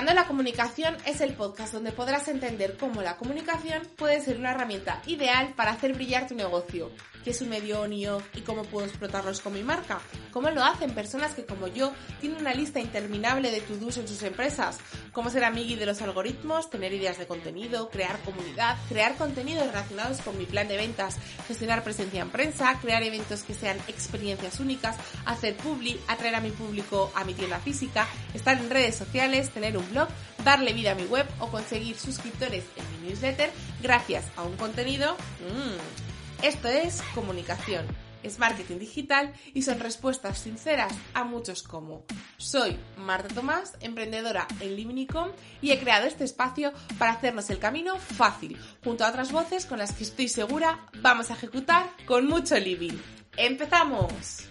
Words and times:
La 0.00 0.26
comunicación 0.26 0.96
es 1.04 1.20
el 1.20 1.34
podcast 1.34 1.74
donde 1.74 1.92
podrás 1.92 2.26
entender 2.26 2.76
cómo 2.78 3.02
la 3.02 3.16
comunicación 3.16 3.86
puede 3.96 4.20
ser 4.20 4.38
una 4.38 4.52
herramienta 4.52 5.02
ideal 5.06 5.52
para 5.54 5.72
hacer 5.72 5.92
brillar 5.92 6.26
tu 6.26 6.34
negocio, 6.34 6.90
qué 7.24 7.30
es 7.30 7.40
un 7.40 7.48
medio 7.48 7.80
on 7.82 7.92
y 7.92 8.06
off 8.06 8.24
y 8.34 8.40
cómo 8.40 8.64
puedo 8.64 8.86
explotarlos 8.86 9.40
con 9.40 9.52
mi 9.52 9.62
marca, 9.62 10.00
cómo 10.32 10.50
lo 10.50 10.64
hacen 10.64 10.92
personas 10.92 11.34
que 11.34 11.44
como 11.44 11.66
yo 11.68 11.92
tienen 12.20 12.40
una 12.40 12.54
lista 12.54 12.80
interminable 12.80 13.50
de 13.50 13.60
to-dos 13.60 13.98
en 13.98 14.08
sus 14.08 14.22
empresas, 14.22 14.78
cómo 15.12 15.30
ser 15.30 15.44
amigui 15.44 15.76
de 15.76 15.86
los 15.86 16.02
algoritmos, 16.02 16.70
tener 16.70 16.92
ideas 16.92 17.18
de 17.18 17.26
contenido, 17.26 17.90
crear 17.90 18.18
comunidad, 18.20 18.76
crear 18.88 19.16
contenidos 19.16 19.66
relacionados 19.66 20.18
con 20.22 20.36
mi 20.38 20.44
plan 20.44 20.68
de 20.68 20.76
ventas, 20.76 21.16
gestionar 21.46 21.82
presencia 21.82 22.22
en 22.22 22.30
prensa, 22.30 22.78
crear 22.80 23.02
eventos 23.02 23.42
que 23.42 23.54
sean 23.54 23.78
experiencias 23.88 24.60
únicas, 24.60 24.96
hacer 25.26 25.56
publi, 25.56 26.00
atraer 26.08 26.36
a 26.36 26.40
mi 26.40 26.50
público 26.50 27.10
a 27.14 27.24
mi 27.24 27.34
tienda 27.34 27.58
física, 27.58 28.06
estar 28.34 28.56
en 28.56 28.70
redes 28.70 28.96
sociales, 28.96 29.50
tener 29.50 29.76
un 29.76 29.88
blog, 29.90 30.08
darle 30.44 30.72
vida 30.72 30.92
a 30.92 30.94
mi 30.94 31.04
web 31.04 31.26
o 31.38 31.48
conseguir 31.48 31.96
suscriptores 31.98 32.64
en 32.76 33.02
mi 33.02 33.08
newsletter 33.08 33.50
gracias 33.82 34.24
a 34.36 34.42
un 34.42 34.56
contenido. 34.56 35.14
Mmm, 35.40 36.09
esto 36.42 36.68
es 36.68 37.02
comunicación, 37.14 37.86
es 38.22 38.38
marketing 38.38 38.78
digital 38.78 39.32
y 39.54 39.62
son 39.62 39.80
respuestas 39.80 40.38
sinceras 40.38 40.92
a 41.14 41.24
muchos 41.24 41.62
como. 41.62 42.04
Soy 42.36 42.76
Marta 42.96 43.34
Tomás, 43.34 43.74
emprendedora 43.80 44.46
en 44.60 44.76
Liminicom 44.76 45.28
y 45.60 45.72
he 45.72 45.80
creado 45.80 46.06
este 46.06 46.24
espacio 46.24 46.72
para 46.98 47.12
hacernos 47.12 47.50
el 47.50 47.58
camino 47.58 47.96
fácil, 47.98 48.58
junto 48.84 49.04
a 49.04 49.08
otras 49.08 49.32
voces 49.32 49.66
con 49.66 49.78
las 49.78 49.92
que 49.92 50.04
estoy 50.04 50.28
segura 50.28 50.86
vamos 51.00 51.30
a 51.30 51.34
ejecutar 51.34 51.90
con 52.06 52.26
mucho 52.26 52.58
living. 52.58 52.98
¡Empezamos! 53.36 54.49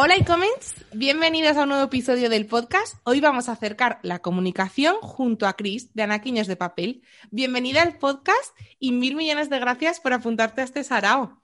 Hola 0.00 0.14
e-comments, 0.14 0.76
bienvenidos 0.92 1.56
a 1.56 1.64
un 1.64 1.70
nuevo 1.70 1.82
episodio 1.82 2.30
del 2.30 2.46
podcast. 2.46 2.94
Hoy 3.02 3.20
vamos 3.20 3.48
a 3.48 3.52
acercar 3.54 3.98
la 4.02 4.20
comunicación 4.20 4.94
junto 5.00 5.44
a 5.44 5.54
Chris 5.54 5.92
de 5.92 6.04
Anaquiños 6.04 6.46
de 6.46 6.54
Papel. 6.54 7.02
Bienvenida 7.32 7.82
al 7.82 7.98
podcast 7.98 8.56
y 8.78 8.92
mil 8.92 9.16
millones 9.16 9.50
de 9.50 9.58
gracias 9.58 9.98
por 9.98 10.12
apuntarte 10.12 10.60
a 10.60 10.64
este 10.64 10.84
sarao. 10.84 11.42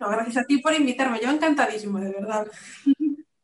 No, 0.00 0.08
gracias 0.08 0.38
a 0.38 0.44
ti 0.46 0.56
por 0.56 0.72
invitarme, 0.72 1.20
yo 1.22 1.30
encantadísimo, 1.30 2.00
de 2.00 2.12
verdad. 2.12 2.46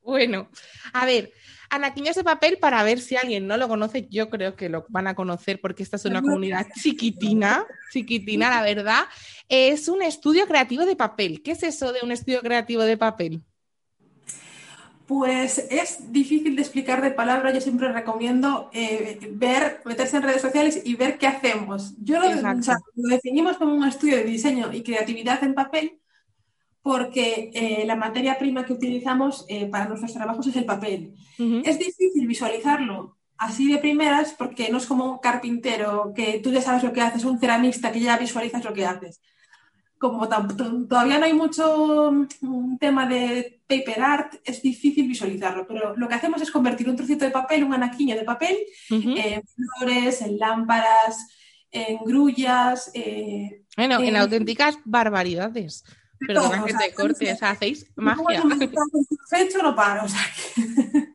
Bueno, 0.00 0.48
a 0.94 1.04
ver, 1.04 1.30
Anaquiños 1.68 2.16
de 2.16 2.24
Papel, 2.24 2.56
para 2.56 2.82
ver 2.84 3.00
si 3.00 3.16
alguien 3.16 3.46
no 3.46 3.58
lo 3.58 3.68
conoce, 3.68 4.08
yo 4.08 4.30
creo 4.30 4.56
que 4.56 4.70
lo 4.70 4.86
van 4.88 5.08
a 5.08 5.14
conocer 5.14 5.60
porque 5.60 5.82
esta 5.82 5.96
es 5.96 6.06
una 6.06 6.22
comunidad 6.22 6.66
chiquitina, 6.80 7.66
chiquitina, 7.92 8.48
la 8.48 8.62
verdad. 8.62 9.04
Es 9.50 9.88
un 9.88 10.00
estudio 10.00 10.46
creativo 10.46 10.86
de 10.86 10.96
papel. 10.96 11.42
¿Qué 11.42 11.50
es 11.50 11.62
eso 11.62 11.92
de 11.92 12.00
un 12.02 12.12
estudio 12.12 12.40
creativo 12.40 12.84
de 12.84 12.96
papel? 12.96 13.42
Pues 15.08 15.66
es 15.70 16.12
difícil 16.12 16.54
de 16.54 16.60
explicar 16.60 17.00
de 17.00 17.10
palabra. 17.10 17.50
Yo 17.50 17.62
siempre 17.62 17.90
recomiendo 17.90 18.68
eh, 18.74 19.18
ver, 19.32 19.80
meterse 19.86 20.18
en 20.18 20.22
redes 20.22 20.42
sociales 20.42 20.82
y 20.84 20.96
ver 20.96 21.16
qué 21.16 21.26
hacemos. 21.26 21.94
Yo 22.04 22.20
lo, 22.20 22.28
definimos 23.08 23.56
como 23.56 23.72
un 23.74 23.88
estudio 23.88 24.16
de 24.16 24.24
diseño 24.24 24.70
y 24.70 24.82
creatividad 24.82 25.42
en 25.42 25.54
papel 25.54 25.98
porque 26.82 27.50
eh, 27.54 27.84
la 27.86 27.96
materia 27.96 28.38
prima 28.38 28.66
que 28.66 28.74
utilizamos 28.74 29.46
eh, 29.48 29.64
para 29.64 29.86
nuestros 29.86 30.12
trabajos 30.12 30.46
es 30.46 30.56
el 30.56 30.66
papel. 30.66 31.14
Es 31.64 31.78
difícil 31.78 32.26
visualizarlo 32.26 33.16
así 33.38 33.72
de 33.72 33.78
primeras 33.78 34.34
porque 34.36 34.68
no 34.68 34.76
es 34.76 34.84
como 34.84 35.10
un 35.10 35.18
carpintero 35.20 36.12
que 36.14 36.38
tú 36.40 36.52
ya 36.52 36.60
sabes 36.60 36.82
lo 36.82 36.92
que 36.92 37.00
haces, 37.00 37.24
un 37.24 37.38
ceramista 37.38 37.92
que 37.92 38.00
ya 38.00 38.18
visualizas 38.18 38.62
lo 38.62 38.74
que 38.74 38.84
haces 38.84 39.22
como 39.98 40.28
todavía 40.28 41.18
no 41.18 41.24
hay 41.24 41.34
mucho 41.34 42.12
mm, 42.40 42.78
tema 42.78 43.06
de 43.06 43.60
paper 43.66 44.00
art, 44.00 44.34
es 44.44 44.62
difícil 44.62 45.06
visualizarlo, 45.08 45.66
pero 45.66 45.94
lo 45.96 46.08
que 46.08 46.14
hacemos 46.14 46.40
es 46.40 46.50
convertir 46.50 46.88
un 46.88 46.96
trocito 46.96 47.24
de 47.24 47.30
papel, 47.30 47.64
un 47.64 47.74
anaquiño 47.74 48.16
de 48.16 48.24
papel, 48.24 48.56
en 48.90 49.42
flores, 49.42 50.22
en 50.22 50.38
lámparas, 50.38 51.26
en 51.70 51.98
grullas. 52.04 52.90
Eh, 52.94 53.64
bueno, 53.76 54.00
en, 54.00 54.16
auténticas 54.16 54.78
barbaridades. 54.84 55.84
Perdona 56.18 56.64
que 56.64 56.74
te 56.74 56.94
corte, 56.94 57.32
o 57.32 57.36
sea, 57.36 57.50
hacéis 57.50 57.86
magia. 57.94 58.42
Hecho, 59.32 59.62
no 59.62 59.76
paro, 59.76 60.04
o 60.04 60.08
sea 60.08 60.20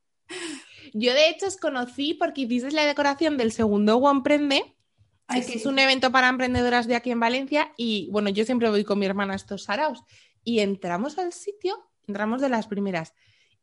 Yo 0.94 1.14
de 1.14 1.30
hecho 1.30 1.48
os 1.48 1.58
conocí 1.58 2.14
porque 2.14 2.42
hicisteis 2.42 2.74
la 2.74 2.86
decoración 2.86 3.36
del 3.36 3.52
segundo 3.52 3.98
One 3.98 4.22
Prende 4.24 4.73
es 5.30 5.66
un 5.66 5.80
evento 5.80 6.12
para 6.12 6.30
emprendedoras 6.30 6.88
de 6.88 6.96
aquí 6.96 7.12
en 7.12 7.20
Valencia 7.20 7.72
y 7.78 8.10
bueno, 8.12 8.30
yo 8.30 8.46
siempre 8.46 8.70
voy 8.70 8.84
con 8.84 9.00
mi 9.00 9.06
hermana 9.06 9.34
a 9.34 9.36
estos 9.36 9.64
saraos 9.64 10.04
y 10.44 10.60
entramos 10.60 11.18
al 11.18 11.34
sitio, 11.34 11.90
entramos 12.08 12.42
de 12.42 12.50
las 12.50 12.68
primeras 12.68 13.14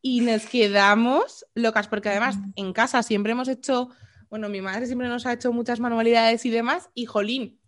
y 0.03 0.21
nos 0.23 0.47
quedamos 0.47 1.47
locas 1.55 1.89
porque 1.89 2.09
además 2.09 2.37
en 2.57 2.73
casa 2.73 3.03
siempre 3.03 3.33
hemos 3.33 3.49
hecho, 3.49 3.91
bueno, 4.31 4.49
mi 4.49 4.61
madre 4.61 4.87
siempre 4.87 5.09
nos 5.09 5.27
ha 5.27 5.33
hecho 5.33 5.53
muchas 5.53 5.81
manualidades 5.81 6.45
y 6.47 6.51
demás 6.51 6.91
y 6.95 7.07
jolín, 7.07 7.60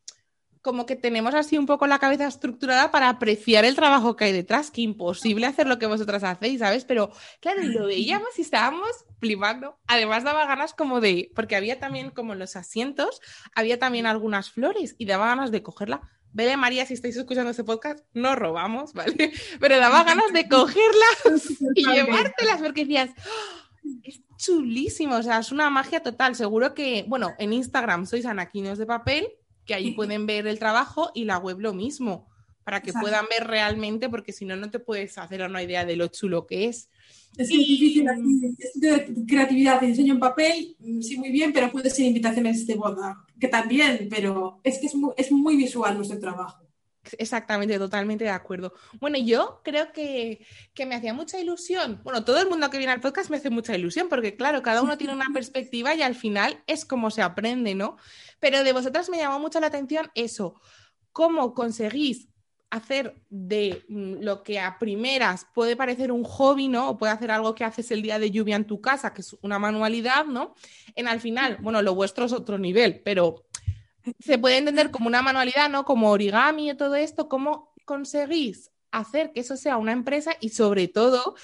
como 0.62 0.86
que 0.86 0.96
tenemos 0.96 1.34
así 1.34 1.58
un 1.58 1.66
poco 1.66 1.86
la 1.86 1.98
cabeza 1.98 2.26
estructurada 2.26 2.90
para 2.90 3.08
apreciar 3.08 3.64
el 3.64 3.74
trabajo 3.74 4.16
que 4.16 4.26
hay 4.26 4.32
detrás, 4.32 4.70
que 4.70 4.80
imposible 4.80 5.46
hacer 5.46 5.66
lo 5.66 5.78
que 5.78 5.86
vosotras 5.86 6.22
hacéis, 6.22 6.60
¿sabes? 6.60 6.84
Pero 6.84 7.10
claro, 7.40 7.62
lo 7.64 7.86
veíamos 7.86 8.38
y 8.38 8.42
estábamos 8.42 8.88
flipando. 9.18 9.76
Además 9.88 10.22
daba 10.24 10.46
ganas 10.46 10.72
como 10.72 11.00
de, 11.00 11.30
porque 11.34 11.56
había 11.56 11.80
también 11.80 12.10
como 12.10 12.34
los 12.34 12.56
asientos, 12.56 13.20
había 13.54 13.78
también 13.78 14.06
algunas 14.06 14.50
flores 14.50 14.94
y 14.98 15.06
daba 15.06 15.26
ganas 15.26 15.50
de 15.50 15.62
cogerla. 15.62 16.00
Vele 16.32 16.56
María, 16.56 16.86
si 16.86 16.94
estáis 16.94 17.16
escuchando 17.16 17.50
este 17.50 17.64
podcast, 17.64 18.00
no 18.14 18.36
robamos, 18.36 18.92
¿vale? 18.94 19.32
Pero 19.60 19.78
daba 19.78 20.04
ganas 20.04 20.32
de 20.32 20.48
cogerlas 20.48 21.50
y 21.74 21.86
llevártelas 21.86 22.62
porque 22.62 22.82
decías, 22.82 23.10
¡Oh! 23.18 23.62
es 24.04 24.22
chulísimo, 24.36 25.16
o 25.16 25.22
sea, 25.22 25.38
es 25.38 25.52
una 25.52 25.70
magia 25.70 26.02
total. 26.02 26.34
Seguro 26.36 26.72
que, 26.72 27.04
bueno, 27.08 27.34
en 27.38 27.52
Instagram 27.52 28.06
sois 28.06 28.26
anaquinos 28.26 28.78
de 28.78 28.86
papel 28.86 29.28
que 29.66 29.74
ahí 29.74 29.92
pueden 29.96 30.26
ver 30.26 30.46
el 30.46 30.58
trabajo 30.58 31.10
y 31.14 31.24
la 31.24 31.38
web 31.38 31.60
lo 31.60 31.72
mismo, 31.72 32.28
para 32.64 32.80
que 32.80 32.92
puedan 32.92 33.26
ver 33.28 33.46
realmente, 33.46 34.08
porque 34.08 34.32
si 34.32 34.44
no, 34.44 34.56
no 34.56 34.70
te 34.70 34.78
puedes 34.78 35.18
hacer 35.18 35.42
una 35.42 35.62
idea 35.62 35.84
de 35.84 35.96
lo 35.96 36.08
chulo 36.08 36.46
que 36.46 36.66
es. 36.66 36.88
Es 37.36 37.48
difícil, 37.48 38.06
de 38.74 39.14
creatividad 39.26 39.80
de 39.80 39.86
diseño 39.88 40.14
en 40.14 40.20
papel, 40.20 40.76
mm, 40.78 41.00
sí, 41.00 41.16
muy 41.16 41.30
bien, 41.30 41.52
pero 41.52 41.72
puede 41.72 41.88
ser 41.88 42.06
invitaciones 42.06 42.66
de 42.66 42.74
boda, 42.74 43.24
que 43.40 43.48
también, 43.48 44.06
pero 44.10 44.60
es 44.62 44.78
que 44.78 44.86
es 44.86 44.94
muy, 44.94 45.12
es 45.16 45.32
muy 45.32 45.56
visual 45.56 45.96
nuestro 45.96 46.18
trabajo. 46.18 46.61
Exactamente, 47.18 47.78
totalmente 47.78 48.24
de 48.24 48.30
acuerdo. 48.30 48.74
Bueno, 49.00 49.18
yo 49.18 49.60
creo 49.64 49.92
que, 49.92 50.46
que, 50.72 50.86
me 50.86 50.94
hacía 50.94 51.12
mucha 51.12 51.40
ilusión. 51.40 52.00
Bueno, 52.04 52.24
todo 52.24 52.40
el 52.40 52.48
mundo 52.48 52.70
que 52.70 52.78
viene 52.78 52.92
al 52.92 53.00
podcast 53.00 53.28
me 53.28 53.38
hace 53.38 53.50
mucha 53.50 53.76
ilusión, 53.76 54.08
porque 54.08 54.36
claro, 54.36 54.62
cada 54.62 54.82
uno 54.82 54.96
tiene 54.96 55.12
una 55.12 55.28
perspectiva 55.34 55.94
y 55.94 56.02
al 56.02 56.14
final 56.14 56.62
es 56.66 56.84
como 56.84 57.10
se 57.10 57.22
aprende, 57.22 57.74
¿no? 57.74 57.96
Pero 58.38 58.62
de 58.62 58.72
vosotras 58.72 59.10
me 59.10 59.18
llamó 59.18 59.40
mucho 59.40 59.58
la 59.58 59.66
atención 59.66 60.10
eso, 60.14 60.60
cómo 61.12 61.54
conseguís 61.54 62.28
hacer 62.70 63.20
de 63.28 63.84
mm, 63.88 64.22
lo 64.22 64.42
que 64.42 64.58
a 64.58 64.78
primeras 64.78 65.46
puede 65.54 65.76
parecer 65.76 66.10
un 66.10 66.24
hobby, 66.24 66.68
¿no? 66.68 66.88
O 66.88 66.98
puede 66.98 67.12
hacer 67.12 67.30
algo 67.30 67.54
que 67.54 67.64
haces 67.64 67.90
el 67.90 68.00
día 68.00 68.18
de 68.18 68.30
lluvia 68.30 68.56
en 68.56 68.66
tu 68.66 68.80
casa, 68.80 69.12
que 69.12 69.20
es 69.20 69.36
una 69.42 69.58
manualidad, 69.58 70.24
¿no? 70.24 70.54
En 70.94 71.06
al 71.06 71.20
final, 71.20 71.58
bueno, 71.60 71.82
lo 71.82 71.94
vuestro 71.94 72.24
es 72.24 72.32
otro 72.32 72.58
nivel, 72.58 73.02
pero 73.04 73.44
se 74.20 74.38
puede 74.38 74.58
entender 74.58 74.90
como 74.90 75.06
una 75.08 75.22
manualidad, 75.22 75.68
¿no? 75.68 75.84
Como 75.84 76.10
origami 76.10 76.70
y 76.70 76.76
todo 76.76 76.94
esto, 76.94 77.28
¿cómo 77.28 77.72
conseguís 77.84 78.70
hacer 78.90 79.32
que 79.32 79.40
eso 79.40 79.56
sea 79.56 79.76
una 79.76 79.92
empresa 79.92 80.36
y 80.40 80.50
sobre 80.50 80.88
todo, 80.88 81.34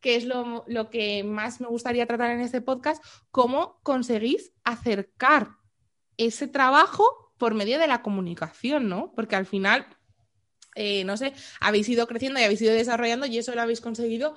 que 0.00 0.16
es 0.16 0.24
lo, 0.24 0.64
lo 0.66 0.90
que 0.90 1.24
más 1.24 1.60
me 1.60 1.68
gustaría 1.68 2.06
tratar 2.06 2.30
en 2.30 2.40
este 2.40 2.60
podcast, 2.60 3.02
cómo 3.30 3.80
conseguís 3.82 4.52
acercar 4.64 5.50
ese 6.16 6.48
trabajo 6.48 7.32
por 7.38 7.54
medio 7.54 7.78
de 7.78 7.86
la 7.86 8.02
comunicación, 8.02 8.88
¿no? 8.88 9.12
Porque 9.14 9.36
al 9.36 9.46
final, 9.46 9.86
eh, 10.74 11.04
no 11.04 11.16
sé, 11.16 11.32
habéis 11.60 11.88
ido 11.88 12.06
creciendo 12.06 12.40
y 12.40 12.44
habéis 12.44 12.62
ido 12.62 12.72
desarrollando 12.72 13.26
y 13.26 13.38
eso 13.38 13.54
lo 13.54 13.62
habéis 13.62 13.80
conseguido 13.80 14.36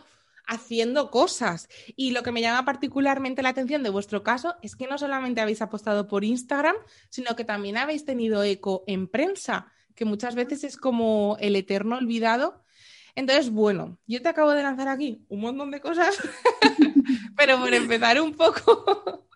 haciendo 0.49 1.11
cosas. 1.11 1.69
Y 1.95 2.11
lo 2.11 2.23
que 2.23 2.31
me 2.31 2.41
llama 2.41 2.65
particularmente 2.65 3.43
la 3.43 3.49
atención 3.49 3.83
de 3.83 3.91
vuestro 3.91 4.23
caso 4.23 4.55
es 4.61 4.75
que 4.75 4.87
no 4.87 4.97
solamente 4.97 5.41
habéis 5.41 5.61
apostado 5.61 6.07
por 6.07 6.25
Instagram, 6.25 6.75
sino 7.09 7.35
que 7.35 7.45
también 7.45 7.77
habéis 7.77 8.03
tenido 8.03 8.43
eco 8.43 8.83
en 8.87 9.07
prensa, 9.07 9.71
que 9.95 10.05
muchas 10.05 10.35
veces 10.35 10.63
es 10.63 10.75
como 10.75 11.37
el 11.39 11.55
eterno 11.55 11.97
olvidado. 11.97 12.63
Entonces, 13.15 13.51
bueno, 13.51 13.97
yo 14.07 14.21
te 14.21 14.29
acabo 14.29 14.51
de 14.51 14.63
lanzar 14.63 14.87
aquí 14.87 15.23
un 15.29 15.41
montón 15.41 15.71
de 15.71 15.81
cosas, 15.81 16.17
pero 17.37 17.59
por 17.59 17.73
empezar 17.73 18.19
un 18.19 18.33
poco 18.33 19.28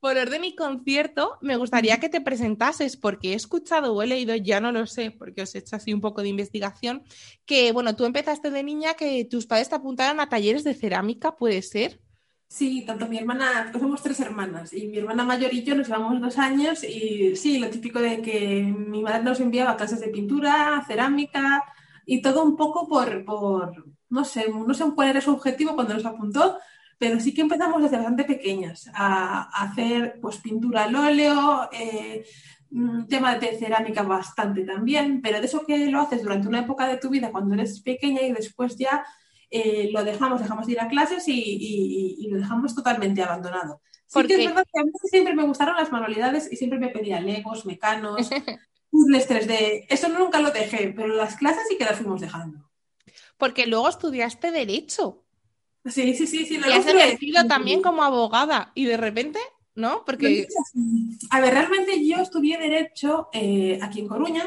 por 0.00 0.16
orden 0.16 0.44
y 0.44 0.54
concierto, 0.54 1.38
me 1.40 1.56
gustaría 1.56 1.98
que 1.98 2.08
te 2.08 2.20
presentases, 2.20 2.96
porque 2.96 3.32
he 3.32 3.34
escuchado 3.34 3.94
o 3.94 4.02
he 4.02 4.06
leído, 4.06 4.34
ya 4.36 4.60
no 4.60 4.72
lo 4.72 4.86
sé, 4.86 5.10
porque 5.10 5.42
os 5.42 5.54
he 5.54 5.58
hecho 5.58 5.76
así 5.76 5.92
un 5.92 6.00
poco 6.00 6.22
de 6.22 6.28
investigación, 6.28 7.02
que, 7.44 7.72
bueno, 7.72 7.96
tú 7.96 8.04
empezaste 8.04 8.50
de 8.50 8.62
niña 8.62 8.94
que 8.94 9.24
tus 9.24 9.46
padres 9.46 9.68
te 9.68 9.74
apuntaron 9.74 10.20
a 10.20 10.28
talleres 10.28 10.64
de 10.64 10.74
cerámica, 10.74 11.36
¿puede 11.36 11.62
ser? 11.62 12.00
Sí, 12.46 12.82
tanto 12.86 13.06
mi 13.08 13.18
hermana, 13.18 13.70
somos 13.72 14.02
tres 14.02 14.20
hermanas, 14.20 14.72
y 14.72 14.88
mi 14.88 14.98
hermana 14.98 15.24
mayor 15.24 15.52
y 15.52 15.64
yo 15.64 15.74
nos 15.74 15.88
llevamos 15.88 16.20
dos 16.20 16.38
años, 16.38 16.82
y 16.82 17.36
sí, 17.36 17.58
lo 17.58 17.68
típico 17.68 18.00
de 18.00 18.22
que 18.22 18.62
mi 18.62 19.02
madre 19.02 19.22
nos 19.22 19.40
enviaba 19.40 19.76
clases 19.76 20.00
de 20.00 20.08
pintura, 20.08 20.82
cerámica, 20.86 21.64
y 22.06 22.22
todo 22.22 22.42
un 22.42 22.56
poco 22.56 22.88
por, 22.88 23.24
por 23.24 23.84
no 24.08 24.24
sé, 24.24 24.46
no 24.50 24.72
sé 24.72 24.84
cuál 24.94 25.10
era 25.10 25.20
su 25.20 25.32
objetivo 25.32 25.74
cuando 25.74 25.92
nos 25.94 26.06
apuntó, 26.06 26.58
pero 26.98 27.20
sí 27.20 27.32
que 27.32 27.42
empezamos 27.42 27.80
desde 27.80 27.96
bastante 27.96 28.24
pequeñas 28.24 28.90
a, 28.92 29.64
hacer 29.64 30.18
pues 30.20 30.38
pintura 30.38 30.84
al 30.84 30.94
óleo, 30.94 31.68
eh, 31.72 32.24
tema 33.08 33.36
de 33.36 33.56
cerámica 33.56 34.02
bastante 34.02 34.64
también, 34.64 35.22
pero 35.22 35.40
de 35.40 35.46
eso 35.46 35.64
que 35.64 35.86
lo 35.86 36.00
haces 36.00 36.22
durante 36.22 36.48
una 36.48 36.60
época 36.60 36.86
de 36.86 36.98
tu 36.98 37.08
vida 37.08 37.30
cuando 37.30 37.54
eres 37.54 37.80
pequeña 37.80 38.22
y 38.22 38.32
después 38.32 38.76
ya 38.76 39.06
eh, 39.50 39.90
lo 39.92 40.04
dejamos, 40.04 40.40
dejamos 40.40 40.66
de 40.66 40.72
ir 40.72 40.80
a 40.80 40.88
clases 40.88 41.24
y, 41.26 42.28
lo 42.30 42.38
dejamos 42.38 42.74
totalmente 42.74 43.22
abandonado. 43.22 43.80
Sí 44.06 44.22
que 44.22 44.34
es 44.34 44.46
verdad 44.46 44.64
que 44.70 44.80
a 44.80 44.84
mí 44.84 44.90
siempre 45.04 45.34
me 45.34 45.44
gustaron 45.44 45.76
las 45.76 45.92
manualidades 45.92 46.50
y 46.52 46.56
siempre 46.56 46.78
me 46.78 46.88
pedía 46.88 47.20
legos, 47.20 47.64
mecanos, 47.64 48.28
puzzles 48.90 49.28
3D. 49.28 49.86
Eso 49.88 50.08
nunca 50.08 50.40
lo 50.40 50.50
dejé, 50.50 50.92
pero 50.94 51.08
las 51.08 51.36
clases 51.36 51.62
sí 51.68 51.76
que 51.78 51.84
las 51.84 51.96
fuimos 51.96 52.20
dejando. 52.20 52.68
Porque 53.36 53.66
luego 53.66 53.88
estudiaste 53.88 54.50
Derecho. 54.50 55.24
Sí, 55.88 56.14
sí, 56.14 56.26
sí. 56.26 56.46
sí 56.46 56.58
y 56.58 56.72
has 56.72 56.86
ejercido 56.86 57.46
también 57.46 57.82
como 57.82 58.02
abogada 58.02 58.72
y 58.74 58.84
de 58.84 58.96
repente, 58.96 59.38
¿no? 59.74 60.04
Porque... 60.04 60.46
A 61.30 61.40
ver, 61.40 61.54
realmente 61.54 62.06
yo 62.06 62.18
estudié 62.18 62.58
Derecho 62.58 63.28
eh, 63.32 63.78
aquí 63.82 64.00
en 64.00 64.08
Coruña, 64.08 64.44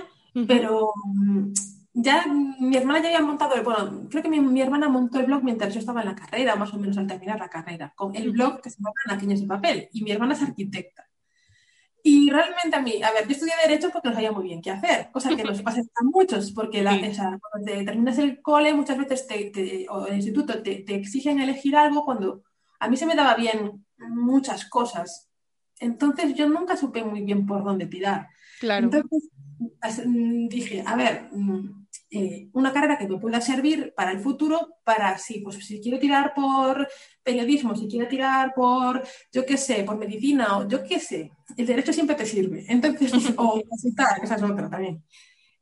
pero 0.47 0.93
mm, 1.05 1.53
ya 1.93 2.25
mi 2.59 2.77
hermana 2.77 3.01
ya 3.01 3.07
había 3.07 3.21
montado, 3.21 3.61
bueno, 3.63 4.07
creo 4.09 4.23
que 4.23 4.29
mi, 4.29 4.61
hermana 4.61 4.87
montó 4.87 5.19
el 5.19 5.25
blog 5.25 5.43
mientras 5.43 5.73
yo 5.73 5.79
estaba 5.79 6.01
en 6.01 6.07
la 6.07 6.15
carrera, 6.15 6.55
más 6.55 6.73
o 6.73 6.77
menos 6.77 6.97
al 6.97 7.07
terminar 7.07 7.39
la 7.39 7.49
carrera, 7.49 7.93
con 7.95 8.15
el 8.15 8.31
blog 8.31 8.61
que 8.61 8.69
se 8.69 8.77
llama 8.77 8.91
Naquiños 9.07 9.41
de 9.41 9.47
Papel, 9.47 9.89
y 9.91 10.03
mi 10.03 10.11
hermana 10.11 10.33
es 10.33 10.41
arquitecta. 10.41 11.07
Y 12.03 12.29
realmente 12.29 12.75
a 12.75 12.81
mí, 12.81 13.01
a 13.03 13.11
ver, 13.11 13.27
yo 13.27 13.33
estudié 13.33 13.53
Derecho 13.61 13.91
porque 13.91 14.09
no 14.09 14.15
sabía 14.15 14.31
muy 14.31 14.45
bien 14.45 14.61
qué 14.61 14.71
hacer, 14.71 15.09
cosa 15.11 15.35
que 15.35 15.43
nos 15.43 15.61
pasa 15.61 15.81
a 15.81 16.03
muchos, 16.03 16.51
porque 16.51 16.81
la, 16.81 16.97
cuando 16.99 17.39
te 17.65 17.83
terminas 17.83 18.17
el 18.17 18.41
cole, 18.41 18.73
muchas 18.73 18.97
veces 18.97 19.27
te, 19.27 19.85
o 19.89 20.07
el 20.07 20.15
instituto 20.15 20.61
te, 20.61 20.77
te, 20.77 20.95
exigen 20.95 21.39
elegir 21.39 21.75
algo 21.75 22.03
cuando 22.03 22.43
a 22.79 22.87
mí 22.87 22.97
se 22.97 23.05
me 23.05 23.15
daba 23.15 23.35
bien 23.35 23.85
muchas 23.97 24.65
cosas. 24.65 25.29
Entonces 25.79 26.33
yo 26.33 26.47
nunca 26.49 26.75
supe 26.75 27.03
muy 27.03 27.21
bien 27.21 27.45
por 27.45 27.63
dónde 27.63 27.85
tirar. 27.87 28.27
Claro. 28.59 28.85
Entonces 28.85 29.31
dije, 30.49 30.83
a 30.85 30.95
ver, 30.95 31.29
mm, 31.31 31.87
eh, 32.09 32.49
una 32.53 32.73
carrera 32.73 32.97
que 32.97 33.07
me 33.07 33.19
pueda 33.19 33.41
servir 33.41 33.93
para 33.95 34.11
el 34.11 34.19
futuro, 34.19 34.77
para 34.83 35.17
si, 35.17 35.39
pues, 35.39 35.57
si 35.65 35.81
quiero 35.81 35.99
tirar 35.99 36.33
por 36.33 36.87
periodismo, 37.23 37.75
si 37.75 37.87
quiero 37.87 38.07
tirar 38.07 38.53
por, 38.53 39.03
yo 39.31 39.45
qué 39.45 39.57
sé, 39.57 39.83
por 39.83 39.97
medicina 39.97 40.57
o 40.57 40.67
yo 40.67 40.83
qué 40.83 40.99
sé, 40.99 41.31
el 41.57 41.65
derecho 41.65 41.93
siempre 41.93 42.15
te 42.15 42.25
sirve. 42.25 42.65
Entonces, 42.67 43.11
o 43.37 43.61
tal, 43.95 44.23
esa 44.23 44.35
es 44.35 44.43
otra 44.43 44.69
también. 44.69 45.03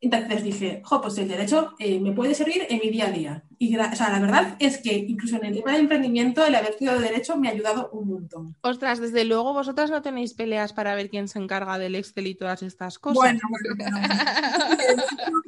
Entonces 0.02 0.44
dije, 0.44 0.82
jo, 0.86 1.02
pues 1.02 1.18
el 1.18 1.28
derecho 1.28 1.74
eh, 1.78 2.00
me 2.00 2.14
puede 2.14 2.34
servir 2.34 2.66
en 2.70 2.80
mi 2.80 2.90
día 2.90 3.08
a 3.08 3.12
día. 3.12 3.44
Y 3.58 3.76
o 3.76 3.96
sea, 3.96 4.10
la 4.10 4.20
verdad 4.20 4.56
es 4.60 4.78
que 4.78 4.96
incluso 4.96 5.36
en 5.36 5.46
el 5.46 5.56
tema 5.56 5.74
de 5.74 5.80
emprendimiento, 5.80 6.46
el 6.46 6.56
haber 6.56 6.72
estudiado 6.72 7.02
derecho 7.02 7.36
me 7.36 7.50
ha 7.50 7.52
ayudado 7.52 7.90
un 7.92 8.08
montón. 8.08 8.56
Ostras, 8.62 9.00
desde 9.00 9.26
luego 9.26 9.54
vosotras 9.54 9.92
no 9.92 10.02
tenéis 10.02 10.34
peleas 10.34 10.72
para 10.72 10.96
ver 10.96 11.10
quién 11.10 11.28
se 11.28 11.40
encarga 11.40 11.78
del 11.78 11.96
Excel 11.96 12.28
y 12.28 12.36
todas 12.36 12.64
estas 12.64 12.98
cosas. 12.98 13.16
Bueno, 13.16 13.40
bueno, 13.50 13.98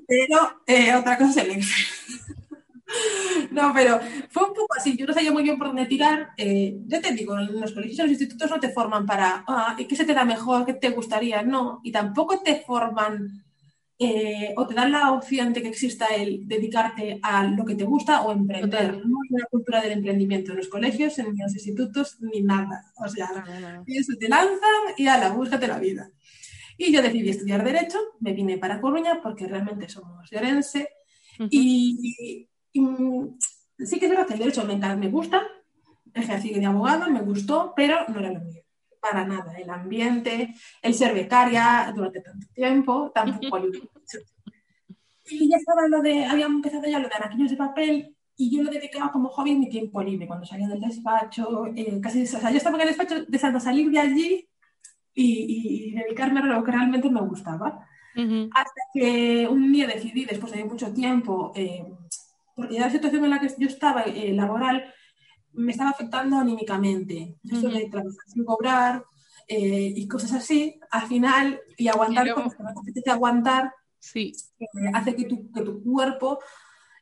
pero 0.08 0.62
eh, 0.68 0.96
otra 0.96 1.18
cosa 1.18 1.30
es 1.30 1.38
el 1.48 1.52
Excel. 1.52 1.86
No, 3.52 3.74
pero 3.74 4.00
fue 4.30 4.48
un 4.48 4.54
poco 4.54 4.76
así. 4.78 4.98
Yo 4.98 5.06
no 5.06 5.14
sabía 5.14 5.32
muy 5.32 5.44
bien 5.44 5.58
por 5.58 5.68
dónde 5.68 5.86
tirar. 5.86 6.30
Eh, 6.38 6.78
ya 6.88 7.02
te 7.02 7.14
digo, 7.14 7.38
en 7.38 7.60
los 7.60 7.74
colegios 7.74 8.00
y 8.00 8.02
los 8.02 8.12
institutos 8.12 8.50
no 8.50 8.60
te 8.60 8.70
forman 8.70 9.06
para 9.06 9.44
ah, 9.48 9.76
qué 9.78 9.96
se 9.96 10.06
te 10.06 10.14
da 10.14 10.24
mejor, 10.26 10.66
qué 10.66 10.74
te 10.74 10.90
gustaría, 10.90 11.44
no. 11.44 11.82
Y 11.84 11.92
tampoco 11.92 12.42
te 12.42 12.62
forman 12.62 13.44
eh, 14.00 14.54
o 14.58 14.66
te 14.66 14.74
dan 14.74 14.92
la 14.92 15.12
opción 15.12 15.54
de 15.54 15.62
que 15.62 15.68
exista 15.68 16.08
el 16.08 16.48
dedicarte 16.48 17.20
a 17.22 17.44
lo 17.44 17.64
que 17.64 17.76
te 17.76 17.84
gusta 17.84 18.22
o 18.24 18.32
emprender. 18.32 18.94
No 19.06 19.18
hay 19.22 19.30
una 19.30 19.46
cultura 19.46 19.82
del 19.82 19.92
emprendimiento 19.92 20.52
en 20.52 20.58
los 20.58 20.70
colegios, 20.70 21.20
en 21.20 21.38
los 21.38 21.54
institutos, 21.54 22.18
ni 22.22 22.42
nada. 22.42 22.92
O 22.98 23.08
sea, 23.08 23.28
eso 23.86 24.14
te 24.20 24.28
lanzan 24.28 24.96
y 24.98 25.06
a 25.08 25.18
la 25.20 25.30
búscate 25.30 25.68
la 25.68 25.78
vida. 25.78 26.10
Y 26.78 26.92
yo 26.92 27.02
decidí 27.02 27.30
estudiar 27.30 27.64
Derecho, 27.64 28.00
me 28.22 28.34
vine 28.34 28.58
para 28.58 28.82
Coruña 28.82 29.20
porque 29.22 29.46
realmente 29.46 29.88
somos 29.88 30.28
de 30.32 30.38
Orense. 30.38 30.90
y, 31.52 32.50
sí 32.74 34.00
que 34.00 34.06
es 34.06 34.10
verdad 34.10 34.28
que 34.28 34.34
el 34.34 34.40
Derecho 34.40 34.66
me, 34.66 34.76
me 34.96 35.10
gusta, 35.10 35.48
ejercí 36.14 36.54
de 36.54 36.66
abogado, 36.66 37.10
me 37.10 37.22
gustó, 37.22 37.74
pero 37.76 38.06
no 38.08 38.20
era 38.20 38.32
lo 38.32 38.42
mío 38.42 38.62
para 39.02 39.26
nada. 39.26 39.54
El 39.58 39.70
ambiente, 39.70 40.54
el 40.82 40.94
ser 40.94 41.14
becaria 41.14 41.92
durante 41.94 42.22
tanto 42.22 42.48
tiempo, 42.54 43.12
tampoco 43.14 43.60
Y 45.30 45.50
ya 45.50 45.58
estaba 45.58 45.88
lo 45.88 46.02
de, 46.02 46.24
había 46.26 46.46
empezado 46.46 46.88
ya 46.88 47.00
lo 47.00 47.10
de 47.10 47.16
araquillos 47.16 47.52
de 47.52 47.58
papel 47.58 48.16
y 48.38 48.56
yo 48.56 48.64
lo 48.64 48.72
dedicaba 48.72 49.12
como 49.12 49.30
hobby 49.30 49.52
en 49.52 49.60
mi 49.60 49.70
tiempo 49.70 50.02
libre, 50.02 50.28
cuando 50.28 50.46
salía 50.46 50.68
del 50.68 50.80
despacho, 50.80 51.68
eh, 51.76 52.00
casi, 52.02 52.24
o 52.24 52.26
sea, 52.26 52.50
yo 52.50 52.58
estaba 52.58 52.76
en 52.78 52.82
el 52.82 52.88
despacho 52.88 53.26
deseando 53.28 53.60
salir 53.60 53.92
de 53.92 54.00
allí 54.00 54.50
y, 55.14 55.94
dedicarme 55.94 56.40
a 56.40 56.46
lo 56.46 56.64
que 56.64 56.72
realmente 56.72 57.10
me 57.10 57.22
gustaba. 57.22 57.88
Hasta 58.16 58.82
que 58.94 59.48
un 59.50 59.72
día 59.72 59.88
decidí, 59.88 60.26
después 60.26 60.52
de 60.52 60.66
mucho 60.66 60.92
tiempo, 60.94 61.52
eh, 61.56 61.86
porque 62.56 62.76
ya 62.76 62.82
la 62.82 62.92
situación 62.92 63.24
en 63.24 63.30
la 63.32 63.40
que 63.40 63.54
yo 63.58 63.68
estaba 63.68 64.04
eh, 64.04 64.34
laboral 64.34 64.94
me 65.54 65.72
estaba 65.72 65.92
afectando 65.92 66.38
anímicamente. 66.38 67.38
Esto 67.44 67.70
de 67.70 67.88
trabajar 67.90 68.26
sin 68.28 68.46
cobrar 68.46 69.04
eh, 69.48 69.94
y 69.96 70.08
cosas 70.08 70.34
así, 70.34 70.80
al 70.92 71.08
final, 71.08 71.60
y 71.78 71.88
aguantar 71.88 72.34
como 72.34 72.50
que 72.50 72.58
no 73.06 73.14
aguantar, 73.14 73.74
sí. 74.00 74.32
Eh, 74.60 74.66
hace 74.94 75.16
que 75.16 75.26
tu, 75.26 75.52
que 75.52 75.62
tu 75.62 75.84
cuerpo 75.84 76.40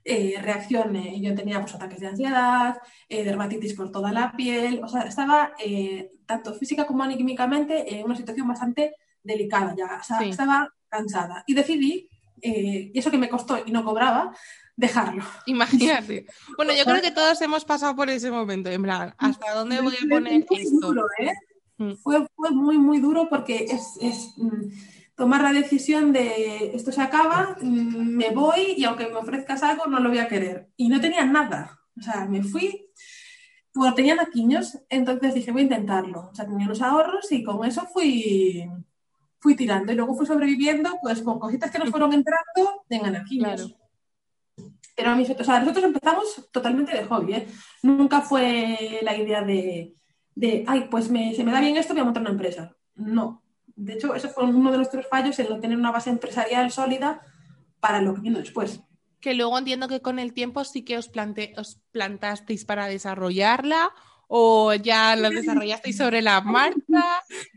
eh, 0.04 0.36
reaccione. 0.42 1.22
Yo 1.22 1.36
tenía 1.36 1.62
pues, 1.62 1.76
ataques 1.76 2.00
de 2.00 2.08
ansiedad, 2.08 2.78
dermatitis 3.08 3.76
por 3.76 3.92
toda 3.92 4.12
la 4.12 4.32
piel, 4.36 4.82
o 4.84 4.88
sea, 4.88 5.02
estaba 5.02 5.54
tanto 6.26 6.54
física 6.56 6.88
como 6.88 7.04
anímicamente 7.04 8.00
en 8.00 8.06
una 8.06 8.16
situación 8.16 8.48
bastante 8.48 8.96
delicada 9.22 9.76
ya, 9.78 10.00
o 10.02 10.04
sea, 10.04 10.22
estaba 10.22 10.74
cansada. 10.88 11.44
Y 11.46 11.54
decidí, 11.54 12.10
y 12.42 12.98
eso 12.98 13.12
que 13.12 13.18
me 13.18 13.30
costó 13.30 13.60
y 13.66 13.72
no 13.72 13.84
cobraba, 13.84 14.34
dejarlo. 14.76 15.24
Imagínate. 15.46 16.26
Bueno, 16.56 16.74
yo 16.74 16.86
creo 16.86 17.02
que 17.02 17.12
todos 17.12 17.42
hemos 17.42 17.66
pasado 17.66 17.96
por 17.96 18.10
ese 18.10 18.32
momento, 18.32 18.70
en 18.70 18.84
plan, 18.84 19.14
¿hasta 19.18 19.54
dónde 19.54 19.82
voy 19.82 19.96
a 19.96 20.10
poner 20.10 20.46
esto? 20.50 20.96
¿eh? 21.20 21.34
Mm. 21.78 21.94
fue, 21.96 22.28
fue, 22.36 22.52
muy, 22.52 22.78
muy 22.78 23.00
duro 23.00 23.28
porque 23.30 23.66
es, 23.70 23.98
es 24.02 24.34
mm, 24.38 24.70
tomar 25.16 25.42
la 25.42 25.54
decisión 25.54 26.12
de 26.12 26.72
esto 26.74 26.92
se 26.92 27.02
acaba, 27.02 27.58
mm, 27.62 28.16
me 28.16 28.32
voy 28.32 28.74
y 28.78 28.84
aunque 28.86 29.08
me 29.08 29.16
ofrezcas 29.16 29.64
algo 29.64 29.86
no 29.86 30.00
lo 30.00 30.10
voy 30.10 30.20
a 30.20 30.28
querer. 30.28 30.70
Y 30.78 30.88
no 30.90 31.02
tenía 31.02 31.26
nada. 31.26 31.80
O 31.98 32.02
sea, 32.02 32.26
me 32.26 32.42
fui, 32.42 32.88
pues 33.74 33.96
tenía 33.96 34.16
naquiños, 34.16 34.80
entonces 34.90 35.34
dije, 35.34 35.52
voy 35.52 35.62
a 35.62 35.64
intentarlo. 35.64 36.30
O 36.32 36.36
sea, 36.36 36.46
tenía 36.46 36.68
los 36.68 36.82
ahorros 36.82 37.32
y 37.32 37.44
con 37.44 37.66
eso 37.66 37.86
fui, 37.94 38.66
fui 39.40 39.56
tirando. 39.56 39.92
Y 39.92 39.96
luego 39.96 40.16
fui 40.16 40.26
sobreviviendo 40.26 40.98
pues 41.02 41.22
con 41.22 41.40
cositas 41.40 41.72
que 41.72 41.80
nos 41.80 41.90
fueron 41.90 42.14
entrando 42.14 42.84
en 42.90 43.12
naquiños. 43.12 43.76
Pero 44.96 45.16
nosotros 45.16 45.84
empezamos 45.84 46.50
totalmente 46.52 46.96
de 46.96 47.06
hobby, 47.06 47.34
¿eh? 47.34 47.48
Nunca 47.84 48.22
fue 48.22 49.00
la 49.02 49.16
idea 49.16 49.42
de, 49.42 49.96
ay, 50.68 50.88
pues 50.92 51.06
se 51.06 51.44
me 51.44 51.52
da 51.52 51.62
bien 51.62 51.78
esto, 51.78 51.94
voy 51.94 52.02
a 52.02 52.06
montar 52.06 52.22
una 52.22 52.32
empresa. 52.32 52.76
No. 52.96 53.42
De 53.66 53.94
hecho, 53.94 54.14
ese 54.14 54.28
fue 54.28 54.44
uno 54.44 54.72
de 54.72 54.78
nuestros 54.78 55.08
fallos, 55.08 55.40
el 55.40 55.50
no 55.50 55.62
tener 55.62 55.78
una 55.78 55.92
base 55.92 56.10
empresarial 56.10 56.70
sólida 56.70 57.22
para 57.80 58.02
lo 58.02 58.14
que 58.14 58.22
vino 58.22 58.40
después. 58.40 58.82
Que 59.22 59.34
luego 59.34 59.58
entiendo 59.58 59.88
que 59.88 60.02
con 60.02 60.20
el 60.20 60.34
tiempo 60.34 60.66
sí 60.66 60.84
que 60.84 60.98
os, 60.98 61.08
plante 61.08 61.54
os 61.58 61.80
plantasteis 61.92 62.66
para 62.66 62.88
desarrollarla 62.88 63.94
o 64.30 64.74
ya 64.76 65.18
la 65.18 65.30
desarrollasteis 65.30 65.98
sobre 65.98 66.22
la 66.22 66.40
marcha, 66.40 67.04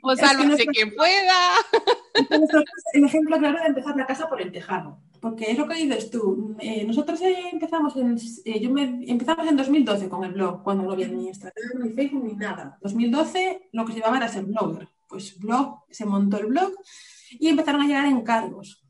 o 0.03 0.17
sálvese 0.17 0.67
quien 0.67 0.95
pueda. 0.97 1.39
El 2.95 3.05
ejemplo 3.05 3.39
claro 3.39 3.61
de 3.61 3.67
empezar 3.67 3.97
la 3.97 4.07
casa 4.07 4.29
por 4.29 4.43
el 4.43 4.51
tejado 4.51 4.99
porque 5.23 5.53
es 5.53 5.57
lo 5.57 5.69
que 5.69 5.77
dices 5.77 6.11
tú. 6.11 6.57
Eh, 6.59 6.85
nosotros 6.85 7.21
empezamos 7.23 7.97
en, 7.97 8.19
eh, 8.45 8.59
yo 8.59 8.71
me, 8.71 9.05
empezamos 9.07 9.47
en 9.47 9.57
2012 9.57 10.09
con 10.09 10.25
el 10.25 10.33
blog, 10.33 10.65
cuando 10.65 10.83
no 10.83 10.91
había 10.91 11.07
ni 11.07 11.29
Instagram, 11.29 11.81
ni 11.81 11.91
Facebook, 11.91 12.25
ni 12.25 12.35
nada. 12.35 12.77
2012 12.83 13.69
lo 13.71 13.87
que 13.87 13.93
se 13.93 13.99
llevaba 14.01 14.17
era 14.17 14.27
ser 14.27 14.45
blogger. 14.45 14.89
Pues 15.09 15.39
blog, 15.39 15.85
se 15.91 16.07
montó 16.07 16.39
el 16.39 16.47
blog 16.47 16.73
y 17.31 17.47
empezaron 17.47 17.83
a 17.83 17.87
llegar 17.87 18.07
encargos. 18.07 18.85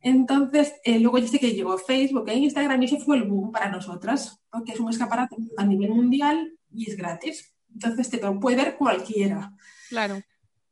Entonces, 0.00 0.74
eh, 0.84 1.00
luego 1.00 1.18
ya 1.18 1.26
sé 1.26 1.40
que 1.40 1.50
llegó 1.50 1.76
Facebook 1.78 2.28
e 2.28 2.36
Instagram 2.36 2.80
y 2.82 2.84
ese 2.84 3.00
fue 3.00 3.16
el 3.16 3.24
boom 3.24 3.50
para 3.50 3.68
nosotras, 3.68 4.40
porque 4.48 4.70
es 4.70 4.78
un 4.78 4.90
escaparate 4.90 5.34
a 5.56 5.64
nivel 5.64 5.90
mundial 5.90 6.52
y 6.76 6.90
es 6.90 6.96
gratis. 6.96 7.52
Entonces 7.72 8.10
te 8.10 8.18
puede 8.18 8.56
ver 8.56 8.76
cualquiera. 8.76 9.52
Claro. 9.88 10.22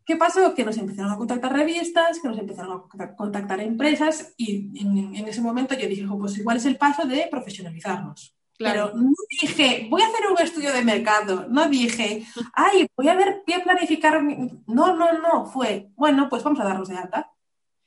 ¿Qué 0.05 0.17
pasó? 0.17 0.55
Que 0.55 0.65
nos 0.65 0.77
empezaron 0.77 1.11
a 1.11 1.17
contactar 1.17 1.53
revistas, 1.53 2.19
que 2.21 2.29
nos 2.29 2.39
empezaron 2.39 2.83
a 2.99 3.17
contactar 3.17 3.61
empresas 3.61 4.35
y 4.37 4.71
en, 4.79 5.27
ese 5.27 5.41
momento 5.41 5.75
yo 5.75 5.89
dije, 5.89 6.07
pues 6.19 6.37
igual 6.37 6.59
es 6.59 6.67
el 6.67 6.77
paso 6.77 7.07
de 7.07 7.27
profesionalizarnos. 7.31 8.37
Pero 8.57 8.93
no 8.95 9.13
dije, 9.43 9.89
voy 9.91 10.03
a 10.03 10.07
hacer 10.07 10.31
un 10.31 10.39
estudio 10.39 10.73
de 10.73 10.85
mercado. 10.85 11.47
No 11.49 11.69
dije, 11.69 12.25
ay, 12.53 12.87
voy 12.97 13.09
a 13.09 13.15
ver, 13.15 13.43
voy 13.47 13.55
a 13.57 13.65
planificar. 13.65 14.23
No, 14.23 14.95
no, 14.95 15.19
no. 15.19 15.47
Fue, 15.47 15.89
bueno, 15.97 16.29
pues 16.29 16.43
vamos 16.45 16.61
a 16.61 16.65
darnos 16.65 16.89
de 16.89 16.97
alta. 16.97 17.33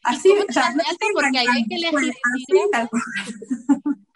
Así, 0.03 0.29
o 0.29 0.51
sea, 0.51 0.71
no 0.73 0.83
porque 1.13 1.39
hay 1.39 1.65
que 1.65 1.75
elegir 1.75 2.13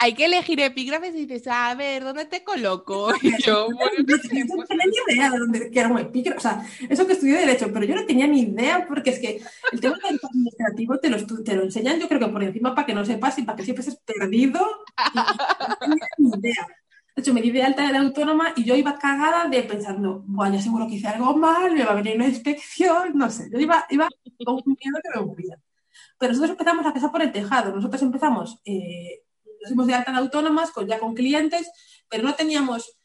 hay 0.02 0.16
que 0.16 0.26
elegir 0.26 0.60
epígrafes 0.60 1.14
y 1.14 1.28
dices, 1.28 1.48
a 1.48 1.76
ver, 1.76 2.04
¿dónde 2.04 2.26
te 2.26 2.44
coloco? 2.44 3.14
Y 3.22 3.40
yo, 3.44 3.68
bueno, 3.72 3.92
no 4.00 4.66
tenía 4.66 4.86
ni 4.86 5.14
idea 5.14 5.30
de 5.30 5.38
dónde 5.38 5.72
era 5.72 5.90
un 5.90 6.00
epígrafe. 6.00 6.38
O 6.38 6.42
sea, 6.42 6.66
eso 6.90 7.06
que 7.06 7.14
estudié 7.14 7.38
Derecho, 7.38 7.72
pero 7.72 7.86
yo 7.86 7.94
no 7.94 8.06
tenía 8.08 8.26
ni 8.26 8.42
idea, 8.42 8.88
porque 8.88 9.12
es 9.12 9.20
que 9.20 9.42
el 9.72 9.80
tema 9.80 9.98
administrativo 10.04 10.98
te 10.98 11.10
lo, 11.10 11.24
te 11.44 11.56
lo 11.56 11.64
enseñan, 11.64 12.00
yo 12.00 12.08
creo 12.08 12.20
que 12.20 12.28
por 12.30 12.44
encima 12.44 12.74
para 12.74 12.88
que 12.88 12.96
no 12.96 13.06
sepas 13.06 13.38
y 13.38 13.44
para 13.44 13.56
que 13.56 13.64
siempre 13.64 13.82
estés 13.82 14.00
perdido. 14.04 14.60
no 15.16 15.76
tenía 15.80 16.08
ni 16.18 16.30
idea. 16.40 16.68
De 17.16 17.22
hecho, 17.22 17.34
me 17.36 17.42
di 17.42 17.52
de 17.52 17.62
alta 17.62 17.92
de 17.92 17.98
autónoma 17.98 18.54
y 18.56 18.64
yo 18.64 18.74
iba 18.76 18.98
cagada 18.98 19.48
de 19.50 19.62
pensando, 19.64 20.24
bueno, 20.26 20.56
ya 20.56 20.62
seguro 20.64 20.88
que 20.88 20.96
hice 20.96 21.10
algo 21.10 21.38
mal, 21.38 21.74
me 21.74 21.86
va 21.86 21.92
a 21.92 21.96
venir 21.96 22.16
una 22.16 22.28
inspección, 22.28 23.12
no 23.14 23.30
sé. 23.30 23.50
Yo 23.52 23.60
iba, 23.60 23.86
iba 23.92 24.08
con 24.44 24.56
un 24.56 24.64
miedo 24.66 24.98
que 25.04 25.20
me 25.20 25.26
moría. 25.28 25.58
Pero 26.18 26.32
nosotros 26.34 26.52
empezamos 26.52 26.86
a 26.88 26.94
pasar 26.94 27.12
por 27.12 27.22
el 27.22 27.32
tejado. 27.32 27.76
Nosotros 27.76 28.02
empezamos 28.02 28.60
eh, 28.66 29.22
nos 29.62 29.70
dimos 29.70 29.88
de 29.88 29.94
alta 29.94 30.16
autónomas, 30.16 30.72
con, 30.72 30.88
ya 30.88 31.00
con 31.00 31.14
clientes, 31.14 31.70
pero 32.10 32.24
no 32.24 32.36
teníamos 32.36 32.98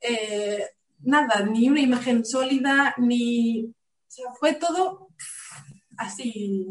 eh, 0.00 0.64
nada, 1.00 1.44
ni 1.44 1.68
una 1.68 1.80
imagen 1.80 2.24
sólida, 2.24 2.94
ni... 2.98 3.64
O 3.64 4.16
sea, 4.16 4.26
fue 4.38 4.54
todo 4.54 5.08
así, 5.96 6.66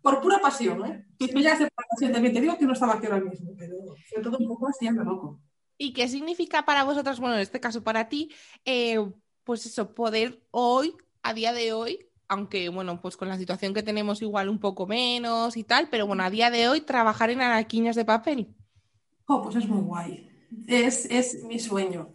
por 0.00 0.20
pura 0.20 0.40
pasión, 0.40 0.84
¿eh? 0.86 1.06
Si 1.18 1.42
ya 1.42 1.56
por 1.56 1.86
pasión, 1.88 2.12
también 2.12 2.34
te 2.34 2.40
digo 2.40 2.58
que 2.58 2.64
no 2.64 2.72
estaba 2.72 2.94
aquí 2.94 3.06
ahora 3.06 3.20
mismo, 3.20 3.52
pero 3.56 3.76
fue 4.08 4.22
todo 4.22 4.38
un 4.38 4.48
poco 4.48 4.68
así, 4.68 4.86
ando 4.86 5.04
loco. 5.04 5.40
¿Y 5.78 5.92
qué 5.92 6.08
significa 6.08 6.64
para 6.64 6.84
vosotros, 6.84 7.20
bueno, 7.20 7.36
en 7.36 7.42
este 7.42 7.60
caso 7.60 7.82
para 7.82 8.08
ti, 8.08 8.30
eh, 8.64 8.98
pues 9.44 9.66
eso, 9.66 9.94
poder 9.94 10.42
hoy, 10.50 10.94
a 11.22 11.34
día 11.34 11.52
de 11.52 11.72
hoy, 11.72 12.08
aunque 12.32 12.70
bueno, 12.70 12.98
pues 13.00 13.16
con 13.18 13.28
la 13.28 13.36
situación 13.36 13.74
que 13.74 13.82
tenemos 13.82 14.22
igual 14.22 14.48
un 14.48 14.58
poco 14.58 14.86
menos 14.86 15.56
y 15.56 15.64
tal, 15.64 15.88
pero 15.90 16.06
bueno, 16.06 16.22
a 16.22 16.30
día 16.30 16.50
de 16.50 16.66
hoy 16.66 16.80
trabajar 16.80 17.28
en 17.28 17.42
araquiñas 17.42 17.94
de 17.94 18.06
papel. 18.06 18.48
Oh, 19.26 19.42
pues 19.42 19.56
es 19.56 19.68
muy 19.68 19.82
guay. 19.82 20.30
Es, 20.66 21.04
es 21.10 21.44
mi 21.44 21.58
sueño. 21.58 22.08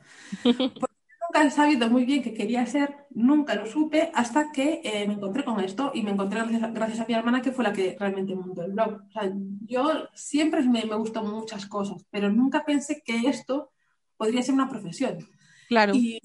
nunca 0.44 1.46
he 1.46 1.52
sabido 1.52 1.88
muy 1.90 2.04
bien 2.06 2.24
qué 2.24 2.34
quería 2.34 2.66
ser, 2.66 2.96
nunca 3.12 3.54
lo 3.54 3.68
supe 3.68 4.12
hasta 4.14 4.52
que 4.52 4.82
eh, 4.84 5.08
me 5.08 5.14
encontré 5.14 5.44
con 5.44 5.60
esto 5.60 5.92
y 5.94 6.02
me 6.02 6.12
encontré 6.12 6.42
gracias, 6.74 7.00
a 7.00 7.06
mi 7.06 7.14
hermana 7.14 7.42
que 7.42 7.52
fue 7.52 7.64
la 7.64 7.74
que 7.74 7.96
realmente 8.00 8.36
montó 8.36 8.64
el 8.64 8.72
blog. 8.72 9.02
O 9.08 9.12
sea, 9.12 9.32
yo 9.68 10.08
siempre 10.16 10.64
me, 10.64 10.84
me 10.86 10.96
gustó 10.96 11.22
muchas 11.24 11.68
cosas, 11.68 12.06
pero 12.10 12.32
nunca 12.32 12.66
pensé 12.66 13.04
que 13.06 13.28
esto 13.28 13.72
podría 14.18 14.42
ser 14.42 14.56
una 14.56 14.70
profesión. 14.70 15.20
Claro 15.68 15.94
y 15.94 16.22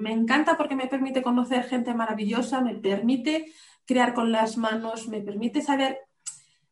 me 0.00 0.12
encanta 0.12 0.56
porque 0.56 0.76
me 0.76 0.86
permite 0.86 1.22
conocer 1.22 1.64
gente 1.64 1.94
maravillosa, 1.94 2.60
me 2.60 2.74
permite 2.74 3.52
crear 3.84 4.14
con 4.14 4.32
las 4.32 4.56
manos, 4.56 5.08
me 5.08 5.20
permite 5.20 5.62
saber 5.62 5.98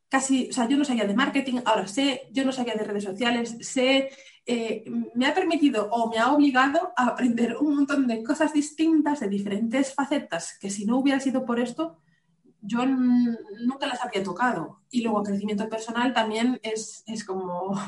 casi, 0.09 0.49
o 0.49 0.53
sea, 0.53 0.67
yo 0.67 0.77
no 0.77 0.83
sabía 0.83 1.05
de 1.05 1.13
marketing, 1.13 1.61
ahora 1.63 1.87
sé, 1.87 2.23
yo 2.31 2.43
no 2.43 2.51
sabía 2.51 2.75
de 2.75 2.83
redes 2.83 3.05
sociales, 3.05 3.55
sé, 3.61 4.09
eh, 4.45 4.83
me 5.15 5.25
ha 5.25 5.33
permitido 5.33 5.87
o 5.89 6.09
me 6.09 6.17
ha 6.17 6.33
obligado 6.33 6.91
a 6.97 7.07
aprender 7.07 7.55
un 7.57 7.75
montón 7.75 8.07
de 8.07 8.21
cosas 8.21 8.51
distintas, 8.51 9.21
de 9.21 9.29
diferentes 9.29 9.93
facetas, 9.93 10.57
que 10.59 10.69
si 10.69 10.85
no 10.85 10.97
hubiera 10.97 11.21
sido 11.21 11.45
por 11.45 11.59
esto, 11.61 11.97
yo 12.61 12.85
nunca 12.85 13.87
las 13.87 14.03
había 14.03 14.23
tocado. 14.23 14.81
Y 14.89 15.01
luego 15.01 15.23
crecimiento 15.23 15.67
personal 15.69 16.13
también 16.13 16.59
es, 16.63 17.03
como 17.25 17.79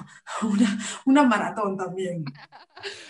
una, 1.06 1.24
maratón 1.24 1.78
también. 1.78 2.26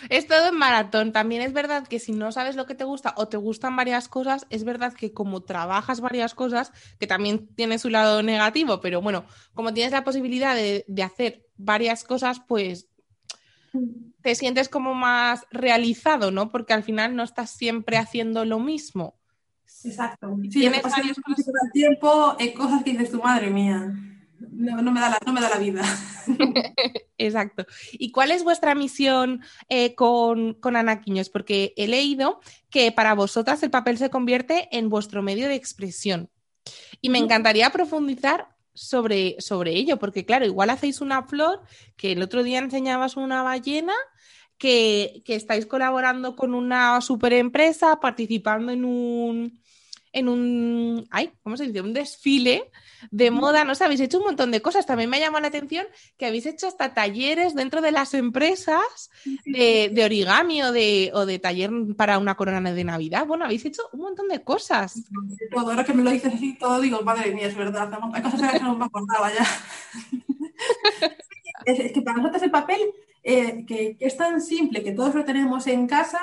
Es 0.08 0.28
todo 0.28 0.48
en 0.48 0.56
maratón. 0.56 1.12
También 1.12 1.42
es 1.42 1.52
verdad 1.52 1.88
que 1.88 1.98
si 1.98 2.12
no 2.12 2.30
sabes 2.30 2.54
lo 2.54 2.64
que 2.64 2.76
te 2.76 2.84
gusta 2.84 3.12
o 3.16 3.26
te 3.26 3.38
gustan 3.38 3.74
varias 3.74 4.08
cosas, 4.08 4.46
es 4.50 4.62
verdad 4.62 4.92
que 4.92 5.12
como 5.12 5.42
trabajas 5.42 6.00
varias 6.00 6.34
cosas, 6.34 6.70
que 7.00 7.08
también 7.08 7.48
tiene 7.56 7.80
su 7.80 7.90
lado 7.90 8.22
negativo, 8.22 8.80
pero 8.80 9.02
bueno, 9.02 9.24
como 9.52 9.74
tienes 9.74 9.92
la 9.92 10.04
posibilidad 10.04 10.54
de, 10.54 10.84
de 10.86 11.02
hacer 11.02 11.46
varias 11.56 12.04
cosas, 12.04 12.40
pues 12.46 12.88
te 14.22 14.34
sientes 14.36 14.68
como 14.68 14.94
más 14.94 15.44
realizado, 15.50 16.30
¿no? 16.30 16.52
Porque 16.52 16.72
al 16.72 16.84
final 16.84 17.16
no 17.16 17.24
estás 17.24 17.50
siempre 17.50 17.96
haciendo 17.96 18.44
lo 18.44 18.60
mismo. 18.60 19.18
Exacto. 19.84 20.36
Sí, 20.42 20.48
tienes 20.48 20.82
varios 20.82 21.18
cosas 21.18 21.46
el 21.46 21.72
tiempo, 21.72 22.36
en 22.38 22.52
cosas 22.54 22.82
que 22.82 22.92
dices 22.92 23.10
tu 23.10 23.22
madre 23.22 23.50
mía. 23.50 23.92
No, 24.50 24.92
me 24.92 25.00
da 25.00 25.10
la, 25.10 25.18
no, 25.24 25.32
me 25.32 25.40
da 25.40 25.48
la, 25.48 25.58
vida. 25.58 25.82
Exacto. 27.18 27.66
¿Y 27.92 28.10
cuál 28.12 28.30
es 28.30 28.44
vuestra 28.44 28.74
misión 28.74 29.42
eh, 29.68 29.94
con, 29.94 30.54
con 30.54 30.76
Anaquiños? 30.76 31.30
Porque 31.30 31.72
he 31.76 31.88
leído 31.88 32.40
que 32.70 32.92
para 32.92 33.14
vosotras 33.14 33.62
el 33.62 33.70
papel 33.70 33.98
se 33.98 34.10
convierte 34.10 34.68
en 34.70 34.88
vuestro 34.88 35.22
medio 35.22 35.48
de 35.48 35.54
expresión. 35.54 36.30
Y 37.00 37.10
me 37.10 37.18
encantaría 37.18 37.70
profundizar 37.70 38.48
sobre, 38.74 39.36
sobre 39.38 39.72
ello, 39.72 39.98
porque 39.98 40.24
claro, 40.24 40.44
igual 40.44 40.70
hacéis 40.70 41.00
una 41.00 41.22
flor 41.22 41.62
que 41.96 42.12
el 42.12 42.22
otro 42.22 42.42
día 42.42 42.58
enseñabas 42.58 43.16
una 43.16 43.42
ballena 43.42 43.94
que, 44.58 45.22
que, 45.24 45.34
estáis 45.34 45.66
colaborando 45.66 46.36
con 46.36 46.54
una 46.54 47.00
super 47.00 47.32
empresa, 47.32 48.00
participando 48.00 48.72
en 48.72 48.84
un, 48.84 49.60
en 50.14 50.28
un, 50.28 51.06
ay, 51.10 51.32
¿cómo 51.42 51.56
se 51.56 51.66
dice? 51.66 51.80
Un 51.80 51.92
desfile 51.92 52.70
de 53.10 53.30
moda, 53.30 53.64
no 53.64 53.74
sé, 53.74 53.84
habéis 53.84 54.00
hecho 54.00 54.18
un 54.18 54.24
montón 54.24 54.52
de 54.52 54.62
cosas. 54.62 54.86
También 54.86 55.10
me 55.10 55.16
ha 55.16 55.20
llamado 55.20 55.42
la 55.42 55.48
atención 55.48 55.86
que 56.16 56.26
habéis 56.26 56.46
hecho 56.46 56.68
hasta 56.68 56.94
talleres 56.94 57.54
dentro 57.54 57.80
de 57.80 57.90
las 57.90 58.14
empresas 58.14 59.10
de, 59.44 60.02
origami 60.04 60.62
o 60.62 60.72
de, 60.72 61.10
o 61.14 61.26
de 61.26 61.40
taller 61.40 61.70
para 61.96 62.18
una 62.18 62.36
corona 62.36 62.72
de 62.72 62.84
Navidad. 62.84 63.26
Bueno, 63.26 63.44
habéis 63.44 63.64
hecho 63.64 63.82
un 63.92 64.00
montón 64.00 64.28
de 64.28 64.42
cosas. 64.42 65.02
Todo, 65.52 65.70
ahora 65.70 65.84
que 65.84 65.92
me 65.92 66.04
lo 66.04 66.10
dices 66.10 66.32
así, 66.32 66.56
todo 66.58 66.80
digo, 66.80 67.02
madre 67.02 67.34
mía, 67.34 67.48
es 67.48 67.56
verdad. 67.56 67.90
Hay 68.12 68.22
cosas 68.22 68.52
que 68.52 68.60
no 68.60 68.76
me 68.76 68.84
acordaba 68.84 69.32
ya. 69.34 69.44
es, 71.64 71.92
que 71.92 72.02
para 72.02 72.18
nosotros 72.18 72.42
el 72.42 72.50
papel, 72.52 72.80
eh, 73.24 73.64
que, 73.66 73.96
que 73.96 74.06
es 74.06 74.16
tan 74.16 74.40
simple, 74.40 74.82
que 74.82 74.92
todos 74.92 75.14
lo 75.14 75.24
tenemos 75.24 75.66
en 75.66 75.86
casa, 75.86 76.20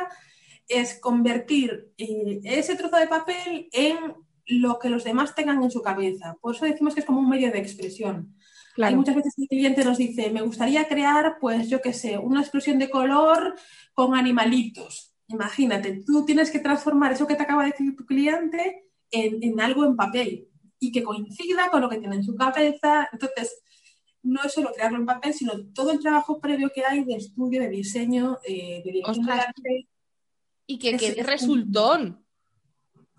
es 0.67 0.99
convertir 0.99 1.91
eh, 1.97 2.39
ese 2.43 2.75
trozo 2.75 2.97
de 2.97 3.07
papel 3.07 3.67
en 3.71 3.97
lo 4.45 4.79
que 4.79 4.89
los 4.89 5.03
demás 5.03 5.35
tengan 5.35 5.61
en 5.63 5.71
su 5.71 5.81
cabeza. 5.81 6.37
Por 6.41 6.55
eso 6.55 6.65
decimos 6.65 6.93
que 6.93 7.01
es 7.01 7.05
como 7.05 7.19
un 7.19 7.29
medio 7.29 7.51
de 7.51 7.59
expresión. 7.59 8.35
Hay 8.77 8.95
muchas 8.95 9.15
veces 9.15 9.33
el 9.37 9.47
cliente 9.47 9.83
nos 9.83 9.97
dice, 9.97 10.31
me 10.31 10.41
gustaría 10.41 10.87
crear, 10.87 11.37
pues 11.41 11.69
yo 11.69 11.81
qué 11.81 11.91
sé, 11.91 12.17
una 12.17 12.39
explosión 12.39 12.79
de 12.79 12.89
color 12.89 13.55
con 13.93 14.15
animalitos. 14.15 15.13
Imagínate, 15.27 16.03
tú 16.05 16.25
tienes 16.25 16.51
que 16.51 16.59
transformar 16.59 17.11
eso 17.11 17.27
que 17.27 17.35
te 17.35 17.43
acaba 17.43 17.63
de 17.63 17.71
decir 17.71 17.95
tu 17.95 18.05
cliente 18.05 18.85
en, 19.11 19.43
en 19.43 19.59
algo 19.59 19.85
en 19.85 19.97
papel 19.97 20.47
y 20.79 20.91
que 20.91 21.03
coincida 21.03 21.69
con 21.69 21.81
lo 21.81 21.89
que 21.89 21.97
tiene 21.97 22.15
en 22.15 22.23
su 22.23 22.35
cabeza. 22.35 23.09
Entonces, 23.11 23.61
no 24.23 24.43
es 24.43 24.53
solo 24.53 24.71
crearlo 24.73 24.97
en 24.97 25.05
papel, 25.05 25.33
sino 25.33 25.53
todo 25.73 25.91
el 25.91 25.99
trabajo 25.99 26.39
previo 26.39 26.71
que 26.73 26.85
hay 26.85 27.03
de 27.03 27.15
estudio, 27.15 27.61
de 27.61 27.69
diseño, 27.69 28.39
eh, 28.45 28.81
de 28.83 28.91
dirección 28.91 29.25
de 29.25 29.31
arte, 29.31 29.87
y 30.67 30.79
que 30.79 30.97
quede 30.97 31.23
resultón. 31.23 32.25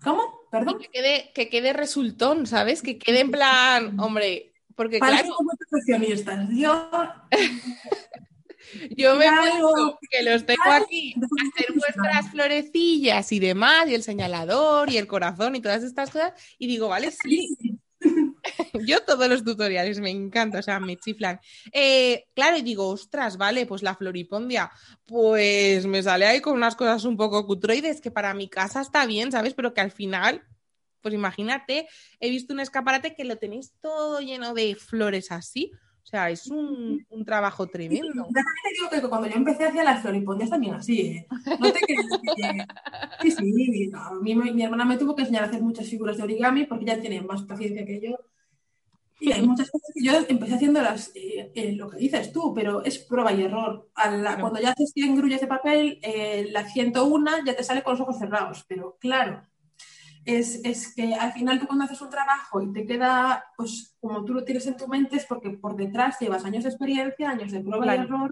¿Cómo? 0.01 0.41
¿Perdón? 0.51 0.79
que 0.79 0.87
quede, 0.89 1.31
que 1.33 1.49
quede 1.49 1.73
resultón, 1.73 2.45
¿sabes? 2.45 2.81
Que 2.81 2.97
quede 2.97 3.21
en 3.21 3.31
plan, 3.31 3.99
hombre, 3.99 4.53
porque 4.75 4.99
claro... 4.99 5.35
profesionistas. 5.69 6.49
Yo... 6.51 6.89
Yo 8.97 9.15
me 9.15 9.27
pongo 9.27 9.99
que 10.09 10.23
los 10.23 10.45
tengo 10.45 10.63
aquí, 10.71 11.13
hacer 11.13 11.73
vuestras 11.73 12.31
florecillas 12.31 13.31
y 13.31 13.39
demás, 13.39 13.87
y 13.87 13.93
el 13.93 14.03
señalador 14.03 14.89
y 14.89 14.97
el 14.97 15.05
corazón 15.05 15.55
y 15.55 15.61
todas 15.61 15.83
estas 15.83 16.09
cosas, 16.09 16.33
y 16.57 16.67
digo, 16.67 16.87
vale, 16.87 17.11
sí, 17.11 17.55
Yo 18.85 19.03
todos 19.03 19.27
los 19.29 19.43
tutoriales 19.43 19.99
me 19.99 20.09
encanta, 20.09 20.59
o 20.59 20.61
sea, 20.61 20.79
me 20.79 20.97
chiflan. 20.97 21.39
Eh, 21.71 22.25
claro, 22.33 22.57
y 22.57 22.61
digo, 22.61 22.89
ostras, 22.89 23.37
vale, 23.37 23.65
pues 23.65 23.83
la 23.83 23.95
floripondia, 23.95 24.71
pues 25.05 25.85
me 25.85 26.03
sale 26.03 26.25
ahí 26.25 26.41
con 26.41 26.53
unas 26.53 26.75
cosas 26.75 27.05
un 27.05 27.17
poco 27.17 27.45
cutroides, 27.45 28.01
que 28.01 28.11
para 28.11 28.33
mi 28.33 28.49
casa 28.49 28.81
está 28.81 29.05
bien, 29.05 29.31
¿sabes? 29.31 29.53
Pero 29.53 29.73
que 29.73 29.81
al 29.81 29.91
final, 29.91 30.43
pues 31.01 31.13
imagínate, 31.13 31.87
he 32.19 32.29
visto 32.29 32.53
un 32.53 32.59
escaparate 32.59 33.15
que 33.15 33.23
lo 33.23 33.37
tenéis 33.37 33.73
todo 33.81 34.19
lleno 34.19 34.53
de 34.53 34.75
flores 34.75 35.31
así. 35.31 35.71
O 36.03 36.05
sea, 36.05 36.29
es 36.29 36.47
un, 36.47 37.05
trabajo 37.25 37.65
tremendo. 37.65 38.25
Sí, 38.25 38.33
te 38.89 38.95
digo 38.95 39.01
que 39.01 39.09
cuando 39.09 39.27
yo 39.27 39.35
empecé 39.35 39.65
hacia 39.65 39.83
las 39.83 40.01
floripondias 40.01 40.49
también 40.49 40.75
así, 40.75 41.01
¿eh? 41.01 41.27
No 41.59 41.71
te 41.71 41.79
crees 41.79 42.05
Sí, 43.21 43.31
sí, 43.31 43.81
mi, 44.21 44.63
hermana 44.63 44.85
me 44.85 44.97
tuvo 44.97 45.15
que 45.15 45.21
enseñar 45.21 45.43
a 45.43 45.47
hacer 45.47 45.61
muchas 45.61 45.89
figuras 45.89 46.17
de 46.17 46.23
origami 46.23 46.65
porque 46.65 46.85
ya 46.85 46.99
tiene 46.99 47.21
más 47.21 47.43
paciencia 47.43 47.85
que 47.85 48.01
yo. 48.01 48.17
Y 49.19 49.31
hay 49.31 49.47
muchas 49.47 49.71
cosas 49.71 49.89
que 49.93 50.03
yo 50.03 50.11
empecé 50.27 50.55
haciendo 50.55 50.81
las, 50.81 51.11
eh, 51.15 51.51
eh, 51.55 51.71
lo 51.73 51.89
que 51.89 51.97
dices 51.97 52.33
tú, 52.33 52.53
pero 52.53 52.83
es 52.83 52.99
prueba 52.99 53.31
y 53.31 53.43
error. 53.43 53.89
Cuando 53.95 54.59
ya 54.59 54.71
haces 54.71 54.91
100 54.93 55.15
grullas 55.15 55.39
de 55.39 55.47
papel, 55.47 55.99
eh, 56.01 56.47
la 56.51 56.67
101 56.67 57.45
ya 57.45 57.55
te 57.55 57.63
sale 57.63 57.83
con 57.83 57.93
los 57.93 58.01
ojos 58.01 58.19
cerrados. 58.19 58.65
Pero 58.67 58.97
claro, 58.99 59.41
es, 60.25 60.61
es, 60.63 60.93
que 60.93 61.15
al 61.15 61.33
final 61.33 61.59
tú 61.59 61.67
cuando 61.67 61.85
haces 61.85 62.01
un 62.01 62.09
trabajo 62.09 62.61
y 62.61 62.71
te 62.71 62.85
queda, 62.85 63.45
pues 63.57 63.95
como 63.99 64.23
tú 64.23 64.33
lo 64.33 64.43
tienes 64.43 64.65
en 64.67 64.77
tu 64.77 64.87
mente, 64.87 65.17
es 65.17 65.25
porque 65.25 65.51
por 65.51 65.75
detrás 65.75 66.19
llevas 66.19 66.45
años 66.45 66.63
de 66.63 66.69
experiencia, 66.69 67.29
años 67.29 67.51
de 67.51 67.61
prueba 67.61 67.95
y 67.95 67.99
error, 67.99 68.31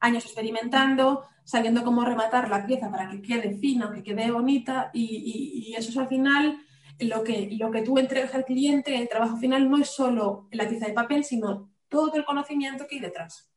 años 0.00 0.24
experimentando, 0.24 1.24
sabiendo 1.44 1.84
cómo 1.84 2.04
rematar 2.04 2.48
la 2.48 2.66
pieza 2.66 2.90
para 2.90 3.08
que 3.08 3.22
quede 3.22 3.56
fina, 3.58 3.92
que 3.92 4.02
quede 4.02 4.30
bonita 4.30 4.90
y, 4.92 5.70
y 5.70 5.74
eso 5.74 5.90
es 5.90 5.96
al 5.96 6.08
final 6.08 6.58
lo 7.00 7.24
que, 7.24 7.48
lo 7.58 7.70
que 7.70 7.82
tú 7.82 7.98
entregas 7.98 8.34
al 8.34 8.44
cliente, 8.44 8.96
el 8.96 9.08
trabajo 9.08 9.36
final 9.36 9.68
no 9.68 9.78
es 9.78 9.88
solo 9.88 10.48
la 10.52 10.68
pieza 10.68 10.86
de 10.86 10.92
papel, 10.92 11.24
sino 11.24 11.70
todo 11.88 12.14
el 12.14 12.24
conocimiento 12.24 12.86
que 12.88 12.96
hay 12.96 13.00
detrás. 13.00 13.50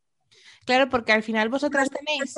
Claro, 0.67 0.89
porque 0.89 1.13
al 1.13 1.23
final 1.23 1.47
vosotras 1.47 1.89
tenéis... 1.89 2.35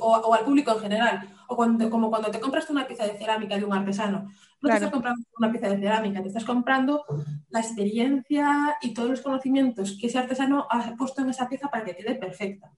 O, 0.00 0.34
al 0.34 0.44
público 0.44 0.72
en 0.72 0.80
general. 0.80 1.28
O 1.46 1.54
cuando, 1.54 1.88
como 1.88 2.10
cuando 2.10 2.28
te 2.28 2.40
compras 2.40 2.68
una 2.70 2.88
pieza 2.88 3.06
de 3.06 3.16
cerámica 3.16 3.56
de 3.56 3.64
un 3.64 3.72
artesano. 3.72 4.32
No 4.60 4.68
te 4.68 4.74
estás 4.74 4.90
comprando 4.90 5.22
una 5.38 5.52
pieza 5.52 5.68
de 5.68 5.78
cerámica, 5.78 6.20
te 6.22 6.26
estás 6.26 6.44
comprando 6.44 7.04
la 7.50 7.60
experiencia 7.60 8.76
y 8.82 8.92
todos 8.92 9.10
los 9.10 9.20
conocimientos 9.20 9.96
que 10.00 10.08
ese 10.08 10.18
artesano 10.18 10.66
ha 10.68 10.96
puesto 10.96 11.22
en 11.22 11.30
esa 11.30 11.48
pieza 11.48 11.68
para 11.68 11.84
que 11.84 11.94
quede 11.94 12.16
perfecta. 12.16 12.72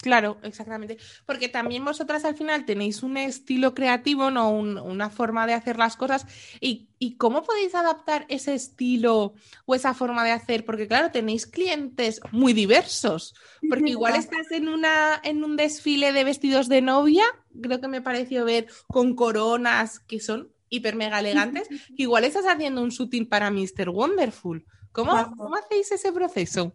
Claro, 0.00 0.38
exactamente. 0.44 0.96
Porque 1.26 1.48
también 1.48 1.84
vosotras 1.84 2.24
al 2.24 2.36
final 2.36 2.64
tenéis 2.64 3.02
un 3.02 3.16
estilo 3.16 3.74
creativo, 3.74 4.30
¿no? 4.30 4.50
una 4.50 5.10
forma 5.10 5.46
de 5.46 5.54
hacer 5.54 5.76
las 5.76 5.96
cosas. 5.96 6.24
Y, 6.60 6.86
cómo 7.16 7.42
podéis 7.42 7.74
adaptar 7.74 8.24
ese 8.28 8.54
estilo 8.54 9.34
o 9.66 9.74
esa 9.74 9.94
forma 9.94 10.24
de 10.24 10.30
hacer? 10.30 10.64
Porque, 10.64 10.86
claro, 10.86 11.10
tenéis 11.10 11.46
clientes 11.46 12.20
muy 12.30 12.52
diversos. 12.52 13.34
Porque 13.68 13.90
igual 13.90 14.14
estás 14.14 14.50
en, 14.52 14.68
una, 14.68 15.20
en 15.24 15.42
un 15.42 15.56
desfile 15.56 16.12
de 16.12 16.24
vestidos 16.24 16.68
de 16.68 16.80
novia, 16.80 17.24
creo 17.60 17.80
que 17.80 17.88
me 17.88 18.02
pareció 18.02 18.44
ver 18.44 18.68
con 18.86 19.16
coronas 19.16 19.98
que 19.98 20.20
son 20.20 20.52
hiper 20.68 20.94
mega 20.94 21.20
elegantes, 21.20 21.68
igual 21.96 22.24
estás 22.24 22.44
haciendo 22.46 22.82
un 22.82 22.90
shooting 22.90 23.28
para 23.28 23.50
Mr. 23.50 23.88
Wonderful. 23.88 24.64
¿Cómo, 24.92 25.12
¿Cómo 25.36 25.56
hacéis 25.56 25.90
ese 25.90 26.12
proceso? 26.12 26.74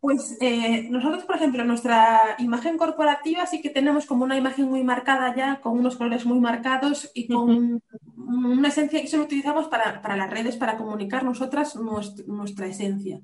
Pues 0.00 0.36
eh, 0.40 0.86
nosotros, 0.90 1.24
por 1.24 1.36
ejemplo, 1.36 1.64
nuestra 1.64 2.36
imagen 2.38 2.78
corporativa 2.78 3.46
sí 3.46 3.60
que 3.60 3.70
tenemos 3.70 4.06
como 4.06 4.22
una 4.22 4.36
imagen 4.36 4.66
muy 4.66 4.84
marcada 4.84 5.34
ya, 5.34 5.60
con 5.60 5.76
unos 5.76 5.96
colores 5.96 6.24
muy 6.24 6.38
marcados 6.38 7.10
y 7.14 7.26
con 7.26 7.82
una 8.16 8.68
esencia 8.68 9.00
que 9.00 9.08
solo 9.08 9.24
utilizamos 9.24 9.66
para, 9.66 10.16
las 10.16 10.30
redes, 10.30 10.56
para 10.56 10.76
comunicar 10.76 11.24
nosotras 11.24 11.74
nuestra, 11.74 12.66
esencia. 12.66 13.20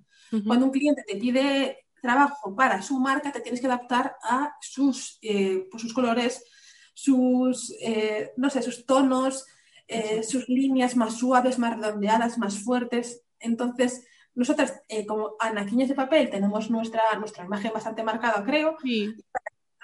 Cuando 0.47 0.67
un 0.67 0.73
cliente 0.73 1.05
te 1.07 1.17
pide 1.17 1.87
trabajo 2.03 2.57
para 2.57 2.83
su 2.83 2.99
marca, 2.99 3.31
te 3.31 3.41
tienes 3.41 3.61
que 3.61 3.69
adaptar 3.69 4.17
a 4.25 4.57
sus, 4.61 5.19
eh, 5.23 5.69
pues 5.71 5.81
sus 5.81 5.95
colores, 5.95 6.45
sus, 6.93 7.73
eh, 7.83 8.33
no 8.37 8.51
sé, 8.51 8.63
sus 8.63 8.85
tonos, 8.85 9.47
sus 10.27 10.49
líneas 10.49 10.97
más 10.97 11.19
suaves, 11.19 11.59
más 11.59 11.77
redondeadas, 11.77 12.37
más 12.37 12.59
fuertes. 12.59 13.23
Entonces, 13.39 14.03
nosotras, 14.35 14.83
eh, 14.89 15.07
como 15.07 15.37
anaquiños 15.39 15.89
de 15.89 15.95
papel, 15.95 16.29
tenemos 16.29 16.71
nuestra, 16.71 17.03
nuestra 17.19 17.45
imagen 17.45 17.73
bastante 17.73 18.03
marcada, 18.03 18.45
creo. 18.45 18.77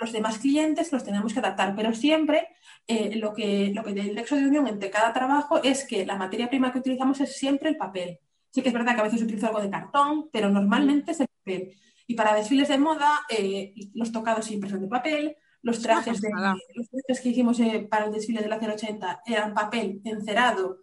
Los 0.00 0.12
demás 0.12 0.38
clientes 0.38 0.92
los 0.92 1.04
tenemos 1.04 1.33
que 1.33 1.38
adaptar, 1.38 1.75
pero 1.76 1.95
siempre 1.95 2.49
eh, 2.87 3.16
lo, 3.16 3.33
que, 3.33 3.71
lo 3.75 3.85
que 3.85 3.90
el 3.90 4.14
nexo 4.14 4.35
de 4.35 4.47
unión 4.47 4.66
entre 4.66 4.90
cada 4.90 5.12
trabajo 5.12 5.62
es 5.62 5.85
que 5.85 6.04
la 6.07 6.16
materia 6.16 6.49
prima 6.49 6.73
que 6.73 6.78
utilizamos 6.78 7.21
es 7.21 7.37
siempre 7.37 7.69
el 7.69 7.76
papel. 7.76 8.19
Sí 8.50 8.62
que 8.62 8.69
es 8.69 8.75
verdad 8.75 8.95
que 8.95 9.00
a 9.00 9.04
veces 9.04 9.23
utilizo 9.23 9.47
algo 9.47 9.61
de 9.61 9.71
cartón, 9.71 10.28
pero 10.33 10.49
normalmente 10.50 11.12
es 11.12 11.21
el 11.21 11.28
papel. 11.28 11.76
Y 12.07 12.14
para 12.14 12.35
desfiles 12.35 12.69
de 12.69 12.78
moda, 12.78 13.21
eh, 13.28 13.73
los 13.95 14.11
tocados 14.11 14.45
siempre 14.45 14.69
son 14.69 14.80
de 14.80 14.88
papel, 14.88 15.37
los 15.62 15.80
trajes, 15.80 16.21
de, 16.21 16.30
los 16.75 16.88
trajes 16.88 17.21
que 17.23 17.28
hicimos 17.28 17.59
para 17.88 18.07
el 18.07 18.12
desfile 18.12 18.40
de 18.40 18.49
la 18.49 18.59
080 18.59 19.23
eran 19.26 19.54
papel 19.54 20.00
encerado 20.04 20.78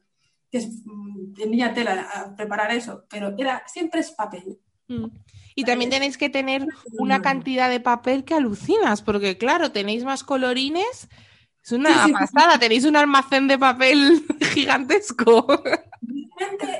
que 0.52 0.60
es, 0.60 0.70
mm, 0.86 1.34
tenía 1.34 1.74
tela 1.74 2.08
a 2.14 2.36
preparar 2.36 2.72
eso, 2.72 3.06
pero 3.10 3.34
era, 3.38 3.64
siempre 3.68 4.02
es 4.02 4.12
papel. 4.12 4.60
Mm. 4.88 5.08
Y 5.56 5.64
también 5.64 5.90
tenéis 5.90 6.18
que 6.18 6.30
tener 6.30 6.66
una 7.00 7.22
cantidad 7.22 7.70
de 7.70 7.80
papel 7.80 8.24
que 8.24 8.36
alucinas, 8.36 9.02
porque 9.02 9.38
claro, 9.38 9.72
tenéis 9.72 10.04
más 10.04 10.24
colorines. 10.24 11.10
Es 11.64 11.72
una 11.72 12.08
pasada, 12.14 12.60
tenéis 12.60 12.86
un 12.86 12.96
almacén 12.96 13.48
de 13.48 13.58
papel 13.58 14.24
gigantesco. 14.54 15.48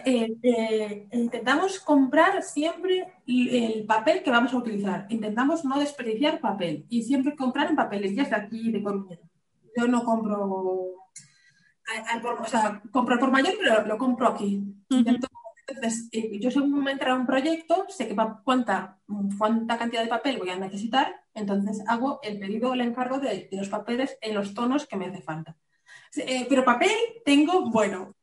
Eh, 0.06 0.38
eh, 0.44 1.08
intentamos 1.12 1.80
comprar 1.80 2.44
siempre 2.44 3.08
el 3.26 3.84
papel 3.86 4.22
que 4.22 4.30
vamos 4.30 4.54
a 4.54 4.58
utilizar. 4.58 5.08
Intentamos 5.10 5.66
no 5.66 5.80
desperdiciar 5.80 6.40
papel 6.40 6.86
y 6.88 7.02
siempre 7.02 7.36
comprar 7.36 7.70
en 7.70 7.76
papeles, 7.76 8.16
ya 8.16 8.24
de 8.26 8.36
aquí, 8.36 8.72
de 8.72 8.84
Coruña. 8.84 9.18
Yo 9.76 9.88
no 9.88 10.04
compro 10.04 11.07
o 12.40 12.46
sea, 12.46 12.82
compro 12.92 13.20
por 13.20 13.32
mayor, 13.32 13.54
pero 13.60 13.86
lo, 13.86 13.98
compro 13.98 14.28
aquí. 14.28 14.64
Entonces, 14.90 16.10
eh, 16.12 16.40
yo 16.40 16.52
según 16.52 16.84
me 16.84 16.92
entra 16.92 17.16
un 17.16 17.26
proyecto, 17.26 17.86
sé 17.90 18.08
que 18.08 18.16
cuánta, 18.44 19.00
cuánta 19.38 19.78
cantidad 19.78 20.04
de 20.04 20.10
papel 20.10 20.38
voy 20.38 20.50
a 20.50 20.58
necesitar, 20.58 21.22
entonces 21.34 21.84
hago 21.88 22.20
el 22.24 22.40
pedido 22.40 22.70
o 22.70 22.74
el 22.74 22.82
encargo 22.82 23.20
de, 23.20 23.50
los 23.52 23.70
papeles 23.70 24.18
en 24.22 24.36
los 24.36 24.54
tonos 24.54 24.88
que 24.88 24.96
me 24.96 25.08
hace 25.08 25.22
falta. 25.22 25.56
Eh, 26.16 26.46
pero 26.48 26.64
papel 26.64 26.92
tengo, 27.26 27.70
bueno, 27.70 28.16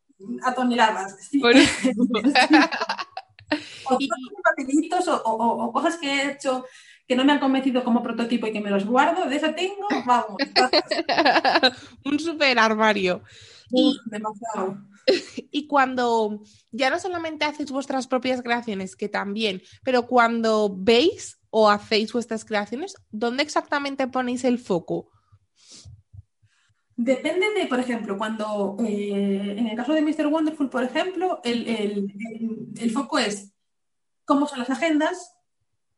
a 0.43 0.55
toneladas. 0.55 1.29
Sí. 1.29 1.43
o, 3.85 3.99
papelitos 4.43 5.09
o, 5.09 5.23
o, 5.25 5.73
cosas 5.73 5.97
que 5.97 6.09
he 6.09 6.31
hecho 6.33 6.65
que 7.07 7.17
no 7.17 7.25
me 7.25 7.33
han 7.33 7.41
convencido 7.41 7.85
como 7.85 8.03
prototipo 8.03 8.47
y 8.47 8.53
que 8.53 8.61
me 8.61 8.71
los 8.71 8.87
guardo, 8.87 9.29
de 9.29 9.37
eso 9.37 9.55
tengo, 9.55 9.87
vamos. 10.07 10.37
un 12.05 12.19
super 12.19 12.59
armario. 12.59 13.23
Y, 13.75 13.99
y 15.51 15.67
cuando 15.67 16.43
ya 16.71 16.91
no 16.91 16.99
solamente 16.99 17.45
hacéis 17.45 17.71
vuestras 17.71 18.07
propias 18.07 18.43
creaciones, 18.43 18.97
que 18.97 19.09
también, 19.09 19.63
pero 19.83 20.07
cuando 20.07 20.75
veis 20.77 21.39
o 21.51 21.71
hacéis 21.71 22.13
vuestras 22.13 22.45
creaciones, 22.45 22.97
¿dónde 23.11 23.43
exactamente 23.43 24.09
ponéis 24.09 24.45
el 24.45 24.59
foco? 24.59 25.11
Depende 26.97 27.47
de, 27.57 27.67
por 27.67 27.81
ejemplo, 27.81 28.17
cuando 28.17 28.77
eh, 28.81 29.57
en 29.59 29.67
el 29.67 29.77
caso 29.77 29.93
de 29.93 30.03
Mr. 30.03 30.29
Wonderful, 30.29 30.71
por 30.71 30.85
ejemplo, 30.85 31.41
el, 31.43 32.09
el, 32.79 32.91
foco 32.93 33.19
es 33.19 33.53
cómo 34.25 34.47
son 34.47 34.61
las 34.61 34.71
agendas, 34.71 35.35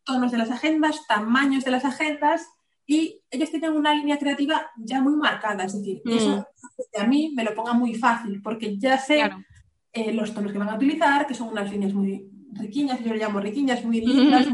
tonos 0.04 0.32
de 0.32 0.38
las 0.38 0.50
agendas, 0.50 1.06
tamaños 1.06 1.64
de 1.64 1.70
las 1.70 1.84
agendas, 1.84 2.46
y 2.86 3.20
ellos 3.30 3.50
tienen 3.50 3.72
una 3.72 3.94
línea 3.94 4.18
creativa 4.18 4.70
ya 4.76 5.00
muy 5.00 5.16
marcada, 5.16 5.64
es 5.64 5.74
decir, 5.74 6.00
mm. 6.04 6.12
eso 6.12 6.46
a 6.98 7.06
mí 7.06 7.32
me 7.34 7.44
lo 7.44 7.54
ponga 7.54 7.72
muy 7.72 7.94
fácil, 7.94 8.40
porque 8.40 8.78
ya 8.78 8.96
sé 8.98 9.28
eh, 9.92 10.12
los 10.12 10.32
tonos 10.32 10.52
que 10.52 10.58
van 10.58 10.68
a 10.68 10.76
utilizar, 10.76 11.26
que 11.26 11.34
son 11.34 11.48
unas 11.48 11.70
líneas 11.70 11.92
muy 11.92 12.30
riquiñas, 12.52 13.02
yo 13.02 13.12
le 13.12 13.18
llamo 13.18 13.40
riquiñas, 13.40 13.84
muy 13.84 14.00
lindas. 14.00 14.46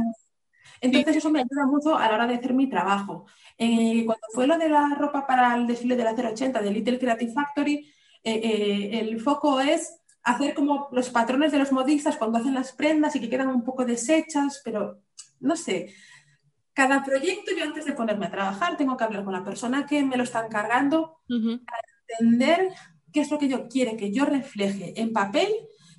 Entonces 0.81 1.17
eso 1.17 1.31
me 1.31 1.41
ayuda 1.41 1.67
mucho 1.67 1.97
a 1.97 2.09
la 2.09 2.15
hora 2.15 2.27
de 2.27 2.35
hacer 2.35 2.55
mi 2.55 2.69
trabajo. 2.69 3.27
Eh, 3.57 4.05
cuando 4.05 4.27
fue 4.33 4.47
lo 4.47 4.59
de 4.59 4.69
la 4.69 4.95
ropa 4.97 5.27
para 5.27 5.55
el 5.55 5.67
desfile 5.67 5.95
de 5.95 6.05
la 6.05 6.13
080 6.13 6.61
de 6.61 6.71
Little 6.73 6.99
Creative 6.99 7.33
Factory, 7.33 7.89
eh, 8.25 8.91
el 9.01 9.21
foco 9.21 9.61
es 9.61 10.01
hacer 10.25 10.55
como 10.55 10.89
los 10.93 11.11
patrones 11.11 11.53
de 11.53 11.59
los 11.59 11.73
modistas 11.73 12.17
cuando 12.17 12.39
hacen 12.39 12.55
las 12.55 12.73
prendas 12.73 13.15
y 13.15 13.21
que 13.21 13.29
quedan 13.29 13.49
un 13.49 13.63
poco 13.63 13.85
deshechas, 13.85 14.61
pero 14.65 15.01
no 15.41 15.57
sé, 15.57 15.93
cada 16.75 17.05
proyecto 17.05 17.51
yo 17.57 17.65
antes 17.65 17.85
de 17.85 17.93
ponerme 17.93 18.27
a 18.27 18.31
trabajar 18.31 18.77
tengo 18.77 18.97
que 18.97 19.05
hablar 19.05 19.25
con 19.25 19.33
la 19.33 19.45
persona 19.45 19.87
que 19.87 20.03
me 20.03 20.17
lo 20.17 20.23
está 20.23 20.45
encargando 20.45 21.19
para 21.29 21.83
entender 22.09 22.69
qué 23.13 23.21
es 23.21 23.31
lo 23.31 23.39
que 23.39 23.49
yo 23.49 23.69
quiere 23.69 23.97
que 23.97 24.13
yo 24.13 24.25
refleje 24.25 24.99
en 25.01 25.13
papel, 25.13 25.49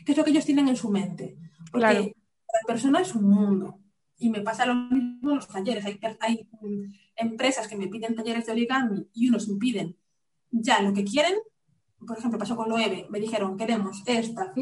qué 0.05 0.11
es 0.11 0.17
lo 0.17 0.23
que 0.23 0.31
ellos 0.31 0.45
tienen 0.45 0.67
en 0.67 0.75
su 0.75 0.89
mente. 0.89 1.37
Porque 1.71 1.85
la 1.85 2.67
persona 2.67 3.01
es 3.01 3.13
un 3.15 3.29
mundo. 3.29 3.79
Y 4.17 4.29
me 4.29 4.41
pasa 4.41 4.65
lo 4.65 4.75
mismo 4.75 5.31
en 5.31 5.35
los 5.37 5.47
talleres. 5.47 5.85
Hay, 5.85 5.99
hay 6.19 6.47
mm, 6.61 6.93
empresas 7.15 7.67
que 7.67 7.75
me 7.75 7.87
piden 7.87 8.15
talleres 8.15 8.45
de 8.45 8.51
origami 8.51 9.07
y 9.13 9.29
unos 9.29 9.47
me 9.47 9.57
piden 9.57 9.95
ya 10.51 10.81
lo 10.81 10.93
que 10.93 11.03
quieren. 11.03 11.35
Por 12.05 12.17
ejemplo, 12.17 12.37
pasó 12.37 12.55
con 12.55 12.69
Loewe, 12.69 13.07
me 13.09 13.19
dijeron, 13.19 13.57
queremos 13.57 14.03
esta, 14.05 14.53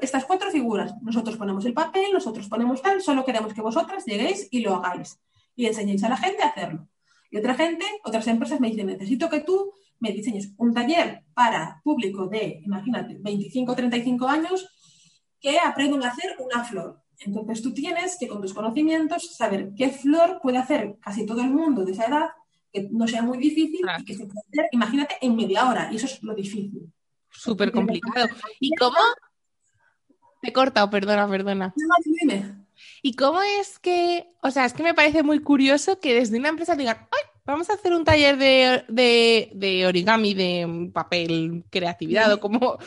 estas 0.00 0.24
cuatro 0.24 0.50
figuras. 0.50 0.94
Nosotros 1.02 1.36
ponemos 1.36 1.64
el 1.66 1.74
papel, 1.74 2.06
nosotros 2.12 2.48
ponemos 2.48 2.80
tal, 2.80 3.02
solo 3.02 3.24
queremos 3.24 3.52
que 3.52 3.60
vosotras 3.60 4.04
lleguéis 4.06 4.48
y 4.50 4.60
lo 4.60 4.76
hagáis 4.76 5.20
y 5.56 5.66
enseñéis 5.66 6.04
a 6.04 6.08
la 6.08 6.16
gente 6.16 6.42
a 6.42 6.48
hacerlo. 6.48 6.88
Y 7.30 7.38
otra 7.38 7.54
gente, 7.54 7.84
otras 8.04 8.26
empresas 8.28 8.60
me 8.60 8.70
dicen, 8.70 8.86
necesito 8.86 9.28
que 9.28 9.40
tú 9.40 9.72
me 9.98 10.12
diseñes 10.12 10.52
un 10.58 10.72
taller 10.72 11.24
para 11.34 11.80
público 11.82 12.28
de, 12.28 12.60
imagínate, 12.64 13.16
25 13.18 13.72
o 13.72 13.74
35 13.74 14.28
años 14.28 14.68
que 15.40 15.58
aprendan 15.58 16.04
a 16.04 16.08
hacer 16.08 16.36
una 16.38 16.64
flor. 16.64 17.02
Entonces 17.18 17.62
tú 17.62 17.72
tienes 17.72 18.16
que 18.18 18.28
con 18.28 18.42
tus 18.42 18.52
conocimientos 18.52 19.34
saber 19.34 19.72
qué 19.74 19.88
flor 19.90 20.38
puede 20.42 20.58
hacer 20.58 20.98
casi 21.00 21.24
todo 21.24 21.40
el 21.40 21.50
mundo 21.50 21.84
de 21.84 21.92
esa 21.92 22.06
edad, 22.06 22.28
que 22.72 22.88
no 22.90 23.08
sea 23.08 23.22
muy 23.22 23.38
difícil 23.38 23.80
y 23.98 24.04
que 24.04 24.14
se 24.14 24.26
pueda 24.26 24.40
hacer, 24.48 24.66
imagínate, 24.72 25.16
en 25.22 25.34
media 25.34 25.68
hora. 25.68 25.88
Y 25.90 25.96
eso 25.96 26.06
es 26.06 26.22
lo 26.22 26.34
difícil. 26.34 26.92
Súper 27.30 27.72
complicado. 27.72 28.28
¿Y 28.60 28.74
cómo? 28.74 28.98
Te 30.42 30.50
he 30.50 30.52
cortado, 30.52 30.90
perdona, 30.90 31.26
perdona. 31.28 31.74
No, 31.76 31.94
dime. 32.04 32.65
¿Y 33.02 33.14
cómo 33.14 33.42
es 33.42 33.78
que, 33.78 34.28
o 34.42 34.50
sea, 34.50 34.64
es 34.64 34.72
que 34.72 34.82
me 34.82 34.94
parece 34.94 35.22
muy 35.22 35.40
curioso 35.40 36.00
que 36.00 36.14
desde 36.14 36.38
una 36.38 36.48
empresa 36.48 36.76
digan, 36.76 36.98
¡ay! 37.10 37.30
Vamos 37.46 37.70
a 37.70 37.74
hacer 37.74 37.92
un 37.92 38.04
taller 38.04 38.36
de, 38.36 39.84
origami, 39.86 40.34
de 40.34 40.90
papel, 40.92 41.64
creatividad, 41.70 42.32
o 42.32 42.40
como, 42.40 42.78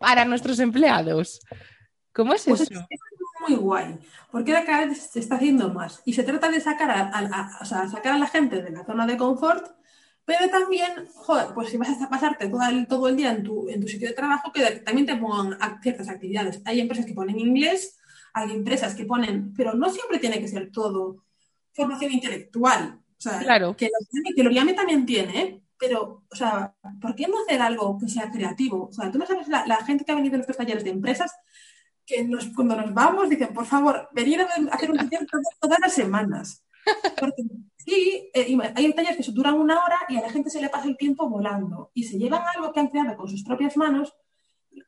para 0.00 0.24
nuestros 0.24 0.58
empleados. 0.58 1.40
¿Cómo 2.12 2.34
es 2.34 2.44
pues 2.44 2.62
eso? 2.62 2.80
Es 2.90 3.00
muy 3.48 3.56
guay, 3.56 3.98
porque 4.32 4.52
ahora 4.52 4.66
cada 4.66 4.86
vez 4.86 5.10
se 5.12 5.20
está 5.20 5.36
haciendo 5.36 5.72
más 5.72 6.02
y 6.04 6.12
se 6.14 6.24
trata 6.24 6.50
de 6.50 6.60
sacar 6.60 6.90
a, 6.90 7.64
sacar 7.64 8.14
a 8.14 8.18
la 8.18 8.26
gente 8.26 8.60
de 8.60 8.70
la 8.70 8.84
zona 8.84 9.06
de 9.06 9.16
confort, 9.16 9.66
pero 10.24 10.50
también, 10.50 11.08
joder, 11.14 11.54
pues 11.54 11.70
si 11.70 11.76
vas 11.76 12.00
a 12.00 12.08
pasarte 12.08 12.48
todo 12.48 12.62
el, 12.68 12.86
todo 12.88 13.08
el 13.08 13.16
día 13.16 13.32
en 13.32 13.44
tu, 13.44 13.68
en 13.68 13.80
tu 13.80 13.88
sitio 13.88 14.08
de 14.08 14.14
trabajo, 14.14 14.52
que 14.52 14.62
también 14.80 15.06
te 15.06 15.16
pongan 15.16 15.58
ciertas 15.80 16.08
actividades. 16.08 16.60
Hay 16.64 16.80
empresas 16.80 17.06
que 17.06 17.14
ponen 17.14 17.38
inglés, 17.38 17.98
hay 18.34 18.52
empresas 18.52 18.94
que 18.94 19.04
ponen, 19.04 19.52
pero 19.54 19.74
no 19.74 19.90
siempre 19.90 20.18
tiene 20.18 20.40
que 20.40 20.48
ser 20.48 20.70
todo 20.70 21.24
formación 21.72 22.12
intelectual. 22.12 22.98
O 23.18 23.20
sea, 23.20 23.38
claro. 23.40 23.76
que, 23.76 23.88
que 24.34 24.46
Oriame 24.46 24.74
también 24.74 25.06
tiene, 25.06 25.40
¿eh? 25.40 25.62
pero, 25.78 26.24
o 26.30 26.36
sea, 26.36 26.74
¿por 27.00 27.14
qué 27.14 27.26
no 27.26 27.42
hacer 27.42 27.60
algo 27.60 27.98
que 27.98 28.08
sea 28.08 28.30
creativo? 28.30 28.88
O 28.88 28.92
sea, 28.92 29.10
tú 29.10 29.18
no 29.18 29.26
sabes 29.26 29.48
la, 29.48 29.66
la 29.66 29.84
gente 29.84 30.04
que 30.04 30.12
ha 30.12 30.16
venido 30.16 30.34
a 30.34 30.38
nuestros 30.38 30.56
talleres 30.56 30.84
de 30.84 30.90
empresas, 30.90 31.32
que 32.06 32.24
nos, 32.24 32.46
cuando 32.48 32.76
nos 32.76 32.92
vamos 32.92 33.28
dicen, 33.28 33.52
por 33.52 33.66
favor, 33.66 34.08
venir 34.12 34.40
a 34.40 34.74
hacer 34.74 34.90
un 34.90 34.96
taller 35.10 35.26
todas 35.60 35.78
las 35.80 35.92
semanas. 35.92 36.64
Porque 37.18 37.42
sí, 37.76 38.30
eh, 38.34 38.56
hay 38.74 38.92
talleres 38.92 39.24
que 39.24 39.32
duran 39.32 39.54
una 39.54 39.82
hora 39.82 39.98
y 40.08 40.16
a 40.16 40.20
la 40.22 40.30
gente 40.30 40.50
se 40.50 40.60
le 40.60 40.68
pasa 40.68 40.88
el 40.88 40.96
tiempo 40.96 41.28
volando 41.28 41.90
y 41.94 42.04
se 42.04 42.18
llevan 42.18 42.42
algo 42.54 42.72
que 42.72 42.80
han 42.80 42.88
creado 42.88 43.16
con 43.16 43.28
sus 43.28 43.44
propias 43.44 43.76
manos, 43.76 44.14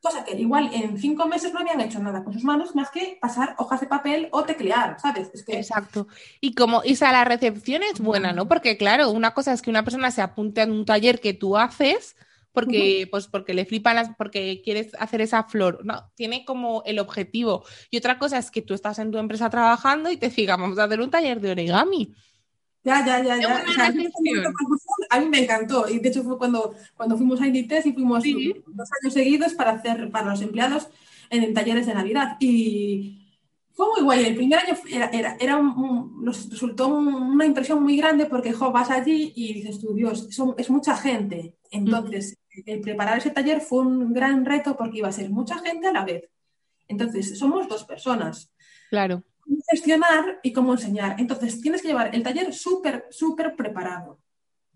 cosa 0.01 0.23
que 0.23 0.35
igual 0.39 0.69
en 0.73 0.97
cinco 0.97 1.27
meses 1.27 1.53
no 1.53 1.59
habían 1.59 1.81
hecho 1.81 1.99
nada 1.99 2.23
con 2.23 2.33
sus 2.33 2.43
manos 2.43 2.75
más 2.75 2.91
que 2.91 3.17
pasar 3.19 3.55
hojas 3.57 3.81
de 3.81 3.87
papel 3.87 4.29
o 4.31 4.43
teclear, 4.43 4.99
¿sabes? 4.99 5.31
Es 5.33 5.43
que... 5.43 5.57
Exacto. 5.57 6.07
Y 6.41 6.53
como, 6.53 6.83
y 6.83 6.95
la 6.95 7.25
recepción 7.25 7.81
es 7.83 7.99
buena, 7.99 8.31
¿no? 8.31 8.47
Porque 8.47 8.77
claro, 8.77 9.09
una 9.11 9.33
cosa 9.33 9.53
es 9.53 9.61
que 9.61 9.69
una 9.69 9.83
persona 9.83 10.11
se 10.11 10.21
apunte 10.21 10.61
a 10.61 10.65
un 10.65 10.85
taller 10.85 11.19
que 11.19 11.33
tú 11.33 11.57
haces 11.57 12.15
porque, 12.55 13.07
pues 13.11 13.27
porque 13.27 13.53
le 13.53 13.65
flipan 13.65 13.97
las, 13.97 14.15
porque 14.17 14.61
quieres 14.63 14.93
hacer 14.97 15.21
esa 15.21 15.43
flor. 15.43 15.81
No, 15.83 16.09
tiene 16.15 16.45
como 16.45 16.81
el 16.85 16.99
objetivo. 16.99 17.65
Y 17.91 17.97
otra 17.97 18.17
cosa 18.17 18.37
es 18.37 18.49
que 18.49 18.61
tú 18.61 18.73
estás 18.73 18.97
en 18.97 19.11
tu 19.11 19.17
empresa 19.17 19.49
trabajando 19.49 20.09
y 20.09 20.17
te 20.17 20.29
digan, 20.29 20.61
vamos 20.61 20.79
a 20.79 20.85
hacer 20.85 21.01
un 21.01 21.09
taller 21.09 21.41
de 21.41 21.51
origami. 21.51 22.15
Ya, 22.85 23.03
ya, 23.03 23.23
ya, 23.23 23.35
ya. 23.41 23.63
a 25.09 25.19
mí 25.19 25.27
me 25.27 25.39
encantó. 25.39 25.89
Y 25.89 25.97
de 25.97 26.09
hecho 26.09 26.23
fue 26.23 26.37
cuando, 26.37 26.75
cuando 26.95 27.17
fuimos 27.17 27.41
a 27.41 27.47
Inditex 27.47 27.87
y 27.87 27.93
fuimos 27.93 28.23
dos 28.23 28.89
años 29.01 29.13
seguidos 29.13 29.55
para 29.55 29.71
hacer 29.71 30.11
para 30.11 30.29
los 30.29 30.41
empleados 30.41 30.87
en, 31.31 31.51
talleres 31.55 31.87
de 31.87 31.95
Navidad. 31.95 32.37
Y 32.39 33.25
fue 33.73 33.87
muy 33.87 34.03
guay. 34.03 34.25
El 34.25 34.35
primer 34.35 34.59
año 34.59 34.75
era, 34.87 35.07
era, 35.07 35.35
era 35.39 35.57
un, 35.57 36.23
nos 36.23 36.47
resultó 36.47 36.87
una 36.87 37.45
impresión 37.47 37.81
muy 37.81 37.97
grande 37.97 38.27
porque 38.27 38.53
jo, 38.53 38.71
vas 38.71 38.91
allí 38.91 39.33
y 39.35 39.53
dices 39.53 39.79
tú, 39.79 39.95
Dios, 39.95 40.29
es 40.55 40.69
mucha 40.69 40.95
gente. 40.95 41.55
Entonces, 41.71 42.37
el 42.67 42.81
preparar 42.81 43.17
ese 43.17 43.31
taller 43.31 43.61
fue 43.61 43.79
un 43.79 44.13
gran 44.13 44.45
reto 44.45 44.77
porque 44.77 44.99
iba 44.99 45.07
a 45.07 45.11
ser 45.11 45.31
mucha 45.31 45.57
gente 45.57 45.87
a 45.87 45.91
la 45.91 46.05
vez. 46.05 46.29
Entonces, 46.87 47.39
somos 47.39 47.67
dos 47.67 47.83
personas. 47.83 48.51
Claro. 48.91 49.23
Cómo 49.45 49.61
gestionar 49.69 50.39
y 50.43 50.53
cómo 50.53 50.73
enseñar. 50.73 51.15
Entonces, 51.19 51.61
tienes 51.61 51.81
que 51.81 51.89
llevar 51.89 52.13
el 52.13 52.23
taller 52.23 52.53
súper, 52.53 53.05
súper 53.09 53.55
preparado 53.55 54.19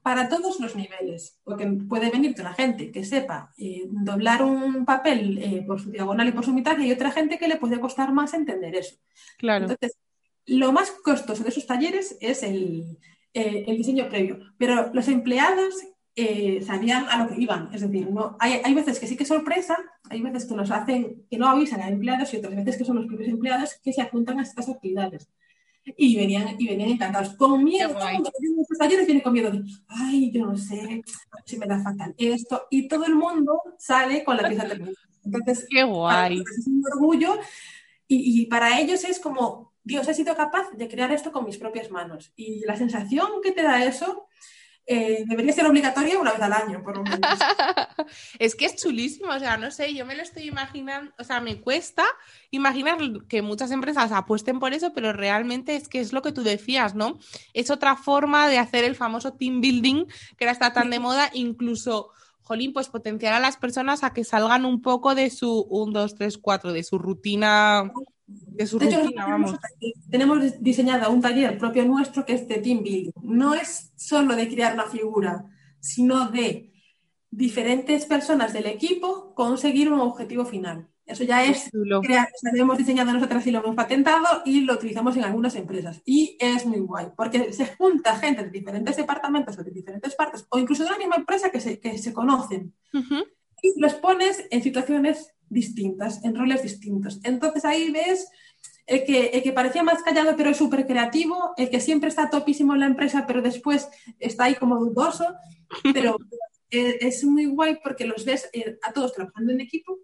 para 0.02 0.30
todos 0.30 0.60
los 0.60 0.76
niveles, 0.76 1.40
porque 1.44 1.68
puede 1.88 2.10
venirte 2.10 2.42
una 2.42 2.54
gente 2.54 2.92
que 2.92 3.04
sepa 3.04 3.52
eh, 3.58 3.84
doblar 3.90 4.44
un 4.44 4.86
papel 4.86 5.38
eh, 5.38 5.64
por 5.68 5.80
su 5.80 5.92
diagonal 5.92 6.30
y 6.30 6.32
por 6.32 6.46
su 6.46 6.54
mitad 6.54 6.78
y 6.78 6.84
hay 6.84 6.92
otra 6.92 7.12
gente 7.12 7.38
que 7.38 7.48
le 7.48 7.58
puede 7.58 7.80
costar 7.80 8.14
más 8.14 8.34
entender 8.34 8.76
eso. 8.76 8.96
Claro. 9.38 9.66
Entonces, 9.66 9.98
lo 10.46 10.72
más 10.72 10.92
costoso 10.92 11.44
de 11.44 11.50
esos 11.50 11.68
talleres 11.68 12.18
es 12.22 12.44
el, 12.44 12.98
eh, 13.34 13.66
el 13.68 13.78
diseño 13.78 14.10
previo, 14.10 14.40
pero 14.58 14.92
los 14.94 15.08
empleados 15.08 15.76
eh, 16.16 16.62
sabían 16.66 17.06
a 17.10 17.24
lo 17.24 17.30
que 17.30 17.42
iban. 17.42 17.70
Es 17.74 17.82
decir, 17.82 18.10
no, 18.12 18.36
hay, 18.40 18.62
hay, 18.64 18.74
veces 18.74 19.00
que 19.00 19.08
sí 19.08 19.16
que 19.16 19.26
sorpresa, 19.26 19.78
hay 20.10 20.22
veces 20.22 20.46
que 20.46 20.56
nos 20.56 20.72
hacen, 20.72 21.26
que 21.30 21.38
no 21.38 21.48
avisan 21.48 21.82
a 21.82 21.90
empleados 21.90 22.34
y 22.34 22.38
otras 22.38 22.56
veces 22.56 22.78
que 22.78 22.86
son 22.86 22.98
los 22.98 23.06
propios 23.06 23.30
empleados 23.30 23.76
que 23.84 23.94
se 23.94 24.02
apuntan 24.02 24.40
a 24.40 24.44
estas 24.44 24.70
actividades. 24.70 25.30
Y 25.98 26.16
venían, 26.18 26.56
y 26.60 26.68
venían 26.68 26.90
encantados. 26.90 27.36
Con 27.36 27.64
miedo, 27.64 27.90
todo 27.94 28.08
el 28.08 28.16
mundo 28.16 28.32
que 28.70 28.78
talleres 28.78 29.06
viene 29.06 29.24
con 29.24 29.34
miedo 29.34 29.50
de, 29.50 29.64
ay, 29.88 30.32
yo 30.32 30.46
no 30.46 30.58
sé, 30.58 31.02
si 31.46 31.58
me 31.58 31.66
da 31.66 31.82
fatal 31.82 32.14
esto. 32.18 32.64
Y 32.70 32.88
todo 32.88 33.06
el 33.06 33.16
mundo 33.16 33.60
sale 33.78 34.24
con 34.24 34.38
la 34.38 34.48
pieza 34.48 34.68
terminada. 34.68 34.98
Entonces, 35.24 35.66
Qué 35.70 35.84
guay. 35.84 36.42
es 36.42 36.68
un 36.68 36.84
orgullo. 36.94 37.40
Y, 38.08 38.42
y 38.42 38.46
para 38.48 38.80
ellos 38.80 39.04
es 39.04 39.20
como, 39.20 39.74
Dios, 39.84 40.08
he 40.08 40.14
sido 40.14 40.36
capaz 40.36 40.70
de 40.74 40.88
crear 40.88 41.12
esto 41.12 41.32
con 41.32 41.46
mis 41.46 41.58
propias 41.58 41.90
manos. 41.90 42.34
Y 42.36 42.66
la 42.66 42.76
sensación 42.76 43.28
que 43.42 43.52
te 43.52 43.64
da 43.64 43.84
eso 43.84 44.28
eh, 44.92 45.24
debería 45.28 45.54
ser 45.54 45.68
obligatoria 45.68 46.18
una 46.18 46.32
vez 46.32 46.42
al 46.42 46.52
año, 46.52 46.82
por 46.82 46.98
lo 46.98 47.04
menos. 47.04 47.20
es 48.40 48.56
que 48.56 48.66
es 48.66 48.76
chulísimo, 48.76 49.32
o 49.32 49.38
sea, 49.38 49.56
no 49.56 49.70
sé, 49.70 49.94
yo 49.94 50.04
me 50.04 50.16
lo 50.16 50.24
estoy 50.24 50.48
imaginando, 50.48 51.14
o 51.20 51.24
sea, 51.24 51.42
me 51.42 51.62
cuesta 51.62 52.06
imaginar 52.50 52.98
que 53.28 53.44
muchas 53.44 53.70
empresas 53.70 54.12
apuesten 54.12 54.60
por 54.60 54.74
eso, 54.74 54.92
pero 54.92 55.14
realmente 55.14 55.76
es 55.76 55.88
que 55.88 56.00
es 56.00 56.12
lo 56.12 56.24
que 56.24 56.32
tú 56.32 56.42
decías, 56.42 56.96
¿no? 56.96 57.20
Es 57.54 57.70
otra 57.70 57.98
forma 57.98 58.48
de 58.48 58.58
hacer 58.58 58.84
el 58.84 58.96
famoso 58.96 59.34
team 59.34 59.62
building 59.62 60.06
que 60.38 60.46
ahora 60.46 60.54
está 60.54 60.74
tan 60.74 60.90
de 60.90 60.98
moda, 60.98 61.30
incluso 61.34 62.10
jolín, 62.50 62.74
pues 62.74 62.90
potenciar 62.90 63.34
a 63.34 63.40
las 63.40 63.58
personas 63.58 64.04
a 64.04 64.12
que 64.12 64.24
salgan 64.24 64.66
un 64.66 64.82
poco 64.82 65.14
de 65.14 65.30
su 65.30 65.68
1, 65.70 65.94
2, 65.94 66.16
3, 66.16 66.38
4, 66.40 66.74
de 66.74 66.84
su 66.84 66.98
rutina 66.98 67.92
de 68.26 68.66
su 68.68 68.80
Tenemos 70.10 70.62
diseñado 70.62 71.12
un 71.12 71.22
taller 71.22 71.58
propio 71.58 71.86
nuestro 71.86 72.26
que 72.26 72.34
es 72.34 72.48
de 72.48 72.58
team 72.58 72.82
building. 72.84 73.12
No 73.22 73.54
es 73.54 73.92
solo 73.96 74.36
de 74.36 74.48
crear 74.48 74.74
una 74.74 74.86
figura, 74.86 75.46
sino 75.80 76.30
de 76.30 76.72
diferentes 77.32 78.06
personas 78.06 78.52
del 78.54 78.66
equipo 78.66 79.34
conseguir 79.36 79.92
un 79.92 80.00
objetivo 80.00 80.46
final. 80.46 80.88
Eso 81.10 81.24
ya 81.24 81.44
es 81.44 81.72
crear, 82.04 82.30
lo 82.54 82.62
hemos 82.62 82.78
diseñado 82.78 83.12
nosotras 83.12 83.46
y 83.48 83.52
lo 83.52 83.60
hemos 83.60 83.76
patentado 83.76 84.44
y 84.46 84.62
lo 84.62 84.76
utilizamos 84.76 85.18
en 85.18 85.24
algunas 85.24 85.56
empresas. 85.56 86.04
Y 86.06 86.38
es 86.40 86.68
muy 86.68 86.80
guay, 86.80 87.08
porque 87.18 87.52
se 87.52 87.66
junta 87.66 88.16
gente 88.18 88.44
de 88.44 88.52
diferentes 88.52 88.96
departamentos 88.96 89.58
o 89.58 89.64
de 89.64 89.72
diferentes 89.72 90.14
partes, 90.14 90.46
o 90.50 90.60
incluso 90.60 90.84
de 90.84 90.92
la 90.92 91.00
misma 91.00 91.16
empresa 91.16 91.50
que 91.50 91.60
se, 91.60 91.80
que 91.80 91.98
se 91.98 92.14
conocen. 92.14 92.76
Y 92.94 93.82
los 93.82 93.96
pones 93.96 94.46
en 94.52 94.62
situaciones 94.62 95.34
distintas, 95.50 96.24
en 96.24 96.36
roles 96.36 96.62
distintos. 96.62 97.20
Entonces 97.24 97.66
ahí 97.66 97.90
ves 97.90 98.30
el 98.86 99.04
que, 99.04 99.28
el 99.28 99.42
que 99.42 99.52
parecía 99.52 99.82
más 99.82 100.04
callado 100.04 100.36
pero 100.38 100.52
es 100.52 100.58
súper 100.58 100.86
creativo, 100.86 101.54
el 101.58 101.72
que 101.72 101.80
siempre 101.80 102.10
está 102.10 102.30
topísimo 102.30 102.76
en 102.76 102.82
la 102.82 102.86
empresa 102.86 103.26
pero 103.26 103.42
después 103.42 103.90
está 104.20 104.44
ahí 104.44 104.54
como 104.54 104.78
dudoso, 104.78 105.26
pero 105.94 106.18
es 106.70 107.24
muy 107.24 107.48
guay 107.48 107.80
porque 107.84 108.06
los 108.06 108.26
ves 108.26 108.48
eh, 108.54 108.78
a 108.84 108.94
todos 108.94 109.14
trabajando 109.14 109.52
en 109.52 109.62
equipo 109.62 109.98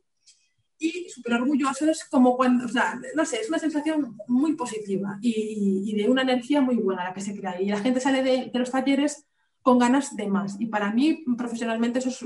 y 0.77 1.09
súper 1.09 1.33
orgulloso 1.33 1.89
es 1.89 2.03
como 2.05 2.35
cuando, 2.35 2.65
o 2.65 2.69
sea, 2.69 2.99
no 3.15 3.25
sé, 3.25 3.39
es 3.41 3.49
una 3.49 3.59
sensación 3.59 4.17
muy 4.27 4.55
positiva 4.55 5.17
y, 5.21 5.93
de 5.95 6.09
una 6.09 6.23
energía 6.23 6.61
muy 6.61 6.75
buena 6.75 7.03
la 7.03 7.13
que 7.13 7.21
se 7.21 7.35
crea 7.35 7.61
y 7.61 7.67
la 7.67 7.79
gente 7.79 7.99
sale 7.99 8.23
de, 8.23 8.49
de 8.51 8.59
los 8.59 8.71
talleres 8.71 9.25
con 9.65 9.79
ganas 9.79 10.15
de 10.15 10.27
más. 10.27 10.57
Y 10.59 10.67
para 10.67 10.91
mí, 10.91 11.23
profesionalmente, 11.35 11.97
eso 11.97 12.09
es 12.09 12.21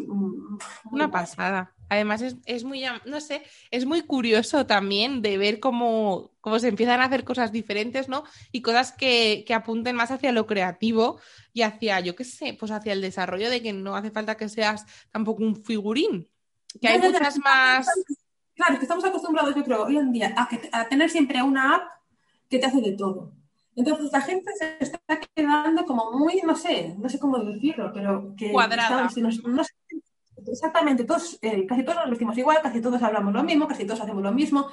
una 0.92 1.10
pasada. 1.10 1.74
Además, 1.88 2.22
es, 2.46 2.64
muy, 2.66 2.84
no 3.06 3.22
sé, 3.22 3.44
es 3.72 3.86
muy 3.86 4.02
curioso 4.02 4.66
también 4.66 5.22
de 5.22 5.38
ver 5.38 5.62
cómo, 5.62 6.32
cómo 6.42 6.60
se 6.60 6.68
empiezan 6.68 7.00
a 7.00 7.06
hacer 7.06 7.24
cosas 7.24 7.54
diferentes, 7.54 8.10
¿no? 8.10 8.26
Y 8.52 8.62
cosas 8.62 8.92
que, 8.92 9.46
apunten 9.56 9.96
más 9.96 10.12
hacia 10.12 10.34
lo 10.34 10.46
creativo 10.48 11.22
y 11.54 11.62
hacia, 11.62 12.02
yo 12.02 12.14
qué 12.14 12.26
sé, 12.26 12.58
pues 12.60 12.72
hacia 12.72 12.92
el 12.92 13.00
desarrollo 13.00 13.50
de 13.50 13.64
que 13.64 13.72
no 13.72 13.96
hace 13.96 14.12
falta 14.12 14.36
que 14.36 14.50
seas 14.50 14.86
tampoco 15.10 15.42
un 15.42 15.56
figurín. 15.64 16.28
Que 16.82 16.90
hay 16.90 17.00
muchas 17.00 17.38
más. 17.38 17.88
Claro, 18.60 18.78
que 18.78 18.84
estamos 18.84 19.06
acostumbrados, 19.06 19.56
yo 19.56 19.64
creo, 19.64 19.86
hoy 19.86 19.96
en 19.96 20.12
día 20.12 20.34
a, 20.36 20.50
a 20.74 20.90
tener 20.90 21.10
siempre 21.10 21.42
una 21.42 21.76
app 21.76 21.84
que 22.50 22.60
te 22.60 22.66
hace 22.66 22.82
de 22.82 22.92
todo. 22.92 23.32
Entonces 23.74 24.12
la 24.12 24.20
gente 24.20 24.52
se 24.58 24.76
está 24.82 25.00
quedando 25.34 25.86
como 25.86 26.12
muy, 26.12 26.42
no 26.46 26.58
sé, 26.58 26.94
no 27.00 27.08
sé 27.08 27.20
cómo 27.20 27.40
decirlo, 27.40 27.90
pero 27.94 28.36
que... 28.38 28.52
Cuadrada. 28.52 29.08
exactamente, 30.46 31.06
todos, 31.06 31.40
eh, 31.42 31.66
casi 31.66 31.84
todos 31.84 32.00
nos 32.00 32.10
vestimos 32.10 32.38
igual, 32.38 32.58
casi 32.62 32.82
todos 32.82 33.02
hablamos 33.02 33.34
lo 33.34 33.44
mismo, 33.44 33.66
casi 33.66 33.86
todos 33.86 34.02
hacemos 34.02 34.22
lo 34.22 34.34
mismo, 34.34 34.68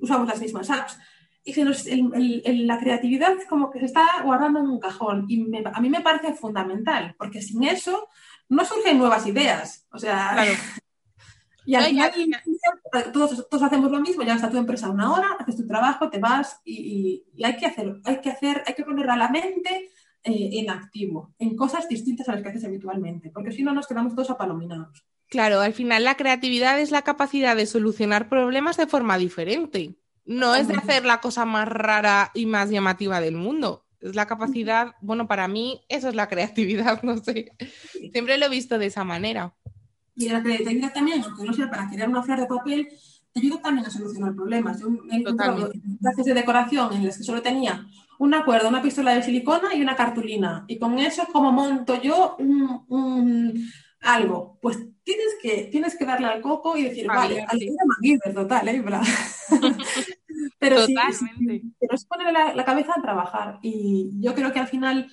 usamos 0.00 0.26
las 0.26 0.40
mismas 0.40 0.70
apps. 0.70 0.98
Y 1.44 1.52
que 1.52 1.66
la 1.66 2.78
creatividad 2.78 3.34
como 3.46 3.70
que 3.70 3.80
se 3.80 3.84
está 3.84 4.22
guardando 4.24 4.60
en 4.60 4.70
un 4.70 4.80
cajón. 4.80 5.26
Y 5.28 5.44
a 5.66 5.80
mí 5.82 5.90
me 5.90 6.00
parece 6.00 6.32
fundamental, 6.32 7.14
porque 7.18 7.42
sin 7.42 7.62
eso 7.64 8.08
no 8.48 8.64
surgen 8.64 8.96
nuevas 8.96 9.26
ideas. 9.26 9.86
O 9.92 9.98
sea, 9.98 10.34
Y 11.68 11.74
al 11.74 12.12
final, 12.12 12.42
todos, 13.12 13.46
todos, 13.50 13.62
hacemos 13.62 13.90
lo 13.90 14.00
mismo, 14.00 14.22
ya 14.22 14.36
está 14.36 14.48
tu 14.48 14.56
empresa 14.56 14.88
una 14.88 15.12
hora, 15.12 15.36
haces 15.38 15.54
tu 15.54 15.66
trabajo, 15.66 16.08
te 16.08 16.18
vas 16.18 16.62
y, 16.64 17.26
hay 17.44 17.58
que 17.58 17.66
hacer, 17.66 18.00
hay 18.04 18.22
que 18.22 18.30
hacer, 18.30 18.62
hay 18.66 18.72
que 18.72 18.84
poner 18.84 19.10
a 19.10 19.16
la 19.18 19.28
mente 19.28 19.90
eh, 20.22 20.50
en 20.54 20.70
activo, 20.70 21.34
en 21.38 21.54
cosas 21.56 21.86
distintas 21.86 22.26
a 22.26 22.32
las 22.32 22.42
que 22.42 22.48
haces 22.48 22.64
habitualmente, 22.64 23.30
porque 23.30 23.52
si 23.52 23.62
no 23.62 23.74
nos 23.74 23.86
quedamos 23.86 24.14
todos 24.14 24.30
apalominados. 24.30 25.04
Claro, 25.28 25.60
al 25.60 25.74
final 25.74 26.04
la 26.04 26.16
creatividad 26.16 26.80
es 26.80 26.90
la 26.90 27.02
capacidad 27.02 27.54
de 27.54 27.66
solucionar 27.66 28.30
problemas 28.30 28.78
de 28.78 28.86
forma 28.86 29.18
diferente. 29.18 29.98
No 30.24 30.54
es 30.54 30.68
de 30.68 30.74
hacer 30.74 31.04
la 31.04 31.20
cosa 31.20 31.44
más 31.44 31.68
rara 31.68 32.30
y 32.32 32.46
más 32.46 32.70
llamativa 32.70 33.20
del 33.20 33.36
mundo. 33.36 33.84
Es 34.00 34.14
la 34.14 34.26
capacidad, 34.26 34.94
bueno, 35.02 35.28
para 35.28 35.48
mí 35.48 35.84
eso 35.90 36.08
es 36.08 36.14
la 36.14 36.28
creatividad, 36.28 37.02
no 37.02 37.18
sé. 37.18 37.52
Siempre 38.10 38.38
lo 38.38 38.46
he 38.46 38.48
visto 38.48 38.78
de 38.78 38.86
esa 38.86 39.04
manera. 39.04 39.54
Y 40.18 40.28
la 40.28 40.42
creatividad 40.42 40.92
también, 40.92 41.22
aunque 41.22 41.44
no 41.44 41.52
sea 41.52 41.70
para 41.70 41.88
crear 41.88 42.08
una 42.08 42.22
flor 42.22 42.40
de 42.40 42.46
papel, 42.46 42.88
te 43.32 43.40
ayuda 43.40 43.62
también 43.62 43.86
a 43.86 43.90
solucionar 43.90 44.34
problemas. 44.34 44.80
Yo 44.80 44.90
me 44.90 45.14
he 45.14 45.20
encontrado 45.20 45.70
clases 46.00 46.24
de 46.24 46.34
decoración 46.34 46.92
en 46.92 47.06
las 47.06 47.16
que 47.16 47.24
solo 47.24 47.40
tenía 47.40 47.86
una 48.18 48.44
cuerda, 48.44 48.68
una 48.68 48.82
pistola 48.82 49.14
de 49.14 49.22
silicona 49.22 49.74
y 49.74 49.80
una 49.80 49.94
cartulina. 49.94 50.64
Y 50.66 50.78
con 50.78 50.98
eso, 50.98 51.24
como 51.32 51.52
monto 51.52 52.02
yo 52.02 52.36
un, 52.38 53.70
algo? 54.00 54.58
Pues 54.60 54.78
tienes 55.04 55.36
que, 55.40 55.68
tienes 55.70 55.96
que 55.96 56.04
darle 56.04 56.26
al 56.26 56.40
coco 56.40 56.76
y 56.76 56.82
decir, 56.82 57.06
vale, 57.06 57.42
al 57.42 57.58
de 57.58 58.32
total, 58.34 58.68
¿eh? 58.68 58.84
pero 60.58 60.84
sí, 60.84 60.94
pero 61.78 61.94
es 61.94 62.04
poner 62.04 62.32
la, 62.32 62.64
cabeza 62.64 62.94
a 62.96 63.02
trabajar. 63.02 63.60
Y 63.62 64.10
yo 64.18 64.34
creo 64.34 64.52
que 64.52 64.58
al 64.58 64.68
final 64.68 65.08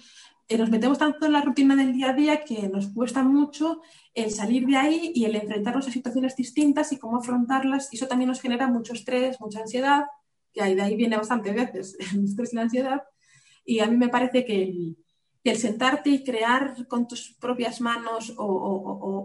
eh, 0.47 0.57
nos 0.57 0.71
metemos 0.71 0.97
tanto 0.97 1.27
en 1.27 1.33
la 1.33 1.41
rutina 1.41 1.75
del 1.75 1.93
día 1.93 2.09
a 2.09 2.13
día 2.13 2.43
que 2.43 2.69
nos 2.69 2.87
cuesta 2.87 3.23
mucho 3.23 3.81
el 4.15 4.31
salir 4.31 4.65
de 4.65 4.77
ahí 4.77 5.11
y 5.13 5.25
el 5.25 5.35
enfrentarnos 5.35 5.87
a 5.87 5.91
situaciones 5.91 6.35
distintas 6.35 6.91
y 6.93 6.97
cómo 6.97 7.17
afrontarlas. 7.17 7.89
Eso 7.91 8.07
también 8.07 8.29
nos 8.29 8.41
genera 8.41 8.67
mucho 8.67 8.93
estrés, 8.93 9.39
mucha 9.41 9.59
ansiedad, 9.59 10.05
que 10.53 10.63
de 10.63 10.81
ahí 10.81 10.95
viene 10.95 11.17
bastante 11.17 11.51
veces 11.51 11.97
el 12.13 12.23
estrés 12.23 12.53
y 12.53 12.55
la 12.55 12.61
ansiedad. 12.63 13.03
Y 13.65 13.79
a 13.79 13.87
mí 13.87 13.97
me 13.97 14.07
parece 14.07 14.45
que 14.45 14.63
el, 14.63 14.97
el 15.43 15.57
sentarte 15.57 16.09
y 16.09 16.23
crear 16.23 16.87
con 16.87 17.07
tus 17.07 17.35
propias 17.39 17.81
manos 17.81 18.33
o, 18.37 18.45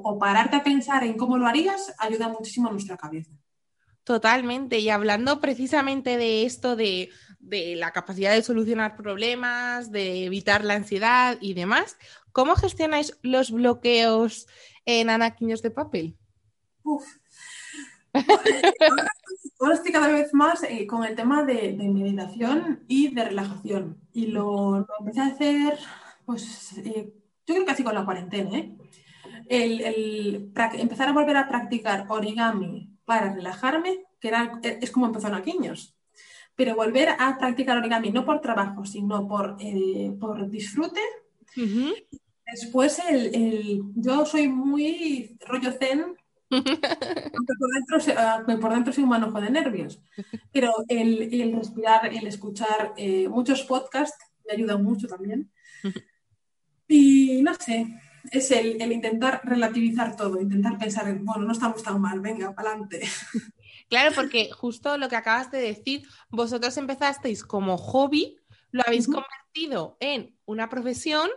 o, 0.04 0.18
pararte 0.18 0.56
a 0.56 0.64
pensar 0.64 1.04
en 1.04 1.16
cómo 1.16 1.38
lo 1.38 1.46
harías 1.46 1.94
ayuda 1.98 2.28
muchísimo 2.28 2.68
a 2.68 2.72
nuestra 2.72 2.96
cabeza. 2.96 3.30
Totalmente. 4.02 4.80
Y 4.80 4.90
hablando 4.90 5.40
precisamente 5.40 6.16
de 6.16 6.44
esto, 6.44 6.74
de, 6.74 7.10
de, 7.38 7.76
la 7.76 7.92
capacidad 7.92 8.32
de 8.34 8.42
solucionar 8.42 8.96
problemas, 8.96 9.92
de 9.92 10.24
evitar 10.24 10.64
la 10.64 10.74
ansiedad 10.74 11.38
y 11.40 11.54
demás, 11.54 11.96
¿cómo 12.32 12.56
gestionáis 12.56 13.16
los 13.22 13.50
bloqueos 13.50 14.46
en 14.84 15.10
anaquiños 15.10 15.62
de 15.62 15.70
papel? 15.70 16.16
Uf. 16.82 17.04
Ahora 19.60 19.74
estoy 19.74 19.92
cada 19.92 20.08
vez 20.08 20.32
más 20.34 20.62
eh, 20.64 20.86
con 20.86 21.04
el 21.04 21.14
tema 21.14 21.44
de, 21.44 21.72
meditación 21.72 22.84
y 22.88 23.14
de 23.14 23.24
relajación. 23.24 24.00
Y 24.12 24.26
lo, 24.26 24.86
empecé 24.98 25.20
a 25.20 25.26
hacer, 25.26 25.78
pues, 26.24 26.78
eh, 26.78 27.12
yo 27.46 27.54
creo 27.54 27.64
que 27.64 27.72
así 27.72 27.84
con 27.84 27.94
la 27.94 28.04
cuarentena, 28.04 28.58
¿eh? 28.58 28.76
El, 29.48 30.52
empezar 30.74 31.08
a 31.08 31.12
volver 31.12 31.36
a 31.36 31.48
practicar 31.48 32.06
origami 32.08 32.96
para 33.04 33.32
relajarme, 33.34 34.04
que 34.20 34.28
era, 34.28 34.60
es 34.62 34.90
como 34.92 35.06
empezó 35.06 35.26
en 35.28 35.34
Aquíños. 35.34 35.96
Pero 36.54 36.76
volver 36.76 37.08
a 37.18 37.36
practicar 37.38 37.76
origami 37.76 38.10
no 38.10 38.24
por 38.24 38.40
trabajo, 38.40 38.84
sino 38.84 39.26
por, 39.26 39.56
por 40.20 40.48
disfrute. 40.48 41.00
Después, 42.52 43.00
el, 43.08 43.82
yo 43.94 44.26
soy 44.26 44.48
muy 44.48 45.36
rollo 45.46 45.72
zen 45.72 46.16
aunque 46.50 47.54
por 47.58 47.70
dentro, 47.72 48.60
por 48.60 48.72
dentro 48.72 48.92
soy 48.92 49.04
un 49.04 49.10
manojo 49.10 49.40
de 49.40 49.50
nervios. 49.50 50.00
Pero 50.52 50.72
el, 50.88 51.52
respirar, 51.54 52.06
el 52.06 52.26
escuchar 52.26 52.92
eh, 52.96 53.28
muchos 53.28 53.62
podcasts 53.62 54.18
me 54.46 54.54
ayuda 54.54 54.76
mucho 54.76 55.06
también. 55.06 55.50
Y 56.88 57.40
no 57.42 57.54
sé, 57.54 57.86
es 58.32 58.50
el, 58.50 58.80
intentar 58.90 59.42
relativizar 59.44 60.16
todo, 60.16 60.40
intentar 60.40 60.76
pensar 60.76 61.08
en, 61.08 61.24
bueno, 61.24 61.44
no 61.44 61.52
estamos 61.52 61.82
tan 61.82 62.00
mal, 62.00 62.20
venga, 62.20 62.54
para 62.54 62.70
adelante. 62.70 63.02
Claro, 63.88 64.14
porque 64.14 64.50
justo 64.52 64.96
lo 64.98 65.08
que 65.08 65.16
acabas 65.16 65.50
de 65.50 65.58
decir, 65.58 66.06
vosotros 66.28 66.76
empezasteis 66.76 67.42
como 67.42 67.76
hobby, 67.76 68.36
lo 68.70 68.82
habéis 68.86 69.06
convertido 69.06 69.96
en 69.98 70.36
una 70.46 70.68
profesión 70.68 71.28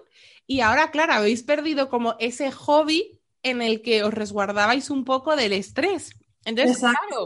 y 0.48 0.62
ahora, 0.62 0.92
claro, 0.92 1.14
habéis 1.14 1.44
perdido 1.44 1.90
como 1.90 2.16
ese 2.20 2.52
hobby 2.52 3.20
en 3.44 3.62
el 3.62 3.82
que 3.82 4.04
os 4.04 4.14
resguardabais 4.14 4.90
un 4.90 5.06
poco 5.06 5.36
del 5.36 5.54
estrés. 5.54 6.12
Entonces, 6.46 6.80
claro. 6.80 7.26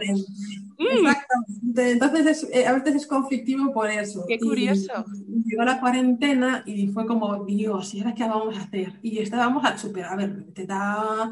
Mm. 0.78 1.78
Entonces, 1.78 2.48
eh, 2.52 2.68
a 2.68 2.74
veces 2.74 2.96
es 2.96 3.08
conflictivo 3.08 3.74
por 3.74 3.90
eso. 3.90 4.26
Qué 4.28 4.40
curioso. 4.40 5.06
llegó 5.46 5.64
la 5.64 5.80
cuarentena 5.80 6.64
y 6.66 6.88
fue 6.88 7.06
como, 7.08 7.44
Dios, 7.46 7.94
¿y 7.94 8.00
ahora 8.00 8.14
qué 8.14 8.24
vamos 8.24 8.58
a 8.58 8.62
hacer? 8.62 8.94
Y 9.02 9.20
estábamos 9.20 9.66
al 9.66 9.80
super, 9.80 10.06
a 10.06 10.16
ver, 10.16 10.46
te 10.54 10.66
da 10.68 11.32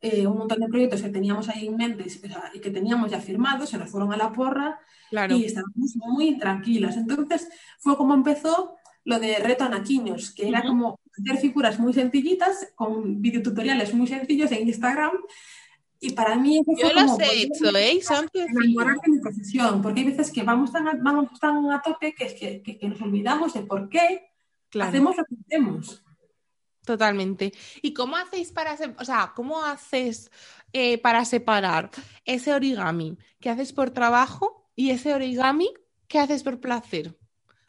eh, 0.00 0.26
un 0.26 0.38
montón 0.38 0.60
de 0.60 0.68
proyectos 0.68 1.02
que 1.02 1.10
teníamos 1.10 1.48
ahí 1.48 1.66
en 1.66 1.76
mente 1.76 2.06
y 2.54 2.60
que 2.60 2.70
teníamos 2.70 3.10
ya 3.10 3.20
firmados, 3.20 3.68
se 3.68 3.78
nos 3.78 3.90
fueron 3.90 4.12
a 4.12 4.16
la 4.16 4.32
porra 4.32 4.78
y 5.10 5.44
estábamos 5.44 5.96
muy 5.96 6.38
tranquilas. 6.38 6.96
Entonces, 6.96 7.48
fue 7.78 7.96
como 7.96 8.14
empezó 8.14 8.76
lo 9.04 9.18
de 9.18 9.36
reto 9.38 9.64
anaquiños, 9.64 10.30
que 10.30 10.48
era 10.48 10.62
como 10.62 10.98
hacer 11.18 11.38
figuras 11.38 11.78
muy 11.78 11.92
sencillitas 11.92 12.72
con 12.74 13.20
videotutoriales 13.20 13.94
muy 13.94 14.06
sencillos 14.06 14.50
en 14.52 14.68
Instagram. 14.68 15.12
Y 16.00 16.12
para 16.12 16.36
mí 16.36 16.62
Yo 16.80 16.92
los 16.92 17.18
he 17.18 17.42
hecho, 17.42 17.76
¿eh? 17.76 18.00
Son 18.02 18.28
enamorar 18.32 18.98
de 19.00 19.10
mi 19.10 19.18
profesión, 19.18 19.82
porque 19.82 20.00
hay 20.00 20.06
veces 20.06 20.30
que 20.30 20.44
vamos 20.44 20.72
tan 20.72 20.86
a, 20.86 20.94
vamos 20.94 21.40
tan 21.40 21.70
a 21.72 21.82
tope 21.82 22.14
que, 22.14 22.24
es 22.24 22.34
que, 22.34 22.62
que, 22.62 22.88
nos 22.88 23.00
olvidamos 23.00 23.54
de 23.54 23.62
por 23.62 23.88
qué 23.88 24.30
hacemos 24.80 25.16
lo 25.16 25.24
que 25.24 25.34
hacemos. 25.44 26.04
Totalmente. 26.84 27.52
¿Y 27.82 27.92
cómo 27.92 28.16
hacéis 28.16 28.52
para, 28.52 28.76
o 28.98 29.04
sea, 29.04 29.32
cómo 29.34 29.62
haces 29.62 30.30
eh, 30.72 30.98
para 30.98 31.24
separar 31.24 31.90
ese 32.24 32.54
origami 32.54 33.18
que 33.40 33.50
haces 33.50 33.72
por 33.72 33.90
trabajo 33.90 34.70
y 34.74 34.90
ese 34.90 35.12
origami 35.12 35.68
que 36.06 36.18
haces 36.18 36.42
por 36.44 36.60
placer? 36.60 37.14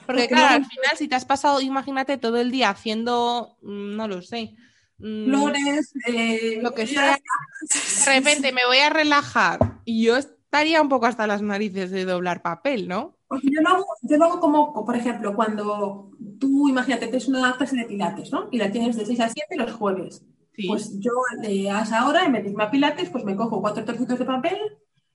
Porque, 0.09 0.27
claro, 0.27 0.55
al 0.55 0.65
final, 0.65 0.97
si 0.97 1.07
te 1.07 1.13
has 1.13 1.23
pasado, 1.23 1.61
imagínate, 1.61 2.17
todo 2.17 2.37
el 2.37 2.49
día 2.49 2.71
haciendo, 2.71 3.57
mm, 3.61 3.95
no 3.95 4.07
lo 4.07 4.23
sé. 4.23 4.55
Mm, 4.97 5.25
Flores, 5.25 5.93
eh, 6.07 6.57
lo 6.63 6.73
que 6.73 6.87
sea. 6.87 7.19
De 7.61 8.15
repente 8.15 8.51
me 8.51 8.65
voy 8.65 8.79
a 8.79 8.89
relajar 8.89 9.59
y 9.85 10.03
yo 10.05 10.17
estaría 10.17 10.81
un 10.81 10.89
poco 10.89 11.05
hasta 11.05 11.27
las 11.27 11.43
narices 11.43 11.91
de 11.91 12.05
doblar 12.05 12.41
papel, 12.41 12.87
¿no? 12.87 13.17
yo 13.43 13.61
lo, 13.61 13.69
hago, 13.69 13.85
yo 14.01 14.23
hago 14.23 14.39
como, 14.39 14.83
por 14.83 14.95
ejemplo, 14.95 15.35
cuando 15.35 16.09
tú, 16.39 16.67
imagínate, 16.67 17.05
tienes 17.05 17.27
una 17.27 17.55
clase 17.55 17.75
de 17.75 17.85
pilates, 17.85 18.31
¿no? 18.31 18.49
Y 18.49 18.57
la 18.57 18.71
tienes 18.71 18.95
de 18.95 19.05
6 19.05 19.19
a 19.19 19.29
7 19.29 19.57
los 19.57 19.73
jueves. 19.73 20.25
Pues 20.67 20.99
yo 20.99 21.11
eh, 21.43 21.69
a 21.69 21.83
esa 21.83 22.07
hora, 22.07 22.25
en 22.25 22.33
vez 22.33 22.43
de 22.45 22.49
irme 22.49 22.63
a 22.63 22.71
pilates, 22.71 23.11
pues 23.11 23.23
me 23.23 23.35
cojo 23.35 23.61
cuatro 23.61 23.85
trocitos 23.85 24.17
de 24.17 24.25
papel 24.25 24.57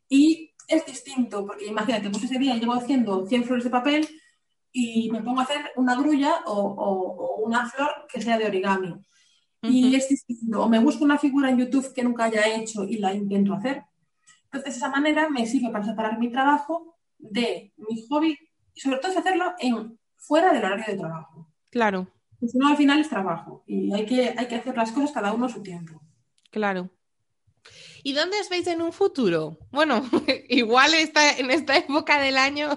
y 0.09 0.52
es 0.68 0.87
distinto, 0.87 1.44
porque 1.44 1.66
imagínate, 1.66 2.11
pues 2.11 2.22
ese 2.22 2.38
día 2.38 2.54
llevo 2.54 2.74
haciendo 2.74 3.26
100 3.26 3.42
flores 3.42 3.64
de 3.64 3.70
papel, 3.70 4.09
y 4.76 5.08
me 5.12 5.22
pongo 5.22 5.38
a 5.38 5.44
hacer 5.44 5.70
una 5.76 5.94
grulla 5.94 6.40
o, 6.46 7.42
una 7.44 7.64
flor 7.70 8.06
que 8.12 8.20
sea 8.20 8.37
de 8.37 8.46
origami. 8.46 8.92
Y 9.62 9.94
es 9.94 10.08
distinto. 10.08 10.64
O 10.64 10.68
me 10.68 10.80
busco 10.80 11.04
una 11.04 11.16
figura 11.16 11.48
en 11.48 11.58
YouTube 11.58 11.94
que 11.94 12.02
nunca 12.02 12.24
haya 12.24 12.54
hecho 12.56 12.84
y 12.84 12.98
la 12.98 13.14
intento 13.14 13.54
hacer. 13.54 13.84
Entonces, 14.46 14.74
de 14.74 14.78
esa 14.78 14.90
manera 14.90 15.30
me 15.30 15.46
sirve 15.46 15.70
para 15.70 15.84
separar 15.84 16.18
mi 16.18 16.30
trabajo 16.30 16.96
de 17.18 17.72
mi 17.76 18.04
hobby 18.08 18.37
y 18.74 18.80
sobre 18.80 18.98
todo 18.98 19.12
es 19.12 19.18
hacerlo 19.18 19.52
en, 19.60 19.98
fuera 20.16 20.52
del 20.52 20.64
horario 20.64 20.84
de 20.87 20.98
trabajo. 20.98 21.48
Claro. 21.70 22.08
Si 22.40 22.58
no, 22.58 22.68
al 22.68 22.76
final 22.76 22.98
es 22.98 23.08
trabajo 23.08 23.62
y 23.66 23.94
hay 23.94 24.04
que, 24.04 24.34
hay 24.37 24.48
que 24.48 24.56
hacer 24.56 24.76
las 24.76 24.90
cosas 24.90 25.12
cada 25.12 25.32
uno 25.32 25.46
a 25.46 25.48
su 25.48 25.62
tiempo. 25.62 26.02
Claro. 26.50 26.90
¿Y 28.06 28.12
dónde 28.12 28.38
os 28.38 28.50
veis 28.50 28.66
en 28.66 28.82
un 28.82 28.92
futuro? 28.92 29.58
Bueno, 29.72 30.02
igual 30.50 30.92
está 30.92 31.38
en 31.38 31.50
esta 31.50 31.78
época 31.78 32.20
del 32.20 32.36
año 32.36 32.68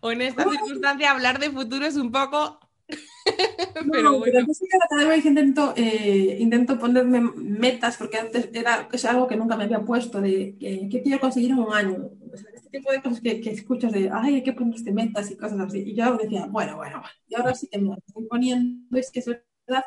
o 0.00 0.10
en 0.10 0.20
esta 0.20 0.50
circunstancia 0.50 1.12
hablar 1.12 1.38
de 1.38 1.50
futuro 1.50 1.86
es 1.86 1.96
un 1.96 2.10
poco... 2.10 2.58
pero 3.92 4.18
bueno. 4.18 4.46
cada 4.90 5.08
vez 5.08 5.24
intento, 5.24 5.72
eh, 5.76 6.36
intento 6.38 6.78
ponerme 6.78 7.20
metas 7.20 7.96
porque 7.96 8.18
antes 8.18 8.50
era 8.52 8.88
es 8.92 9.04
algo 9.06 9.26
que 9.26 9.36
nunca 9.36 9.56
me 9.56 9.64
había 9.64 9.80
puesto 9.80 10.20
de 10.20 10.56
qué 10.58 11.02
quiero 11.02 11.20
conseguir 11.20 11.52
en 11.52 11.60
un 11.60 11.72
año. 11.72 12.10
este 12.52 12.68
tipo 12.70 12.90
de 12.90 13.00
cosas 13.00 13.20
que, 13.20 13.40
que, 13.40 13.50
escuchas 13.52 13.92
de, 13.92 14.10
ay, 14.12 14.34
hay 14.34 14.42
que 14.42 14.52
ponerse 14.52 14.92
metas 14.92 15.30
y 15.30 15.36
cosas 15.36 15.60
así. 15.60 15.82
Y 15.86 15.94
yo 15.94 16.16
decía, 16.16 16.46
bueno, 16.46 16.76
bueno, 16.76 16.98
bueno. 16.98 17.02
Y 17.28 17.36
ahora 17.36 17.54
sí 17.54 17.68
que 17.70 17.78
me 17.78 17.94
estoy 17.94 18.26
poniendo, 18.26 18.98
es 18.98 19.10
que 19.10 19.20
es 19.20 19.26
verdad 19.26 19.84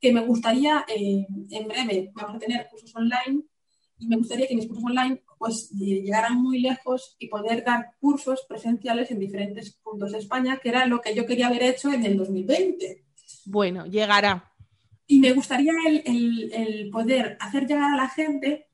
que 0.00 0.12
me 0.12 0.20
gustaría, 0.20 0.84
eh, 0.88 1.26
en 1.50 1.68
breve, 1.68 2.12
vamos 2.14 2.36
a 2.36 2.38
tener 2.38 2.68
cursos 2.70 2.94
online 2.96 3.42
y 4.02 4.08
me 4.08 4.16
gustaría 4.16 4.48
que 4.48 4.56
mis 4.56 4.66
cursos 4.66 4.84
online 4.84 5.22
pues 5.38 5.70
llegaran 5.70 6.40
muy 6.40 6.60
lejos 6.60 7.16
y 7.18 7.28
poder 7.28 7.64
dar 7.64 7.92
cursos 8.00 8.44
presenciales 8.48 9.10
en 9.10 9.18
diferentes 9.18 9.72
puntos 9.72 10.12
de 10.12 10.18
España, 10.18 10.58
que 10.62 10.68
era 10.68 10.86
lo 10.86 11.00
que 11.00 11.14
yo 11.14 11.26
quería 11.26 11.48
haber 11.48 11.62
hecho 11.62 11.92
en 11.92 12.04
el 12.04 12.16
2020. 12.16 13.04
Bueno, 13.46 13.86
llegará. 13.86 14.52
Y 15.06 15.20
me 15.20 15.32
gustaría 15.32 15.72
el, 16.04 16.88
poder 16.92 17.36
hacer 17.40 17.66
llegar 17.66 17.92
a 17.92 17.96
la 17.96 18.08
gente 18.08 18.66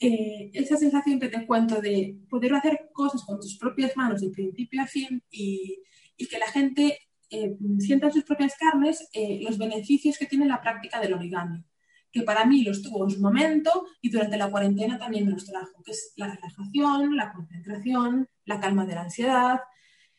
eh, 0.00 0.50
esa 0.54 0.76
sensación 0.76 1.18
que 1.18 1.28
te 1.28 1.46
cuento 1.46 1.80
de 1.80 2.18
poder 2.28 2.54
hacer 2.54 2.90
cosas 2.92 3.24
con 3.24 3.40
tus 3.40 3.56
propias 3.56 3.96
manos 3.96 4.20
de 4.20 4.30
principio 4.30 4.82
a 4.82 4.86
fin 4.86 5.22
y, 5.30 5.82
que 6.16 6.38
la 6.38 6.50
gente 6.50 6.98
eh, 7.30 7.56
sienta 7.78 8.08
en 8.08 8.12
sus 8.12 8.24
propias 8.24 8.54
carnes 8.56 9.08
eh, 9.12 9.40
los 9.42 9.56
beneficios 9.56 10.18
que 10.18 10.26
tiene 10.26 10.46
la 10.46 10.60
práctica 10.60 11.00
del 11.00 11.14
origami 11.14 11.64
que 12.10 12.22
para 12.22 12.44
mí 12.44 12.62
los 12.62 12.82
tuvo 12.82 13.04
en 13.04 13.10
su 13.10 13.20
momento 13.20 13.86
y 14.00 14.10
durante 14.10 14.36
la 14.36 14.50
cuarentena 14.50 14.98
también 14.98 15.26
me 15.26 15.32
los 15.32 15.44
trajo, 15.44 15.82
que 15.84 15.92
es 15.92 16.12
la 16.16 16.28
relajación, 16.28 17.16
la 17.16 17.32
concentración, 17.32 18.28
la 18.44 18.60
calma 18.60 18.86
de 18.86 18.94
la 18.94 19.02
ansiedad, 19.02 19.60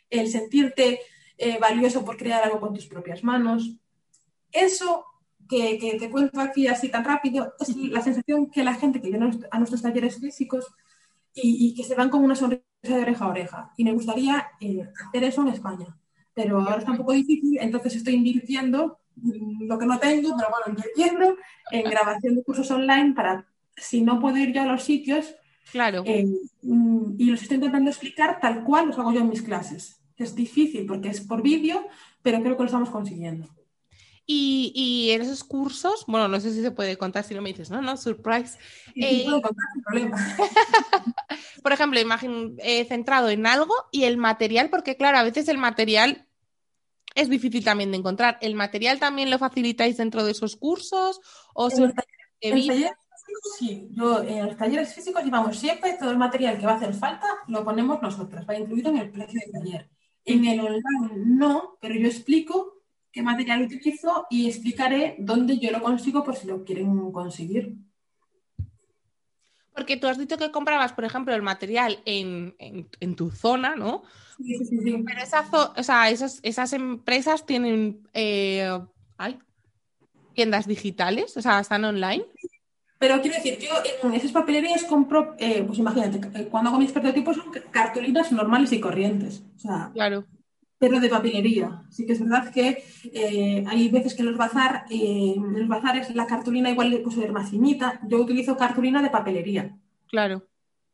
el 0.10 0.28
sentirte 0.28 1.00
eh, 1.38 1.58
valioso 1.60 2.06
por 2.06 2.18
crear 2.18 2.44
algo 2.44 2.60
con 2.60 2.74
tus 2.74 2.88
propias 2.88 3.24
manos. 3.24 3.76
Eso 4.52 5.06
que, 5.48 5.78
que, 5.80 5.98
te 5.98 6.10
cuento 6.10 6.40
aquí 6.40 6.68
así 6.68 6.90
tan 6.90 7.04
rápido 7.04 7.54
es 7.60 7.76
la 7.76 8.02
sensación 8.02 8.52
que 8.52 8.64
la 8.64 8.76
gente 8.76 9.02
que 9.02 9.10
viene 9.10 9.32
a 9.50 9.58
nuestros 9.58 9.82
talleres 9.82 10.20
físicos 10.20 10.68
y, 11.34 11.74
que 11.76 11.84
se 11.84 11.96
van 11.96 12.10
con 12.10 12.24
una 12.24 12.36
sonrisa 12.36 12.64
de 12.82 13.02
oreja 13.02 13.26
a 13.26 13.30
oreja. 13.30 13.74
Y 13.78 13.84
me 13.84 13.94
gustaría 13.94 14.48
eh, 14.60 14.88
hacer 15.08 15.24
eso 15.24 15.42
en 15.42 15.50
España. 15.50 15.98
Pero 16.34 16.60
ahora 16.60 16.78
está 16.78 16.92
un 16.92 16.98
poco 16.98 17.14
difícil, 17.14 17.58
entonces 17.60 17.96
estoy 17.96 18.16
invirtiendo 18.16 19.00
lo 19.62 19.78
que 19.78 19.86
no 19.86 20.00
tengo, 20.00 20.36
pero 20.38 20.50
bueno, 20.50 20.66
invirtiendo 20.68 21.38
en 21.72 21.90
grabación 21.90 22.36
de 22.36 22.44
cursos 22.44 22.70
online 22.72 23.14
para, 23.14 23.46
si 23.76 24.02
no 24.02 24.20
puedo 24.20 24.38
ir 24.38 24.54
yo 24.54 24.62
a 24.62 24.66
los 24.66 24.84
sitios, 24.84 25.36
claro. 25.72 26.04
Eh, 26.06 26.26
mm, 26.62 27.16
y 27.18 27.26
los 27.26 27.42
estoy 27.42 27.56
intentando 27.56 27.90
explicar 27.90 28.40
tal 28.40 28.64
cual 28.64 28.88
los 28.88 29.00
hago 29.00 29.14
yo 29.14 29.22
en 29.22 29.30
mis 29.30 29.42
clases. 29.42 30.02
Es 30.18 30.36
difícil 30.36 30.86
porque 30.86 31.10
es 31.10 31.22
por 31.22 31.42
vídeo, 31.42 31.88
pero 32.22 32.42
creo 32.42 32.58
que 32.58 32.64
lo 32.64 32.68
estamos 32.68 32.90
consiguiendo. 32.90 33.48
Y, 34.32 35.10
en 35.10 35.24
esos 35.24 35.44
cursos, 35.44 36.04
bueno, 36.06 36.28
no 36.28 36.40
sé 36.40 36.54
si 36.54 36.62
se 36.62 36.70
puede 36.70 36.98
contar 36.98 37.24
si 37.24 37.34
no 37.34 37.42
me 37.42 37.50
dices, 37.50 37.72
no, 37.72 37.82
no, 37.82 37.98
surprise. 37.98 38.60
Eh, 38.94 39.24
puedo 39.24 39.42
contar 39.42 39.66
sin 39.74 39.82
problema. 39.82 40.18
por 41.64 41.72
ejemplo, 41.72 42.00
imagen 42.00 42.56
eh, 42.60 42.86
centrado 42.86 43.30
en 43.30 43.48
algo 43.48 43.74
y 43.92 44.04
el 44.04 44.18
material, 44.18 44.70
porque 44.70 44.96
claro, 44.98 45.18
a 45.18 45.24
veces 45.24 45.48
el 45.48 45.58
material 45.58 46.28
es 47.20 47.30
difícil 47.30 47.64
también 47.64 47.92
de 47.92 47.98
encontrar. 47.98 48.38
¿El 48.42 48.56
material 48.56 49.00
también 49.00 49.30
lo 49.30 49.40
facilitáis 49.40 49.98
dentro 49.98 50.24
de 50.24 50.32
esos 50.32 50.56
cursos? 50.56 51.20
¿O 51.54 51.70
en, 51.70 51.82
los 51.82 51.94
talleres, 51.94 52.92
sí, 53.58 53.88
yo 53.92 54.24
en 54.24 54.46
los 54.46 54.58
talleres 54.58 54.94
físicos 54.94 55.24
llevamos 55.24 55.58
siempre 55.58 55.98
todo 56.00 56.12
el 56.12 56.18
material 56.18 56.58
que 56.58 56.66
va 56.66 56.74
a 56.74 56.76
hacer 56.76 56.94
falta, 56.94 57.28
lo 57.48 57.64
ponemos 57.64 58.02
nosotros, 58.02 58.46
va 58.50 58.58
incluido 58.58 58.90
en 58.90 58.98
el 58.98 59.10
precio 59.12 59.40
del 59.42 59.52
taller. 59.52 59.90
En 60.26 60.46
el 60.46 60.60
online 60.60 61.26
no, 61.26 61.78
pero 61.82 61.96
yo 61.96 62.08
explico 62.08 62.84
qué 63.12 63.22
material 63.22 63.64
utilizo 63.64 64.28
y 64.30 64.48
explicaré 64.48 65.16
dónde 65.20 65.58
yo 65.58 65.72
lo 65.72 65.82
consigo 65.82 66.24
por 66.24 66.36
si 66.36 66.48
lo 66.48 66.64
quieren 66.64 67.12
conseguir. 67.12 67.76
Porque 69.74 69.98
tú 69.98 70.08
has 70.08 70.18
dicho 70.18 70.38
que 70.38 70.52
comprabas, 70.52 70.94
por 70.94 71.06
ejemplo, 71.06 71.34
el 71.34 71.42
material 71.42 72.00
en, 72.06 72.54
tu 73.16 73.32
zona, 73.32 73.76
¿no? 73.76 74.04
Sí, 74.40 74.56
sí, 74.66 74.78
sí. 74.78 75.04
Pero 75.06 75.22
esas, 75.78 76.40
esas, 76.44 76.74
empresas 76.74 77.46
tienen 77.46 78.08
eh, 78.14 78.80
tiendas 80.34 80.68
digitales, 80.68 81.36
o 81.38 81.42
sea, 81.42 81.60
están 81.60 81.84
online. 81.84 82.26
Pero 82.98 83.22
quiero 83.22 83.38
decir, 83.38 83.60
yo 83.60 83.70
en 84.04 84.14
esas 84.14 84.32
papelerías 84.32 84.84
compro, 84.86 85.36
eh, 85.38 85.64
pues 85.64 85.80
imagínate, 85.80 86.20
eh, 86.40 86.48
cuando 86.50 86.70
hago 86.70 86.80
mis 86.80 86.92
prototipos 86.92 87.36
son 87.36 87.52
cartulinas 87.72 88.32
normales 88.32 88.72
y 88.72 88.80
corrientes. 88.80 89.44
O 89.56 89.60
sea, 89.60 89.92
claro 89.94 90.26
pero 90.80 91.00
de 91.00 91.10
papelería. 91.10 91.84
Sí 91.92 92.06
que 92.06 92.14
es 92.14 92.22
verdad 92.22 92.52
que 92.52 92.84
eh, 93.14 93.66
hay 93.68 93.90
veces 93.90 94.16
que 94.16 94.22
en 94.22 94.30
los, 94.30 94.38
bazar, 94.38 94.86
eh, 94.90 95.34
en 95.36 95.60
los 95.60 95.68
bazares 95.68 96.16
la 96.16 96.26
cartulina 96.26 96.72
igual 96.72 97.02
puede 97.04 97.18
ser 97.18 97.32
más 97.34 97.52
finita. 97.52 98.00
Yo 98.08 98.20
utilizo 98.20 98.58
cartulina 98.58 99.04
de 99.04 99.10
papelería. 99.10 99.78
Claro. 100.08 100.48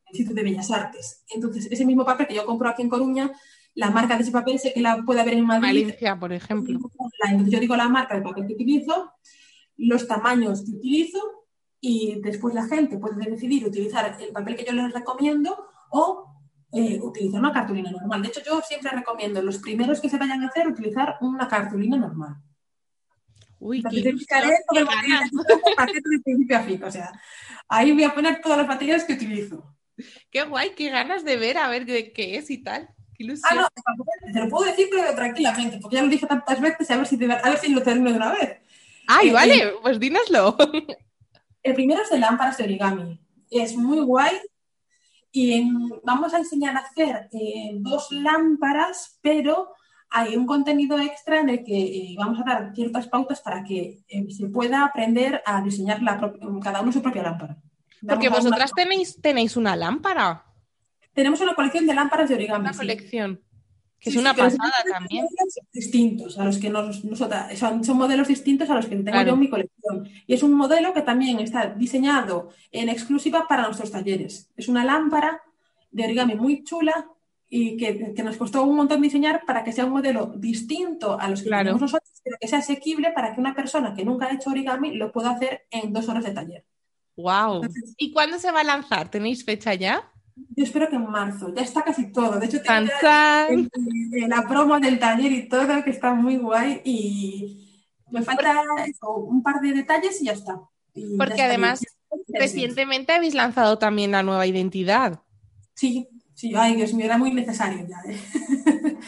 En 0.08 0.16
sitio 0.16 0.36
de 0.36 0.44
Bellas 0.44 0.72
Artes. 0.72 1.24
Entonces, 1.30 1.68
ese 1.72 1.86
mismo 1.86 2.06
papel 2.06 2.28
que 2.28 2.36
yo 2.36 2.46
compro 2.46 2.70
aquí 2.70 2.82
en 2.82 2.90
Coruña, 2.90 3.32
la 3.74 3.92
marca 3.92 4.16
de 4.16 4.24
ese 4.24 4.32
papel 4.32 4.60
sé 4.60 4.74
que 4.74 4.82
la 4.82 5.04
puede 5.06 5.22
haber 5.22 5.34
en 5.34 5.46
Madrid. 5.46 5.84
Valencia, 5.84 6.20
por 6.20 6.32
ejemplo. 6.32 6.80
Entonces, 7.28 7.54
yo 7.54 7.60
digo 7.60 7.76
la 7.76 7.90
marca 7.90 8.16
de 8.16 8.22
papel 8.22 8.48
que 8.48 8.54
utilizo, 8.54 9.12
los 9.78 10.08
tamaños 10.08 10.64
que 10.64 10.72
utilizo 10.72 11.20
y 11.82 12.20
después 12.22 12.56
la 12.56 12.68
gente 12.68 12.98
puede 12.98 13.30
decidir 13.30 13.66
utilizar 13.66 14.18
el 14.20 14.32
papel 14.32 14.56
que 14.56 14.66
yo 14.66 14.72
les 14.72 14.94
recomiendo 14.94 15.58
o 15.92 16.36
eh, 16.72 17.00
utilizar 17.02 17.40
una 17.40 17.54
cartulina 17.54 17.92
normal. 17.92 18.22
De 18.22 18.30
hecho, 18.30 18.42
yo 18.46 18.62
siempre 18.62 18.92
recomiendo 18.92 19.42
los 19.42 19.60
primeros 19.60 20.02
que 20.02 20.10
se 20.10 20.18
vayan 20.18 20.44
a 20.44 20.48
hacer 20.48 20.68
utilizar 20.68 21.18
una 21.22 21.48
cartulina 21.48 21.98
normal. 21.98 22.36
Uy, 23.60 23.84
qué 23.84 24.02
de 24.02 24.14
principio 26.24 26.58
a 26.58 26.62
fin. 26.62 26.84
O 26.84 26.92
sea, 26.92 27.12
ahí 27.68 27.92
voy 27.92 28.04
a 28.04 28.14
poner 28.14 28.42
todas 28.42 28.58
las 28.58 28.68
materias 28.68 29.04
que 29.04 29.14
utilizo. 29.14 29.75
Qué 30.32 30.44
guay, 30.44 30.72
qué 30.76 30.90
ganas 30.90 31.24
de 31.24 31.38
ver, 31.38 31.58
a 31.58 31.70
ver 31.70 31.86
de 31.86 32.12
qué 32.14 32.38
es 32.38 32.50
y 32.50 32.64
tal. 32.64 32.90
Qué 33.14 33.24
ilusión. 33.24 33.60
Ah, 33.60 33.70
no, 33.96 34.34
te 34.34 34.40
lo 34.40 34.50
puedo 34.50 34.66
decir, 34.66 34.88
pero 34.92 35.16
tranquilamente, 35.16 35.80
porque 35.82 35.96
ya 35.96 36.04
lo 36.04 36.10
dije 36.10 36.28
tantas 36.28 36.60
veces, 36.60 36.92
a 36.92 36.98
ver 36.98 37.08
si, 37.08 37.16
a 37.24 37.50
ver 37.50 37.58
si 37.58 37.74
lo 37.74 37.82
termino 37.82 38.12
de 38.12 38.18
una 38.18 38.34
vez. 38.34 38.58
Ay, 39.08 39.30
eh, 39.30 39.34
vale, 39.34 39.74
pues 39.82 40.00
dínoslo. 40.00 40.58
El 41.64 41.74
primero 41.74 42.02
es 42.02 42.10
de 42.10 42.20
lámparas 42.20 42.58
de 42.58 42.66
origami. 42.66 43.20
Es 43.50 43.76
muy 43.76 44.00
guay 44.00 44.36
y 45.32 45.70
vamos 46.04 46.34
a 46.34 46.38
enseñar 46.38 46.78
a 46.78 46.80
hacer 46.80 47.28
eh, 47.34 47.72
dos 47.80 48.10
lámparas, 48.12 49.20
pero 49.22 49.74
hay 50.10 50.38
un 50.38 50.46
contenido 50.46 50.98
extra 50.98 51.42
en 51.42 51.50
el 51.50 51.64
que 51.64 51.78
eh, 51.78 52.16
vamos 52.18 52.40
a 52.40 52.44
dar 52.44 52.72
ciertas 52.74 53.08
pautas 53.08 53.42
para 53.42 53.64
que 53.64 54.06
eh, 54.08 54.32
se 54.32 54.48
pueda 54.48 54.86
aprender 54.86 55.42
a 55.46 55.62
diseñar 55.62 56.00
cada 56.64 56.82
uno 56.82 56.92
su 56.92 57.02
propia 57.02 57.24
lámpara. 57.24 57.58
Porque 58.08 58.30
vosotras 58.30 58.72
tenéis, 58.76 59.20
tenéis 59.22 59.58
una 59.58 59.76
lámpara. 59.76 60.46
Tenemos 61.14 61.40
una 61.42 61.56
colección 61.56 61.88
de 61.88 61.94
lámparas 61.94 62.30
de 62.30 62.36
origami. 62.36 62.66
Una 62.66 62.74
colección. 62.74 63.42
Que 64.00 64.10
es 64.10 64.16
una 64.18 64.34
pasada 64.34 64.74
también. 64.92 65.26
Distintos 65.74 66.38
a 66.38 66.44
los 66.44 66.58
que 66.58 66.70
nos, 66.70 67.04
nosotras, 67.06 67.58
son, 67.58 67.82
modelos 67.98 68.28
distintos 68.28 68.70
a 68.70 68.76
los 68.76 68.86
que 68.86 68.98
tengo 68.98 69.22
yo 69.24 69.34
en 69.34 69.40
mi 69.40 69.50
colección. 69.50 70.08
Y 70.28 70.34
es 70.34 70.44
un 70.44 70.54
modelo 70.54 70.94
que 70.94 71.02
también 71.02 71.40
está 71.40 71.68
diseñado 71.68 72.50
en 72.72 72.90
exclusiva 72.90 73.48
para 73.48 73.64
nuestros 73.64 73.92
talleres. 73.92 74.52
Es 74.58 74.68
una 74.68 74.84
lámpara 74.84 75.42
de 75.92 76.04
origami 76.04 76.36
muy 76.36 76.64
chula 76.64 77.10
y 77.50 77.78
que, 77.78 78.14
nos 78.24 78.38
costó 78.38 78.64
un 78.64 78.76
montón 78.76 79.02
diseñar 79.02 79.46
para 79.46 79.64
que 79.64 79.72
sea 79.72 79.86
un 79.86 79.92
modelo 79.94 80.34
distinto 80.36 81.18
a 81.20 81.30
los 81.30 81.42
que 81.42 81.50
tenemos 81.50 81.80
nosotros, 81.80 82.22
pero 82.24 82.38
que 82.40 82.48
sea 82.48 82.60
asequible 82.60 83.12
para 83.12 83.34
que 83.34 83.40
una 83.40 83.56
persona 83.56 83.94
que 83.94 84.04
nunca 84.04 84.26
ha 84.26 84.34
hecho 84.34 84.50
origami 84.50 84.96
lo 84.96 85.12
pueda 85.12 85.32
hacer 85.32 85.66
en 85.72 85.94
dos 85.94 86.10
horas 86.10 86.26
de 86.26 86.32
taller. 86.32 86.66
¡Wow! 87.16 87.62
¿Y 87.98 88.12
cuándo 88.12 88.40
se 88.40 88.52
va 88.52 88.62
a 88.62 88.64
lanzar? 88.66 89.10
¿Tenéis 89.10 89.46
fecha 89.46 89.74
ya? 89.74 90.12
Yo 90.36 90.64
espero 90.64 90.90
que 90.90 90.98
en 90.98 91.10
marzo, 91.10 91.54
ya 91.54 91.62
está 91.62 91.82
casi 91.82 92.12
todo. 92.12 92.40
De 92.40 92.48
hecho, 92.48 92.62
tengo 92.62 92.92
la 94.28 94.48
promo 94.48 94.80
del 94.80 95.00
taller 95.00 95.32
y 95.32 95.48
todo, 95.48 95.84
que 95.84 95.92
está 95.92 96.14
muy 96.14 96.38
guay. 96.38 96.82
Y 96.84 97.82
me 98.12 98.22
falta 98.22 98.62
un 99.08 99.42
par 99.42 99.62
de 99.62 99.72
detalles 99.72 100.22
y 100.22 100.26
ya 100.26 100.34
está. 100.34 100.60
Porque 101.18 101.42
además, 101.42 101.86
recientemente 102.28 103.14
habéis 103.14 103.34
lanzado 103.34 103.78
también 103.78 104.12
la 104.12 104.24
nueva 104.24 104.46
identidad. 104.46 105.22
Sí, 105.74 106.08
sí, 106.50 106.54
ay 106.56 106.76
Dios 106.76 106.94
mío, 106.94 107.06
era 107.06 107.18
muy 107.18 107.32
necesario 107.32 107.86
ya. 107.88 108.02
¿eh? 108.08 108.18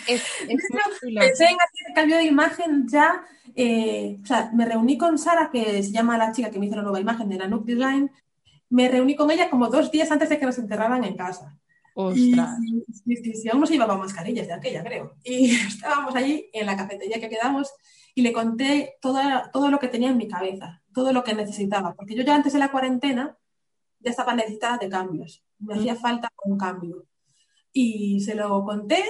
Pensé 0.07 1.43
en 1.45 1.57
hacer 1.57 1.87
el 1.87 1.93
cambio 1.93 2.17
de 2.17 2.23
imagen 2.23 2.87
ya. 2.87 3.23
Eh, 3.55 4.17
o 4.21 4.25
sea, 4.25 4.51
me 4.53 4.65
reuní 4.65 4.97
con 4.97 5.17
Sara, 5.17 5.49
que 5.51 5.83
se 5.83 5.91
llama 5.91 6.17
la 6.17 6.31
chica 6.31 6.49
que 6.49 6.59
me 6.59 6.65
hizo 6.65 6.75
la 6.75 6.83
nueva 6.83 6.99
imagen 6.99 7.29
de 7.29 7.37
la 7.37 7.47
Nook 7.47 7.65
Design, 7.65 8.11
me 8.69 8.87
reuní 8.89 9.15
con 9.15 9.31
ella 9.31 9.49
como 9.49 9.67
dos 9.67 9.91
días 9.91 10.11
antes 10.11 10.29
de 10.29 10.37
que 10.39 10.45
nos 10.45 10.57
enterraran 10.57 11.03
en 11.03 11.15
casa. 11.15 11.57
Ostras. 11.93 12.59
Y, 13.05 13.49
aún 13.49 13.61
no 13.61 13.65
se 13.65 13.73
llevaba 13.73 13.97
mascarillas 13.97 14.47
de 14.47 14.53
aquella, 14.53 14.83
creo. 14.83 15.15
Y 15.23 15.51
estábamos 15.67 16.15
allí 16.15 16.49
en 16.53 16.65
la 16.65 16.77
cafetería 16.77 17.19
que 17.19 17.29
quedamos 17.29 17.73
y 18.13 18.21
le 18.21 18.33
conté 18.33 18.97
todo, 19.01 19.19
todo 19.53 19.69
lo 19.71 19.79
que 19.79 19.87
tenía 19.87 20.09
en 20.09 20.17
mi 20.17 20.27
cabeza, 20.27 20.81
todo 20.93 21.13
lo 21.13 21.23
que 21.23 21.33
necesitaba, 21.33 21.93
porque 21.95 22.15
yo 22.15 22.23
ya 22.23 22.35
antes 22.35 22.53
de 22.53 22.59
la 22.59 22.71
cuarentena 22.71 23.37
ya 23.99 24.11
estaba 24.11 24.33
necesitada 24.33 24.77
de 24.77 24.89
cambios. 24.89 25.43
Me 25.59 25.75
hacía 25.75 25.95
mm. 25.95 25.97
falta 25.97 26.31
un 26.45 26.57
cambio. 26.57 27.05
Y 27.71 28.19
se 28.21 28.35
lo 28.35 28.63
conté 28.63 29.03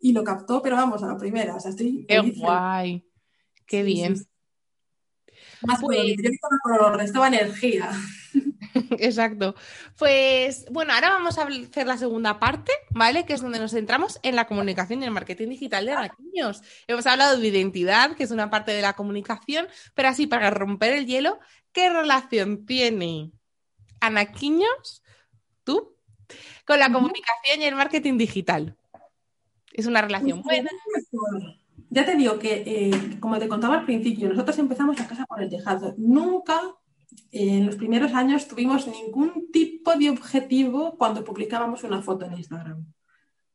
y 0.00 0.12
lo 0.12 0.24
captó, 0.24 0.60
pero 0.62 0.76
vamos, 0.76 1.02
a 1.02 1.08
la 1.08 1.16
primera. 1.16 1.56
O 1.56 1.60
sea, 1.60 1.70
estoy 1.70 2.04
¡Qué 2.06 2.20
guay! 2.20 3.04
¡Qué 3.66 3.82
bien! 3.82 4.14
Más 5.62 5.80
pues... 5.80 6.16
yo 6.16 6.30
con 6.62 6.98
restaba 6.98 7.28
energía. 7.28 7.90
Exacto. 8.98 9.54
Pues 9.98 10.64
bueno, 10.70 10.92
ahora 10.92 11.10
vamos 11.10 11.38
a 11.38 11.46
hacer 11.46 11.86
la 11.86 11.96
segunda 11.96 12.38
parte, 12.38 12.72
¿vale? 12.90 13.24
Que 13.24 13.34
es 13.34 13.42
donde 13.42 13.58
nos 13.58 13.72
centramos 13.72 14.18
en 14.22 14.36
la 14.36 14.46
comunicación 14.46 15.02
y 15.02 15.04
el 15.04 15.10
marketing 15.10 15.48
digital 15.48 15.86
de 15.86 15.92
Anaquiños. 15.92 16.62
Hemos 16.86 17.06
hablado 17.06 17.38
de 17.38 17.46
identidad, 17.46 18.16
que 18.16 18.24
es 18.24 18.30
una 18.30 18.50
parte 18.50 18.72
de 18.72 18.82
la 18.82 18.94
comunicación, 18.94 19.68
pero 19.94 20.08
así 20.08 20.26
para 20.26 20.50
romper 20.50 20.94
el 20.94 21.06
hielo, 21.06 21.38
¿qué 21.72 21.90
relación 21.90 22.66
tiene 22.66 23.32
Anaquiños, 24.00 25.02
tú, 25.64 25.96
con 26.66 26.78
la 26.78 26.92
comunicación 26.92 27.60
y 27.60 27.64
el 27.64 27.74
marketing 27.74 28.18
digital? 28.18 28.76
Es 29.72 29.86
una 29.86 30.02
relación 30.02 30.42
buena. 30.42 30.70
Ya 31.90 32.04
te 32.04 32.16
digo 32.16 32.38
que, 32.38 32.62
eh, 32.66 33.18
como 33.20 33.38
te 33.38 33.48
contaba 33.48 33.74
al 33.74 33.84
principio, 33.84 34.28
nosotros 34.28 34.58
empezamos 34.58 34.98
a 35.00 35.06
casa 35.06 35.26
por 35.26 35.42
el 35.42 35.50
tejado. 35.50 35.94
Nunca 35.98 36.60
en 37.30 37.66
los 37.66 37.76
primeros 37.76 38.12
años 38.12 38.48
tuvimos 38.48 38.86
ningún 38.86 39.50
tipo 39.52 39.94
de 39.96 40.10
objetivo 40.10 40.96
cuando 40.96 41.24
publicábamos 41.24 41.84
una 41.84 42.02
foto 42.02 42.26
en 42.26 42.34
Instagram. 42.34 42.86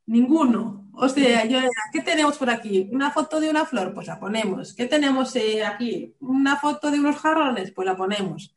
Ninguno. 0.08 0.90
O 0.94 1.10
sea, 1.10 1.46
yo 1.46 1.60
¿qué 1.92 2.02
tenemos 2.02 2.38
por 2.38 2.50
aquí? 2.50 2.90
¿Una 2.92 3.12
foto 3.12 3.40
de 3.40 3.50
una 3.50 3.66
flor? 3.66 3.94
Pues 3.94 4.08
la 4.08 4.20
ponemos. 4.20 4.74
¿Qué 4.74 4.86
tenemos 4.86 5.36
eh, 5.36 5.64
aquí? 5.66 6.16
¿Una 6.20 6.56
foto 6.58 6.90
de 6.90 7.00
unos 7.00 7.18
jarrones? 7.18 7.72
Pues 7.72 7.86
la 7.86 7.96
ponemos. 7.96 8.56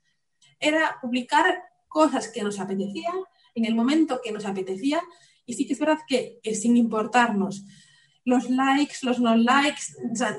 Era 0.58 0.98
publicar 1.00 1.62
cosas 1.88 2.28
que 2.28 2.42
nos 2.42 2.60
apetecían 2.60 3.16
en 3.60 3.66
el 3.66 3.74
momento 3.74 4.20
que 4.22 4.32
nos 4.32 4.44
apetecía 4.44 5.00
y 5.46 5.54
sí 5.54 5.66
que 5.66 5.74
es 5.74 5.78
verdad 5.78 5.98
que 6.06 6.40
sin 6.54 6.76
importarnos 6.76 7.64
los 8.24 8.50
likes, 8.50 8.96
los 9.02 9.18
no 9.20 9.34
likes, 9.36 9.82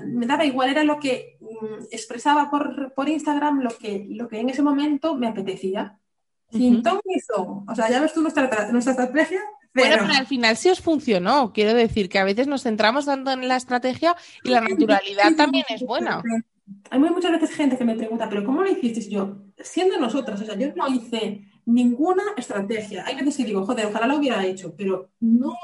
me 0.05 0.26
daba 0.26 0.45
igual, 0.45 0.69
era 0.69 0.84
lo 0.84 0.99
que 0.99 1.38
mm, 1.39 1.86
expresaba 1.91 2.49
por, 2.49 3.09
Instagram, 3.09 3.61
lo 3.61 3.72
que, 3.72 4.05
lo 4.09 4.28
que 4.28 4.39
en 4.39 4.49
ese 4.49 4.61
momento 4.61 5.15
me 5.15 5.28
apetecía. 5.28 5.97
Sin 6.51 6.84
ton 6.84 6.99
ni 7.05 7.19
son. 7.22 7.63
O 7.67 7.76
sea, 7.76 7.89
ya 7.89 8.01
ves 8.01 8.13
tú 8.13 8.22
nuestra, 8.22 8.72
nuestra 8.72 8.91
estrategia. 8.91 9.39
Bueno, 9.74 9.95
pero 10.01 10.13
al 10.13 10.28
final 10.28 10.57
sí 10.57 10.69
os 10.69 10.82
funcionó. 10.82 11.53
Quiero 11.53 11.74
decir 11.74 12.09
que 12.09 12.19
a 12.19 12.26
veces 12.26 12.47
nos 12.47 12.63
centramos 12.63 13.05
tanto 13.05 13.32
en 13.32 13.47
la 13.47 13.55
estrategia 13.55 14.17
y 14.43 14.49
la 14.49 14.59
naturalidad 14.59 15.34
también 15.38 15.63
es 15.69 15.82
buena. 15.82 16.22
Hay 16.89 16.99
muchas 16.99 17.32
veces 17.32 17.51
gente 17.51 17.78
que 17.78 17.86
me 17.86 17.95
pregunta, 17.95 18.28
¿pero 18.30 18.43
cómo 18.43 18.63
lo 18.63 18.69
hiciste? 18.69 19.09
Yo, 19.09 19.43
siendo 19.57 19.97
nosotros, 19.97 20.41
o 20.41 20.45
sea, 20.45 20.55
yo 20.55 20.74
no 20.76 20.88
hice 20.89 21.41
ninguna 21.66 22.24
estrategia. 22.38 23.05
Hay 23.05 23.16
veces 23.16 23.38
que 23.38 23.45
digo, 23.45 23.66
joder, 23.66 23.88
ojalá 23.88 24.07
lo 24.07 24.18
hubiera 24.18 24.45
hecho, 24.45 24.74
pero 24.76 25.12
no, 25.20 25.55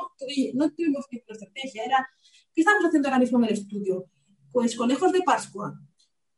no 0.53 0.71
tuvimos 0.71 1.05
ninguna 1.11 1.33
estrategia. 1.33 1.83
Era, 1.83 2.09
¿qué 2.53 2.61
estamos 2.61 2.85
haciendo 2.85 3.09
ahora 3.09 3.19
mismo 3.19 3.39
en 3.39 3.45
el 3.45 3.53
estudio? 3.53 4.05
Pues 4.51 4.75
conejos 4.75 5.11
de 5.11 5.21
Pascua. 5.21 5.79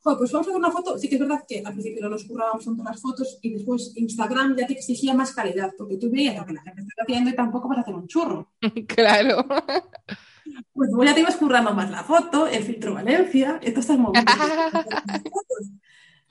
Joder, 0.01 0.17
pues 0.17 0.31
vamos 0.31 0.47
a 0.47 0.51
hacer 0.51 0.59
una 0.59 0.71
foto. 0.71 0.97
Sí 0.97 1.09
que 1.09 1.15
es 1.15 1.21
verdad 1.21 1.43
que 1.47 1.61
al 1.65 1.73
principio 1.73 2.01
no 2.03 2.09
nos 2.09 2.23
currábamos 2.23 2.63
tanto 2.63 2.83
las 2.83 3.01
fotos 3.01 3.37
y 3.41 3.53
después 3.53 3.91
Instagram 3.95 4.55
ya 4.55 4.65
te 4.65 4.73
exigía 4.73 5.13
más 5.13 5.33
calidad, 5.33 5.73
porque 5.77 5.97
tú 5.97 6.09
veías 6.09 6.37
lo 6.37 6.45
que 6.45 6.53
la 6.53 6.61
gente 6.61 6.81
está 6.81 7.03
haciendo 7.03 7.29
y 7.29 7.35
tampoco 7.35 7.67
vas 7.67 7.79
a 7.79 7.81
hacer 7.81 7.95
un 7.95 8.07
churro. 8.07 8.51
claro. 8.87 9.45
Pues 10.73 10.89
ya 11.05 11.13
te 11.13 11.19
ibas 11.19 11.35
currando 11.35 11.73
más 11.73 11.91
la 11.91 12.03
foto, 12.03 12.47
el 12.47 12.63
filtro 12.63 12.93
Valencia, 12.93 13.59
esto 13.61 13.81
está 13.81 13.97
moviendo. 13.97 14.31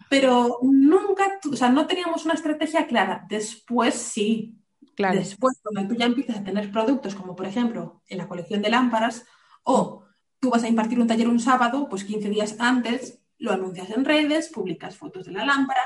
Pero 0.09 0.59
nunca, 0.63 1.39
o 1.51 1.57
sea, 1.57 1.69
no 1.69 1.87
teníamos 1.87 2.25
una 2.25 2.35
estrategia 2.35 2.87
clara. 2.87 3.27
Después 3.29 3.95
sí. 3.95 4.55
Claro. 4.95 5.19
Después, 5.19 5.61
cuando 5.63 5.89
tú 5.89 5.99
ya 5.99 6.07
empiezas 6.07 6.39
a 6.39 6.45
tener 6.45 6.73
productos, 6.73 7.15
como 7.15 7.37
por 7.37 7.47
ejemplo 7.47 8.03
en 8.09 8.19
la 8.19 8.27
colección 8.27 8.63
de 8.63 8.71
lámparas, 8.71 9.25
o 9.63 10.05
tú 10.41 10.51
vas 10.51 10.65
a 10.65 10.69
impartir 10.69 10.99
un 10.99 11.07
taller 11.07 11.29
un 11.29 11.41
sábado, 11.41 11.89
pues 11.89 12.05
15 12.05 12.31
días 12.31 12.57
antes 12.59 13.21
lo 13.39 13.53
anuncias 13.53 13.91
en 13.91 14.05
redes, 14.05 14.49
publicas 14.49 14.97
fotos 14.97 15.27
de 15.27 15.33
la 15.33 15.45
lámpara, 15.45 15.83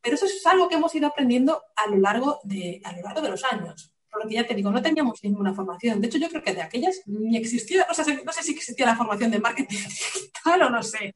pero 0.00 0.14
eso 0.14 0.26
es 0.26 0.46
algo 0.46 0.68
que 0.68 0.76
hemos 0.76 0.94
ido 0.94 1.08
aprendiendo 1.08 1.62
a 1.74 1.90
lo 1.90 1.98
largo 1.98 2.40
de, 2.44 2.80
a 2.84 2.92
lo 2.92 3.02
largo 3.02 3.20
de 3.20 3.28
los 3.28 3.44
años. 3.44 3.95
Por 4.16 4.24
lo 4.24 4.30
que 4.30 4.36
ya 4.36 4.46
te 4.46 4.54
digo, 4.54 4.70
no 4.70 4.80
teníamos 4.80 5.22
ninguna 5.22 5.52
formación. 5.52 6.00
De 6.00 6.06
hecho, 6.06 6.16
yo 6.16 6.30
creo 6.30 6.42
que 6.42 6.54
de 6.54 6.62
aquellas 6.62 7.02
ni 7.04 7.36
existía, 7.36 7.84
no 7.86 7.92
sé, 7.92 8.24
no 8.24 8.32
sé 8.32 8.42
si 8.42 8.52
existía 8.52 8.86
la 8.86 8.96
formación 8.96 9.30
de 9.30 9.38
marketing 9.38 9.76
digital 10.14 10.62
o 10.62 10.70
no 10.70 10.82
sé. 10.82 11.14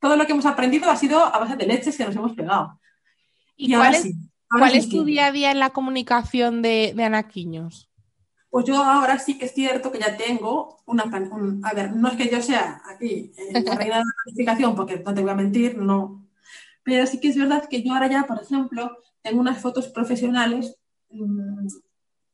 Todo 0.00 0.16
lo 0.16 0.24
que 0.24 0.32
hemos 0.32 0.46
aprendido 0.46 0.90
ha 0.90 0.96
sido 0.96 1.22
a 1.22 1.38
base 1.38 1.56
de 1.56 1.66
leches 1.66 1.98
que 1.98 2.04
nos 2.06 2.16
hemos 2.16 2.32
pegado. 2.32 2.80
¿Y, 3.56 3.74
cuál, 3.74 3.94
es, 3.94 4.14
¿cuál 4.48 4.74
es 4.74 4.88
tu 4.88 5.04
día 5.04 5.26
a 5.26 5.32
día 5.32 5.50
en 5.50 5.58
la 5.58 5.68
comunicación 5.68 6.62
de, 6.62 6.94
de 6.96 7.04
Anaquiños? 7.04 7.90
Pues 8.48 8.64
yo 8.64 8.82
ahora 8.82 9.18
sí 9.18 9.36
que 9.36 9.44
es 9.44 9.52
cierto 9.52 9.92
que 9.92 9.98
ya 9.98 10.16
tengo 10.16 10.78
una... 10.86 11.02
a 11.62 11.74
ver, 11.74 11.94
no 11.94 12.08
es 12.08 12.16
que 12.16 12.30
yo 12.30 12.40
sea 12.40 12.80
aquí 12.86 13.32
eh, 13.36 13.62
la 13.62 13.74
reina 13.74 13.98
de 13.98 14.04
la 14.04 14.14
planificación, 14.24 14.74
porque 14.74 14.96
no 15.04 15.12
te 15.12 15.20
voy 15.20 15.30
a 15.30 15.34
mentir, 15.34 15.76
no. 15.76 16.26
Pero 16.84 17.06
sí 17.06 17.20
que 17.20 17.28
es 17.28 17.36
verdad 17.36 17.68
que 17.68 17.82
yo 17.82 17.92
ahora 17.92 18.06
ya, 18.06 18.22
por 18.26 18.42
ejemplo, 18.42 18.96
tengo 19.20 19.40
unas 19.40 19.60
fotos 19.60 19.88
profesionales 19.88 20.74
mm, 21.10 21.66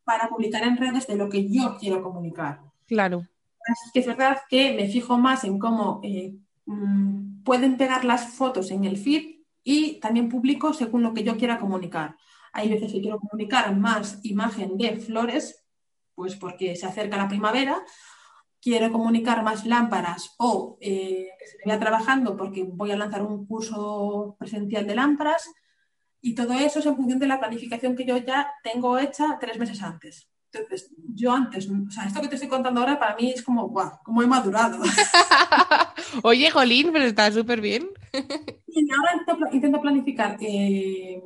para 0.06 0.28
publicar 0.28 0.62
en 0.62 0.76
redes 0.76 1.06
de 1.08 1.16
lo 1.16 1.28
que 1.28 1.50
yo 1.50 1.76
quiero 1.78 2.00
comunicar. 2.00 2.60
Claro. 2.86 3.26
Así 3.66 3.90
que 3.92 3.98
es 4.00 4.06
verdad 4.06 4.38
que 4.48 4.72
me 4.72 4.88
fijo 4.88 5.18
más 5.18 5.42
en 5.42 5.58
cómo 5.58 6.00
eh, 6.04 6.36
mm, 6.66 7.42
pueden 7.42 7.76
pegar 7.76 8.04
las 8.04 8.28
fotos 8.28 8.70
en 8.70 8.84
el 8.84 8.96
feed 8.96 9.40
y 9.64 9.98
también 9.98 10.28
publico 10.28 10.72
según 10.72 11.02
lo 11.02 11.12
que 11.12 11.24
yo 11.24 11.36
quiera 11.36 11.58
comunicar. 11.58 12.16
Hay 12.52 12.68
veces 12.68 12.92
que 12.92 13.00
quiero 13.00 13.18
comunicar 13.18 13.76
más 13.76 14.20
imagen 14.22 14.78
de 14.78 14.96
flores 14.96 15.64
pues 16.14 16.36
porque 16.36 16.76
se 16.76 16.86
acerca 16.86 17.16
la 17.16 17.28
primavera, 17.28 17.82
quiero 18.62 18.90
comunicar 18.92 19.42
más 19.42 19.66
lámparas 19.66 20.34
o 20.38 20.78
eh, 20.80 21.28
que 21.38 21.46
se 21.46 21.58
vaya 21.66 21.80
trabajando 21.80 22.36
porque 22.36 22.62
voy 22.64 22.92
a 22.92 22.96
lanzar 22.96 23.22
un 23.22 23.44
curso 23.44 24.36
presencial 24.38 24.86
de 24.86 24.94
lámparas 24.94 25.52
y 26.26 26.34
todo 26.34 26.54
eso 26.54 26.80
es 26.80 26.86
en 26.86 26.96
función 26.96 27.20
de 27.20 27.28
la 27.28 27.38
planificación 27.38 27.94
que 27.94 28.04
yo 28.04 28.16
ya 28.16 28.50
tengo 28.64 28.98
hecha 28.98 29.38
tres 29.40 29.60
meses 29.60 29.80
antes. 29.80 30.28
Entonces, 30.52 30.90
yo 31.14 31.30
antes, 31.30 31.68
o 31.68 31.88
sea, 31.88 32.04
esto 32.04 32.20
que 32.20 32.26
te 32.26 32.34
estoy 32.34 32.48
contando 32.48 32.80
ahora 32.80 32.98
para 32.98 33.14
mí 33.14 33.30
es 33.30 33.44
como, 33.44 33.68
guau, 33.68 33.92
como 34.02 34.22
he 34.22 34.26
madurado. 34.26 34.82
Oye, 36.24 36.50
Jolín, 36.50 36.90
pero 36.92 37.04
está 37.04 37.30
súper 37.30 37.60
bien. 37.60 37.90
y 38.66 38.88
ahora 38.90 39.52
intento, 39.52 39.80
planificar 39.80 40.36
eh, 40.40 41.22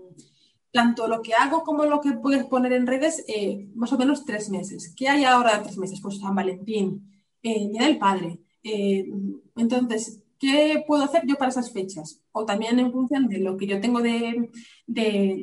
tanto 0.71 1.09
lo 1.09 1.23
que 1.23 1.33
hago 1.33 1.63
como 1.63 1.87
lo 1.87 2.03
que 2.03 2.13
puedes 2.13 2.45
poner 2.45 2.75
en 2.75 2.87
redes, 2.87 3.25
eh, 3.27 3.71
más 3.75 3.95
o 3.95 3.99
menos 3.99 4.27
tres 4.27 4.51
meses. 4.51 4.93
¿Qué 4.95 5.09
hay 5.09 5.25
ahora 5.25 5.63
tres 5.63 5.79
meses? 5.79 6.03
Pues 6.03 6.19
San 6.21 6.35
Valentín, 6.35 7.11
eh, 7.43 7.69
Día 7.71 7.85
del 7.85 7.97
Padre. 7.97 8.41
Eh, 8.63 9.09
entonces, 9.57 10.23
¿qué 10.41 10.83
puedo 10.87 11.05
hacer 11.05 11.23
yo 11.27 11.37
para 11.37 11.51
esas 11.51 11.71
fechas? 11.71 12.21
O 12.33 12.45
también 12.45 12.81
en 12.81 12.91
función 12.91 13.29
de 13.29 13.39
lo 13.39 13.57
que 13.57 13.67
yo 13.67 13.81
tengo 13.81 14.01
de, 14.01 14.51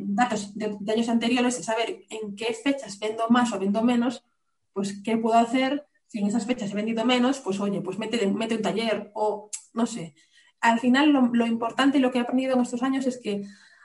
datos 0.06 0.54
de, 0.56 0.76
años 0.91 1.08
anteriores, 1.08 1.64
saber 1.64 2.06
en 2.10 2.36
qué 2.36 2.54
fechas 2.54 3.00
vendo 3.00 3.30
más 3.30 3.54
o 3.54 3.60
vendo 3.60 3.84
menos, 3.84 4.26
pues 4.74 5.02
qué 5.04 5.16
puedo 5.18 5.38
hacer 5.38 5.88
si 6.08 6.20
en 6.20 6.28
esas 6.28 6.45
fechas 6.45 6.72
he 6.72 6.76
vendido 6.76 7.06
menos, 7.06 7.39
pues 7.39 7.60
oye, 7.60 7.82
pues 7.82 8.00
mete, 8.00 8.26
mete 8.28 8.56
un 8.56 8.62
taller 8.62 9.12
o 9.14 9.50
no 9.74 9.86
sé. 9.86 10.16
Al 10.62 10.80
final 10.80 11.12
lo, 11.12 11.28
lo 11.34 11.45
importante 11.45 11.98
y 11.98 12.02
lo 12.02 12.12
que 12.12 12.18
he 12.18 12.22
aprendido 12.22 12.56
en 12.56 12.62
estos 12.62 12.82
años 12.82 13.06
es 13.06 13.20
que 13.22 13.43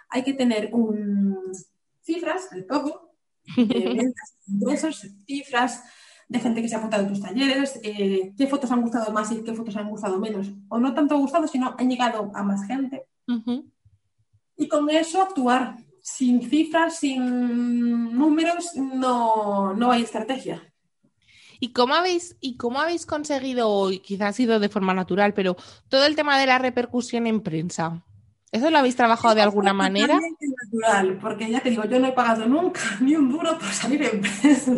hay 0.08 0.22
que 0.22 0.32
tener 0.32 0.70
un, 0.72 1.52
cifras 2.02 2.48
de 2.50 2.62
todo, 2.62 3.14
de 3.56 4.12
ingresos, 4.46 5.06
cifras 5.26 5.82
de 6.32 6.40
gente 6.40 6.62
que 6.62 6.68
se 6.68 6.74
ha 6.74 6.78
apuntado 6.78 7.04
a 7.04 7.08
tus 7.08 7.20
talleres, 7.20 7.78
eh, 7.82 8.32
qué 8.36 8.46
fotos 8.46 8.72
han 8.72 8.80
gustado 8.80 9.12
más 9.12 9.30
y 9.30 9.42
qué 9.44 9.52
fotos 9.52 9.76
han 9.76 9.90
gustado 9.90 10.18
menos, 10.18 10.50
o 10.68 10.78
no 10.78 10.94
tanto 10.94 11.18
gustado, 11.18 11.46
sino 11.46 11.74
han 11.78 11.88
llegado 11.90 12.32
a 12.34 12.42
más 12.42 12.66
gente. 12.66 13.04
Y 14.56 14.66
con 14.66 14.88
eso 14.90 15.22
actuar. 15.22 15.76
Sin 16.04 16.42
cifras, 16.50 16.98
sin 16.98 18.16
números, 18.18 18.74
no, 18.74 19.72
no 19.72 19.92
hay 19.92 20.02
estrategia. 20.02 20.60
¿Y 21.60 21.72
cómo 21.72 21.94
habéis, 21.94 22.36
y 22.40 22.56
cómo 22.56 22.80
habéis 22.80 23.06
conseguido, 23.06 23.88
quizás 24.02 24.30
ha 24.30 24.32
sido 24.32 24.58
de 24.58 24.68
forma 24.68 24.94
natural, 24.94 25.32
pero 25.32 25.56
todo 25.88 26.06
el 26.06 26.16
tema 26.16 26.40
de 26.40 26.46
la 26.46 26.58
repercusión 26.58 27.28
en 27.28 27.40
prensa? 27.40 28.02
¿Eso 28.50 28.68
lo 28.70 28.78
habéis 28.78 28.96
trabajado 28.96 29.36
de 29.36 29.42
alguna 29.42 29.72
manera? 29.72 30.18
Natural, 30.72 31.18
porque 31.20 31.50
ya 31.50 31.60
te 31.60 31.70
digo, 31.70 31.84
yo 31.84 31.98
no 31.98 32.08
he 32.08 32.12
pagado 32.12 32.46
nunca 32.46 32.80
ni 33.00 33.14
un 33.14 33.30
duro 33.30 33.58
por 33.58 33.68
salir 33.68 34.02
en 34.02 34.20
prensa. 34.20 34.72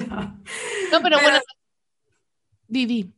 No, 0.92 1.00
pero, 1.02 1.20
bueno, 1.20 1.38
Didi. 2.66 3.14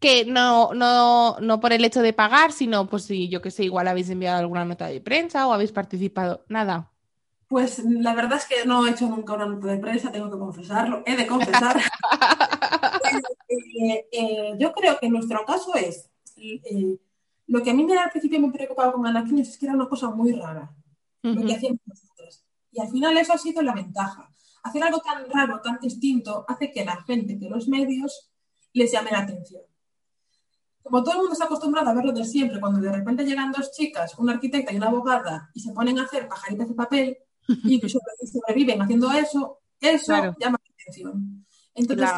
Que 0.00 0.24
no, 0.24 0.74
no, 0.74 1.38
no 1.40 1.60
por 1.60 1.72
el 1.72 1.84
hecho 1.84 2.02
de 2.02 2.12
pagar, 2.12 2.52
sino 2.52 2.86
pues 2.88 3.04
si 3.04 3.28
yo 3.28 3.40
que 3.40 3.50
sé, 3.50 3.64
igual 3.64 3.88
habéis 3.88 4.10
enviado 4.10 4.38
alguna 4.38 4.64
nota 4.64 4.86
de 4.86 5.00
prensa 5.00 5.46
o 5.46 5.52
habéis 5.52 5.72
participado, 5.72 6.44
nada. 6.48 6.90
Pues 7.48 7.78
la 7.84 8.14
verdad 8.14 8.38
es 8.38 8.46
que 8.46 8.66
no 8.66 8.86
he 8.86 8.90
hecho 8.90 9.08
nunca 9.08 9.34
una 9.34 9.46
nota 9.46 9.68
de 9.68 9.78
prensa, 9.78 10.10
tengo 10.10 10.30
que 10.30 10.38
confesarlo, 10.38 11.02
he 11.06 11.16
de 11.16 11.26
confesar. 11.26 11.80
Eh, 13.76 14.06
eh, 14.10 14.52
yo 14.58 14.72
creo 14.72 14.98
que 14.98 15.08
nuestro 15.08 15.44
caso 15.44 15.74
es 15.74 16.10
eh, 16.36 16.96
lo 17.46 17.62
que 17.62 17.70
a 17.70 17.74
mí 17.74 17.84
me, 17.84 17.96
al 17.96 18.10
principio 18.10 18.40
me 18.40 18.52
preocupaba 18.52 18.92
con 18.92 19.06
Anakin 19.06 19.38
es 19.38 19.58
que 19.58 19.66
era 19.66 19.74
una 19.74 19.88
cosa 19.88 20.10
muy 20.10 20.32
rara, 20.32 20.74
lo 21.22 21.44
que 21.44 21.54
hacíamos 21.54 21.80
nosotros. 21.86 22.44
Y 22.72 22.80
al 22.80 22.88
final 22.88 23.16
eso 23.16 23.32
ha 23.32 23.38
sido 23.38 23.62
la 23.62 23.74
ventaja. 23.74 24.30
Hacer 24.62 24.82
algo 24.82 25.00
tan 25.00 25.28
raro, 25.30 25.60
tan 25.60 25.78
distinto, 25.78 26.44
hace 26.48 26.70
que 26.70 26.84
la 26.84 27.02
gente, 27.02 27.38
que 27.38 27.48
los 27.48 27.68
medios 27.68 28.30
les 28.72 28.90
llame 28.90 29.10
la 29.10 29.20
atención. 29.20 29.62
Como 30.82 31.02
todo 31.02 31.12
el 31.12 31.18
mundo 31.18 31.32
está 31.32 31.44
acostumbrado 31.44 31.88
a 31.88 31.94
verlo 31.94 32.12
de 32.12 32.24
siempre, 32.24 32.60
cuando 32.60 32.80
de 32.80 32.92
repente 32.92 33.24
llegan 33.24 33.52
dos 33.52 33.72
chicas, 33.72 34.18
una 34.18 34.32
arquitecta 34.32 34.72
y 34.72 34.76
una 34.76 34.88
abogada, 34.88 35.50
y 35.54 35.60
se 35.60 35.72
ponen 35.72 35.98
a 35.98 36.04
hacer 36.04 36.28
pajaritas 36.28 36.68
de 36.68 36.74
papel, 36.74 37.18
y 37.64 37.80
sobreviven 37.88 38.80
haciendo 38.82 39.10
eso, 39.12 39.60
eso 39.80 40.12
llama 40.12 40.58
la 40.62 40.74
atención. 40.82 41.46
Entonces, 41.74 42.08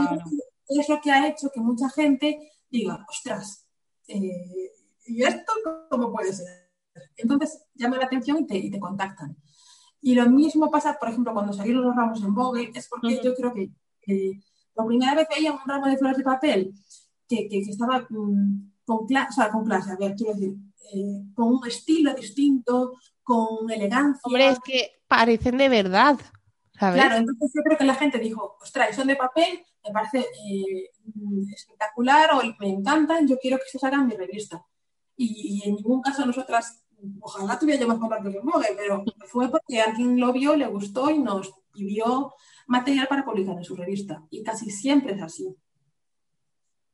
es 0.68 0.88
lo 0.88 1.00
que 1.00 1.10
ha 1.10 1.28
hecho 1.28 1.50
que 1.52 1.60
mucha 1.60 1.88
gente 1.90 2.52
diga, 2.70 3.04
ostras, 3.08 3.66
eh, 4.08 4.72
¿y 5.06 5.22
esto 5.22 5.52
cómo 5.90 6.12
puede 6.12 6.32
ser? 6.32 6.70
Entonces 7.16 7.64
llama 7.74 7.98
la 7.98 8.06
atención 8.06 8.38
y 8.38 8.46
te, 8.46 8.56
y 8.56 8.70
te 8.70 8.80
contactan. 8.80 9.36
Y 10.00 10.14
lo 10.14 10.28
mismo 10.28 10.70
pasa, 10.70 10.96
por 10.98 11.08
ejemplo, 11.08 11.32
cuando 11.32 11.52
salieron 11.52 11.82
los 11.82 11.96
ramos 11.96 12.22
en 12.22 12.34
Vogue, 12.34 12.70
es 12.74 12.88
porque 12.88 13.20
yo 13.22 13.34
creo 13.34 13.52
que 13.52 14.40
la 14.74 14.84
primera 14.84 15.14
vez 15.14 15.26
veía 15.34 15.52
un 15.52 15.60
ramo 15.66 15.86
de 15.86 15.96
flores 15.96 16.18
de 16.18 16.24
papel 16.24 16.74
que, 17.28 17.48
que, 17.48 17.58
estaba 17.58 18.06
mm, 18.08 18.72
con, 18.84 19.06
clase, 19.06 19.28
o 19.30 19.32
sea, 19.32 19.50
con 19.50 19.64
clase, 19.64 19.90
a 19.90 19.96
ver, 19.96 20.14
quiero 20.14 20.34
decir, 20.34 20.54
eh, 20.94 21.22
con 21.34 21.54
un 21.54 21.66
estilo 21.66 22.14
distinto, 22.14 22.92
con 23.22 23.70
elegancia. 23.70 24.20
Hombre, 24.22 24.48
es 24.48 24.60
que 24.60 24.90
parecen 25.08 25.58
de 25.58 25.68
verdad. 25.68 26.18
¿sabes? 26.78 27.02
Claro, 27.02 27.16
entonces 27.16 27.50
yo 27.54 27.62
creo 27.62 27.78
que 27.78 27.84
la 27.84 27.94
gente 27.94 28.18
dijo, 28.18 28.58
ostras, 28.60 28.94
son 28.94 29.08
de 29.08 29.16
papel, 29.16 29.64
me 29.82 29.92
parece 29.92 30.18
eh, 30.20 30.90
mm, 31.14 31.50
espectacular 31.52 32.30
o 32.34 32.42
me 32.60 32.68
encantan, 32.68 33.26
yo 33.26 33.38
quiero 33.38 33.56
que 33.56 33.70
se 33.70 33.78
salgan 33.78 34.02
en 34.02 34.08
mi 34.08 34.16
revista 34.16 34.64
y, 35.16 35.62
en 35.64 35.76
ningún 35.76 36.02
caso 36.02 36.26
nosotras, 36.26 36.84
ojalá 37.20 37.58
tuviéramos 37.58 37.98
contacto 37.98 38.32
con 38.32 38.46
Vogue, 38.46 38.74
pero 38.76 39.04
fue 39.26 39.50
porque 39.50 39.80
alguien 39.80 40.18
lo 40.20 40.32
vio, 40.32 40.56
le 40.56 40.66
gustó 40.66 41.10
y 41.10 41.18
nos 41.18 41.52
pidió 41.72 42.34
material 42.66 43.06
para 43.08 43.24
publicar 43.24 43.56
en 43.56 43.64
su 43.64 43.76
revista. 43.76 44.22
Y 44.30 44.42
casi 44.42 44.70
siempre 44.70 45.14
es 45.14 45.22
así. 45.22 45.56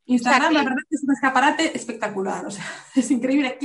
Instagram, 0.04 0.52
la 0.52 0.62
verdad 0.62 0.78
es 0.90 1.02
un 1.04 1.12
escaparate 1.12 1.76
espectacular. 1.76 2.44
O 2.46 2.50
sea, 2.50 2.64
es 2.94 3.10
increíble. 3.10 3.58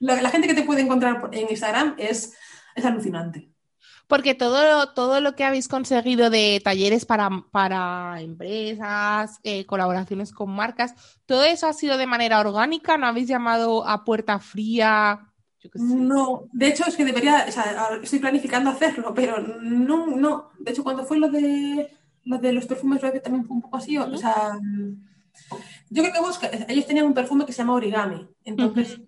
La, 0.00 0.20
la 0.20 0.30
gente 0.30 0.48
que 0.48 0.54
te 0.54 0.64
puede 0.64 0.82
encontrar 0.82 1.30
en 1.32 1.48
Instagram 1.48 1.94
es, 1.98 2.36
es 2.74 2.84
alucinante. 2.84 3.53
Porque 4.06 4.34
todo, 4.34 4.92
todo 4.92 5.20
lo 5.20 5.34
que 5.34 5.44
habéis 5.44 5.68
conseguido 5.68 6.30
de 6.30 6.60
talleres 6.62 7.06
para, 7.06 7.30
para 7.50 8.20
empresas, 8.20 9.40
eh, 9.42 9.64
colaboraciones 9.66 10.32
con 10.32 10.50
marcas, 10.50 10.94
¿todo 11.26 11.44
eso 11.44 11.66
ha 11.66 11.72
sido 11.72 11.96
de 11.96 12.06
manera 12.06 12.40
orgánica? 12.40 12.98
¿No 12.98 13.06
habéis 13.06 13.28
llamado 13.28 13.86
a 13.88 14.04
puerta 14.04 14.38
fría? 14.38 15.32
No, 15.74 16.44
de 16.52 16.68
hecho 16.68 16.84
es 16.86 16.96
que 16.96 17.04
debería, 17.04 17.46
o 17.48 17.52
sea, 17.52 17.98
estoy 18.02 18.18
planificando 18.18 18.70
hacerlo, 18.70 19.14
pero 19.14 19.38
no, 19.40 20.06
no. 20.08 20.50
De 20.58 20.72
hecho, 20.72 20.84
cuando 20.84 21.04
fue 21.04 21.18
lo 21.18 21.30
de, 21.30 21.90
lo 22.24 22.38
de 22.38 22.52
los 22.52 22.66
perfumes, 22.66 23.00
creo 23.00 23.12
que 23.12 23.20
también 23.20 23.46
fue 23.46 23.56
un 23.56 23.62
poco 23.62 23.78
así. 23.78 23.96
O 23.96 24.16
sea, 24.18 24.58
yo 25.88 26.02
creo 26.02 26.12
que 26.12 26.20
busca, 26.20 26.50
ellos 26.68 26.86
tenían 26.86 27.06
un 27.06 27.14
perfume 27.14 27.46
que 27.46 27.52
se 27.52 27.58
llama 27.58 27.74
origami. 27.74 28.28
Entonces, 28.44 29.00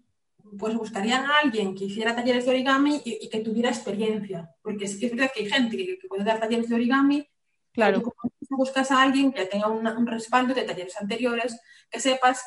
pues 0.59 0.74
buscarían 0.74 1.24
a 1.24 1.38
alguien 1.38 1.74
que 1.74 1.84
hiciera 1.84 2.14
talleres 2.14 2.44
de 2.44 2.50
origami 2.50 3.00
y, 3.04 3.28
que 3.28 3.40
tuviera 3.40 3.70
experiencia. 3.70 4.50
Porque 4.62 4.86
sí 4.86 4.98
que 4.98 5.07
es 5.07 5.12
verdad 5.12 5.32
que 5.34 5.40
hay 5.40 5.50
gente 5.50 5.76
que, 5.76 5.98
puede 6.09 6.24
dar 6.24 6.40
talleres 6.40 6.68
de 6.68 6.74
origami. 6.74 7.28
Claro. 7.72 8.02
Como 8.02 8.32
buscas 8.50 8.90
a 8.90 9.02
alguien 9.02 9.32
que 9.32 9.46
tenga 9.46 9.68
un 9.68 10.07
respaldo 10.07 10.54
de 10.54 10.62
talleres 10.62 10.96
anteriores, 11.00 11.61
que 11.90 12.00
sepas 12.00 12.42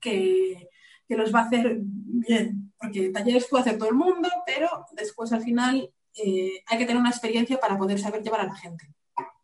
que, 0.00 0.68
que, 1.06 1.16
los 1.16 1.34
va 1.34 1.40
a 1.40 1.46
hacer 1.46 1.78
bien. 1.80 2.72
Porque 2.78 3.10
talleres 3.10 3.46
puede 3.48 3.62
hacer 3.62 3.78
todo 3.78 3.90
el 3.90 3.94
mundo, 3.94 4.28
pero 4.46 4.86
después 4.92 5.32
al 5.32 5.42
final 5.42 5.92
eh, 6.14 6.62
hay 6.66 6.78
que 6.78 6.84
tener 6.84 7.00
una 7.00 7.10
experiencia 7.10 7.58
para 7.58 7.78
poder 7.78 7.98
saber 7.98 8.22
llevar 8.22 8.40
a 8.40 8.46
la 8.46 8.54
gente. 8.54 8.86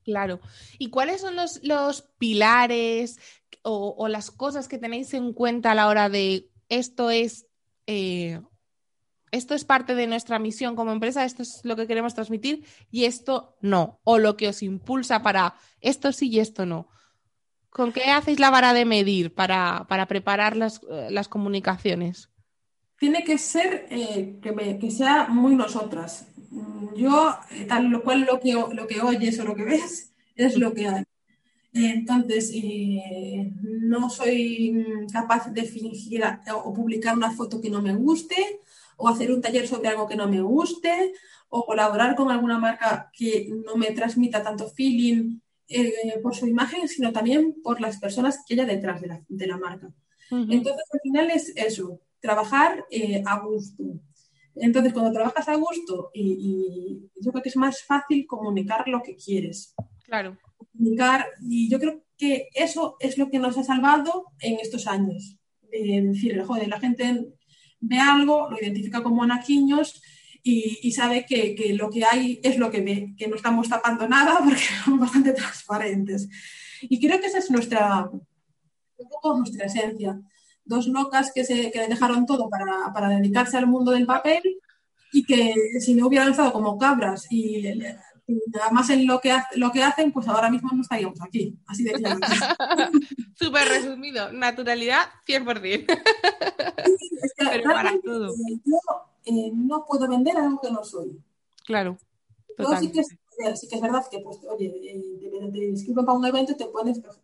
Claro. 0.04 0.40
¿Y 0.78 0.90
cuáles 0.90 1.20
son 1.20 1.36
los, 1.36 1.62
los 1.62 2.02
pilares 2.18 3.18
o, 3.62 3.94
o, 3.98 4.08
las 4.08 4.30
cosas 4.30 4.68
que 4.68 4.78
tenéis 4.78 5.12
en 5.12 5.34
cuenta 5.34 5.72
a 5.72 5.74
la 5.74 5.88
hora 5.88 6.08
de 6.08 6.48
esto 6.68 7.10
es 7.10 7.47
eh, 7.88 8.38
esto 9.30 9.54
es 9.54 9.64
parte 9.64 9.94
de 9.94 10.06
nuestra 10.06 10.38
misión 10.38 10.76
como 10.76 10.92
empresa, 10.92 11.24
esto 11.24 11.42
es 11.42 11.60
lo 11.64 11.74
que 11.74 11.86
queremos 11.86 12.14
transmitir 12.14 12.64
y 12.90 13.04
esto 13.04 13.56
no, 13.62 13.98
o 14.04 14.18
lo 14.18 14.36
que 14.36 14.48
os 14.48 14.62
impulsa 14.62 15.22
para 15.22 15.54
esto 15.80 16.12
sí 16.12 16.28
y 16.28 16.38
esto 16.38 16.66
no. 16.66 16.88
¿Con 17.70 17.92
qué 17.92 18.10
hacéis 18.10 18.40
la 18.40 18.50
vara 18.50 18.74
de 18.74 18.84
medir 18.84 19.34
para, 19.34 19.86
preparar 20.06 20.54
las, 20.54 20.82
eh, 20.90 21.08
las, 21.10 21.28
comunicaciones? 21.28 22.30
Tiene 22.98 23.24
que 23.24 23.38
ser 23.38 23.86
eh, 23.90 24.38
que, 24.42 24.90
sea 24.90 25.28
muy 25.28 25.54
nosotras. 25.54 26.26
Yo, 26.94 27.34
tal 27.68 28.02
cual 28.02 28.22
lo 28.22 28.38
que, 28.40 28.52
lo 28.52 28.86
que 28.86 29.00
oyes 29.00 29.38
o 29.38 29.44
lo 29.44 29.54
que 29.54 29.64
ves 29.64 30.12
es 30.34 30.58
lo 30.58 30.74
que 30.74 30.88
hay. 30.88 31.04
Entonces, 31.78 32.50
eh, 32.54 33.52
no 33.62 34.10
soy 34.10 35.06
capaz 35.12 35.52
de 35.52 35.62
fingir 35.62 36.24
o 36.64 36.74
publicar 36.74 37.16
una 37.16 37.30
foto 37.30 37.60
que 37.60 37.70
no 37.70 37.80
me 37.80 37.94
guste, 37.94 38.60
o 38.96 39.08
hacer 39.08 39.30
un 39.30 39.40
taller 39.40 39.68
sobre 39.68 39.88
algo 39.88 40.08
que 40.08 40.16
no 40.16 40.26
me 40.26 40.40
guste, 40.40 41.12
o 41.48 41.64
colaborar 41.64 42.16
con 42.16 42.30
alguna 42.30 42.58
marca 42.58 43.10
que 43.12 43.48
no 43.64 43.76
me 43.76 43.92
transmita 43.92 44.42
tanto 44.42 44.68
feeling 44.68 45.38
eh, 45.68 46.18
por 46.22 46.34
su 46.34 46.46
imagen, 46.46 46.88
sino 46.88 47.12
también 47.12 47.62
por 47.62 47.80
las 47.80 47.98
personas 47.98 48.40
que 48.46 48.54
haya 48.54 48.66
detrás 48.66 49.00
de 49.00 49.46
la, 49.46 49.56
marca. 49.56 49.92
Entonces, 50.30 50.84
al 50.92 51.00
final 51.00 51.30
es 51.30 51.52
eso, 51.56 52.00
trabajar 52.20 52.84
eh, 52.90 53.22
a 53.24 53.38
gusto. 53.38 53.84
Entonces, 54.56 54.92
cuando 54.92 55.12
trabajas 55.12 55.48
a 55.48 55.54
gusto, 55.54 56.10
y, 56.12 57.08
yo 57.20 57.30
creo 57.30 57.42
que 57.42 57.48
es 57.50 57.56
más 57.56 57.84
fácil 57.84 58.26
comunicar 58.26 58.88
lo 58.88 59.00
que 59.02 59.14
quieres. 59.14 59.74
Claro 60.04 60.36
comunicar. 60.72 61.26
Y 61.40 61.68
yo 61.68 61.78
creo 61.78 62.02
que 62.16 62.48
eso 62.54 62.96
es 63.00 63.16
lo 63.18 63.30
que 63.30 63.38
nos 63.38 63.56
ha 63.56 63.64
salvado 63.64 64.26
en 64.40 64.58
estos 64.60 64.86
años. 64.86 65.36
Es 65.70 66.04
decir, 66.04 66.42
joder, 66.42 66.68
la 66.68 66.80
gente 66.80 67.26
ve 67.80 67.98
algo, 67.98 68.50
lo 68.50 68.58
identifica 68.60 69.02
como 69.02 69.22
anaquiños 69.22 70.02
y, 70.42 70.92
sabe 70.92 71.26
que, 71.26 71.54
que, 71.54 71.74
lo 71.74 71.90
que 71.90 72.04
hay 72.04 72.40
es 72.42 72.56
lo 72.56 72.70
que 72.70 72.80
ve, 72.80 73.14
que 73.18 73.28
no 73.28 73.36
estamos 73.36 73.68
tapando 73.68 74.08
nada 74.08 74.38
porque 74.44 74.62
somos 74.84 75.00
bastante 75.00 75.32
transparentes. 75.32 76.28
Y 76.82 77.00
creo 77.00 77.20
que 77.20 77.26
esa 77.26 77.38
es 77.38 77.50
nuestra, 77.50 78.08
un 78.10 79.08
poco 79.08 79.36
nuestra 79.36 79.66
esencia. 79.66 80.20
Dos 80.64 80.86
locas 80.86 81.32
que, 81.34 81.44
se, 81.44 81.70
que 81.70 81.88
dejaron 81.88 82.26
todo 82.26 82.48
para, 82.48 82.92
para 82.92 83.08
dedicarse 83.08 83.56
al 83.56 83.66
mundo 83.66 83.92
del 83.92 84.06
papel 84.06 84.42
y 85.12 85.24
que 85.24 85.54
si 85.80 85.94
no 85.94 86.06
hubieran 86.06 86.30
estado 86.30 86.52
como 86.52 86.78
cabras 86.78 87.26
y 87.30 87.66
además 88.62 88.90
en 88.90 89.06
lo 89.06 89.20
que, 89.20 89.34
lo 89.56 89.72
que 89.72 89.82
hacen, 89.82 90.12
pues 90.12 90.28
ahora 90.28 90.50
mismo 90.50 90.70
no 90.72 90.82
estaríamos 90.82 91.20
aquí. 91.22 91.58
Así 91.66 91.84
de 91.84 91.92
claro. 91.92 92.20
Súper 93.34 93.68
resumido, 93.68 94.32
naturalidad 94.32 95.00
100%. 95.26 95.86
Pero 97.36 97.64
para 97.64 98.00
todo. 98.00 98.34
Yo 98.64 98.78
eh, 99.24 99.50
no 99.54 99.84
puedo 99.84 100.08
vender 100.08 100.36
algo 100.36 100.60
que 100.60 100.70
no 100.70 100.84
soy. 100.84 101.18
Claro. 101.64 101.98
Yo 102.58 102.76
sí 102.78 102.90
que, 102.90 103.00
es, 103.00 103.08
sí 103.60 103.68
que 103.68 103.76
es 103.76 103.80
verdad 103.80 104.04
que, 104.10 104.18
pues, 104.20 104.38
oye, 104.50 104.66
eh, 104.66 105.02
te, 105.20 105.52
te, 105.52 105.66
inscriben 105.66 106.04
para 106.04 106.18
un 106.18 106.26
evento 106.26 106.52
y 106.52 106.56
te 106.56 106.66
pones, 106.66 106.98
pues, 107.00 107.20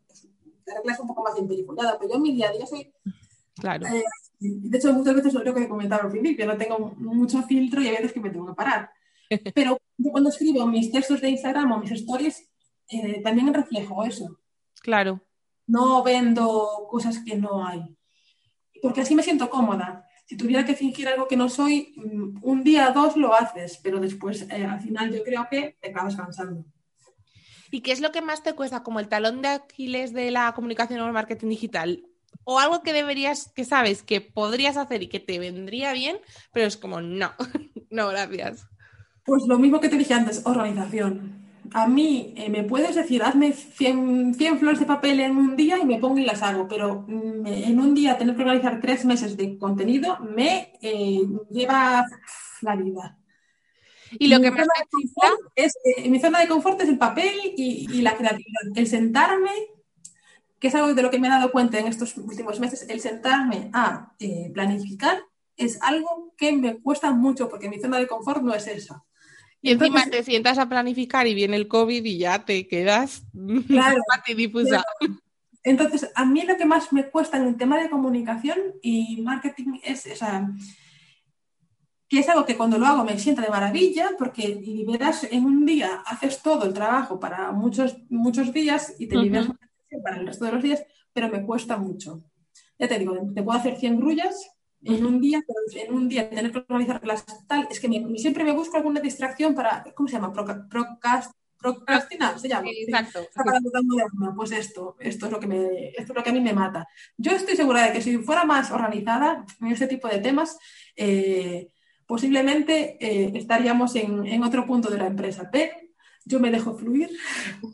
te 0.65 0.73
arreglas 0.73 1.01
un 1.01 1.09
poco 1.09 1.23
más 1.23 1.37
empeliculada, 1.39 1.99
pero 1.99 2.11
yo 2.11 2.17
en 2.17 2.23
mi 2.23 2.33
día 2.33 2.49
a 2.49 2.53
día 2.53 2.67
soy... 2.67 2.93
Claro. 3.57 3.87
Eh, 3.87 4.05
de 4.41 4.79
hecho, 4.79 4.93
muchas 4.93 5.15
veces 5.15 5.35
lo 5.35 5.55
que 5.55 5.69
comentaba 5.69 6.05
al 6.05 6.11
principio, 6.11 6.47
no 6.47 6.57
tengo 6.57 6.93
mucho 6.99 7.43
filtro 7.43 7.81
y 7.81 7.89
hay 7.89 7.97
veces 7.97 8.13
que 8.13 8.21
me 8.21 8.31
tengo 8.31 8.47
que 8.47 8.55
parar. 8.55 8.91
Pero 9.55 9.79
yo 9.97 10.11
cuando 10.11 10.31
escribo 10.31 10.67
mis 10.67 10.91
textos 10.91 11.21
de 11.21 11.31
Instagram 11.31 11.73
o 11.73 11.79
mis 11.79 11.93
stories, 11.93 12.49
eh, 12.89 13.23
también 13.23 13.53
reflejo 13.53 14.05
eso. 14.05 14.39
Claro. 14.83 15.21
No 15.67 16.03
vendo 16.03 16.87
cosas 16.91 17.21
que 17.25 17.37
no 17.37 17.67
hay. 17.67 17.83
Porque 18.83 19.01
así 19.01 19.15
me 19.15 19.23
siento 19.23 19.49
cómoda. 19.49 20.07
Si 20.27 20.37
tuviera 20.37 20.65
que 20.65 20.75
fingir 20.75 21.09
algo 21.09 21.29
que 21.29 21.37
no 21.37 21.49
soy, 21.49 21.95
mm, 21.97 22.41
un 22.43 22.65
día 22.65 22.91
o 22.91 22.93
dos 22.93 23.17
lo 23.17 23.35
haces, 23.35 23.79
pero 23.83 24.01
después 24.01 24.43
eh, 24.51 24.65
al 24.65 24.81
final 24.81 25.13
yo 25.13 25.23
creo 25.23 25.47
que 25.51 25.77
te 25.81 25.91
acabas 25.91 26.17
cansando. 26.17 26.65
¿Y 27.71 27.81
qué 27.81 27.93
es 27.93 28.01
lo 28.01 28.13
que 28.13 28.23
más 28.23 28.43
te 28.43 28.55
cuesta 28.55 28.83
como 28.83 29.01
el 29.01 29.09
talón 29.09 29.43
de 29.43 29.49
Aquiles 29.49 30.13
de 30.13 30.31
la 30.31 30.53
comunicación 30.55 31.01
o 31.01 31.07
el 31.07 31.13
marketing 31.13 31.49
digital? 31.49 32.07
O 32.45 32.61
algo 32.61 32.83
que 32.83 32.93
deberías, 32.93 33.51
que 33.55 33.65
sabes 33.65 34.03
que 34.03 34.21
podrías 34.21 34.77
hacer 34.77 35.03
y 35.03 35.09
que 35.09 35.21
te 35.21 35.39
vendría 35.39 35.93
bien, 35.93 36.19
pero 36.53 36.67
es 36.67 36.77
como 36.77 37.01
no, 37.01 37.33
no, 37.91 38.09
gracias. 38.09 38.67
Pues 39.25 39.45
lo 39.47 39.59
mismo 39.59 39.81
que 39.81 39.89
te 39.89 39.97
dije 39.97 40.13
antes, 40.13 40.43
organización. 40.45 41.45
A 41.73 41.87
mí 41.89 42.35
eh, 42.37 42.51
me 42.51 42.63
puedes 42.63 42.95
decir, 42.95 43.23
hazme 43.23 43.53
100, 43.53 44.35
flores 44.59 44.81
de 44.81 44.87
papel 44.87 45.21
en 45.21 45.37
un 45.37 45.57
día 45.57 45.79
y 45.79 45.87
me 45.87 45.99
pongo 45.99 46.19
y 46.19 46.25
las 46.25 46.43
hago, 46.43 46.69
pero 46.69 47.05
mm, 47.09 47.47
en 47.47 47.81
un 47.81 47.95
día 47.95 48.19
tener 48.19 48.37
que 48.37 48.43
organizar 48.43 48.81
tres 48.81 49.05
meses 49.07 49.37
de 49.37 49.59
contenido 49.59 50.19
me 50.21 50.73
eh, 50.83 51.23
lleva 51.51 52.05
la 52.61 52.77
vida. 52.77 53.19
Y 54.19 54.29
lo 54.29 54.41
que 54.41 54.51
más 54.51 54.67
me 54.67 55.29
es, 55.57 55.75
eh, 55.85 56.09
mi 56.09 56.21
zona 56.21 56.41
de 56.41 56.49
confort 56.49 56.81
es 56.83 56.89
el 56.91 56.99
papel 56.99 57.33
y, 57.57 58.03
la 58.03 58.17
creatividad. 58.17 58.61
El 58.77 58.87
sentarme, 58.87 59.51
que 60.61 60.69
es 60.69 60.75
algo 60.75 60.95
de 60.95 61.03
lo 61.03 61.11
que 61.11 61.19
me 61.19 61.29
he 61.29 61.31
dado 61.31 61.51
cuenta 61.51 61.79
en 61.79 61.87
estos 61.87 62.17
últimos 62.19 62.61
meses, 62.61 62.87
el 62.89 63.01
sentarme 63.01 63.71
a 63.73 64.13
planificar 64.53 65.25
es 65.57 65.81
algo 65.83 66.35
que 66.37 66.53
me 66.53 66.77
cuesta 66.81 67.11
mucho 67.11 67.49
porque 67.49 67.69
mi 67.69 67.81
zona 67.81 67.99
de 67.99 68.07
confort 68.07 68.43
no 68.43 68.55
es 68.55 68.67
esa. 68.67 69.03
Y 69.65 69.71
encima 69.71 70.05
te 70.11 70.23
sientas 70.23 70.59
a 70.59 70.69
planificar 70.69 71.27
y 71.27 71.33
viene 71.33 71.57
el 71.57 71.69
COVID 71.69 72.05
y 72.05 72.19
ya 72.19 72.45
te 72.45 72.69
quedas 72.69 73.23
claro. 73.67 74.03
Entonces, 75.63 76.11
a 76.15 76.27
mí 76.27 76.43
lo 76.43 76.59
que 76.59 76.67
más 76.67 76.93
me 76.93 77.09
cuesta 77.09 77.39
en 77.39 77.45
el 77.45 77.57
tema 77.57 77.81
de 77.81 77.89
comunicación 77.89 78.59
y 78.83 79.23
marketing 79.23 79.81
es, 79.83 80.07
o 80.13 80.17
sea, 80.17 80.51
que 82.07 82.19
es 82.19 82.29
algo 82.29 82.45
que 82.45 82.59
cuando 82.59 82.77
lo 82.77 82.85
hago 82.85 83.05
me 83.05 83.19
sienta 83.19 83.41
de 83.41 83.49
maravilla, 83.49 84.11
porque 84.19 84.85
verás, 84.87 85.25
en 85.31 85.47
un 85.47 85.65
día 85.65 86.03
haces 86.05 86.43
todo 86.43 86.67
el 86.67 86.75
trabajo 86.75 87.19
para 87.19 87.51
muchos, 87.51 87.97
muchos 88.11 88.53
días 88.53 88.95
y 88.99 89.07
te 89.07 89.17
liberas 89.17 89.49
para 90.03 90.19
el 90.19 90.27
resto 90.27 90.45
de 90.45 90.53
los 90.53 90.63
días, 90.63 90.85
pero 91.15 91.31
me 91.31 91.43
cuesta 91.43 91.79
mucho. 91.79 92.23
Ya 92.79 92.87
te 92.87 92.99
digo, 92.99 93.17
te 93.35 93.43
puedo 93.43 93.59
hacer 93.59 93.79
100 93.79 93.97
grullas, 93.97 94.54
en 94.85 95.07
un 95.07 95.21
día, 95.21 95.43
en 95.75 95.95
un 95.95 96.09
día 96.09 96.29
tener 96.29 96.53
que 96.53 96.59
organizar 96.59 97.01
las 97.07 97.25
tal, 97.47 97.67
es 97.71 97.81
que 97.81 97.89
siempre 98.17 98.45
me 98.45 98.53
busco 98.53 98.77
alguna 98.77 99.01
distracción 99.01 99.55
para, 99.55 99.85
¿cómo 99.95 100.09
se 100.09 100.17
llama? 100.17 100.33
procrastinar, 101.59 102.39
se 102.39 102.49
llama. 102.49 102.69
exacto. 102.71 103.27
Pues 104.37 104.53
esto, 104.53 104.97
esto 105.01 105.27
es 105.27 105.33
lo 105.33 105.41
que 105.41 105.47
me, 105.47 105.89
esto 105.89 106.13
es 106.13 106.15
lo 106.15 106.23
que 106.23 106.31
a 106.31 106.33
mí 106.33 106.41
me 106.41 106.53
mata. 106.53 106.87
Yo 107.17 107.33
estoy 107.33 107.57
segura 107.57 107.87
de 107.87 107.93
que 107.93 108.03
si 108.03 108.19
fuera 108.19 108.45
más 108.45 108.71
organizada 108.71 109.47
en 109.61 109.69
este 109.69 109.87
tipo 109.87 110.09
de 110.09 110.19
temas, 110.19 110.59
eh, 110.95 111.73
posiblemente 112.07 112.99
eh, 113.01 113.33
estaríamos 113.35 113.97
en, 113.97 114.27
en, 114.27 114.43
otro 114.43 114.67
punto 114.67 114.91
de 114.91 114.99
la 114.99 115.07
empresa. 115.07 115.49
Pero 115.51 115.75
yo 116.27 116.39
me 116.41 116.51
dejo 116.51 116.77
fluir 116.77 117.11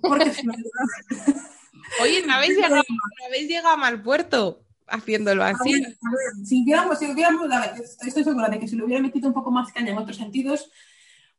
porque 0.01 0.31
si 0.31 0.47
no... 0.47 0.53
Oye, 2.03 2.25
no 2.25 2.35
habéis 2.35 2.55
llegado, 2.57 2.77
no 2.77 3.27
habéis 3.27 3.49
llegado 3.49 3.75
a 3.75 3.77
mal 3.77 4.01
puerto 4.01 4.65
haciéndolo 4.91 5.45
así. 5.45 5.83
si 6.45 6.63
hubiéramos, 6.63 6.99
si 6.99 7.07
hubiéramos, 7.07 7.49
estoy 8.05 8.25
segura 8.25 8.49
de 8.49 8.59
que 8.59 8.69
si 8.69 8.77
lo 8.77 8.85
hubiera 8.85 9.03
metido 9.03 9.29
un 9.29 9.35
poco 9.35 9.51
más 9.51 9.73
caña 9.73 9.93
en 9.93 9.99
otros 9.99 10.17
sentidos, 10.17 10.71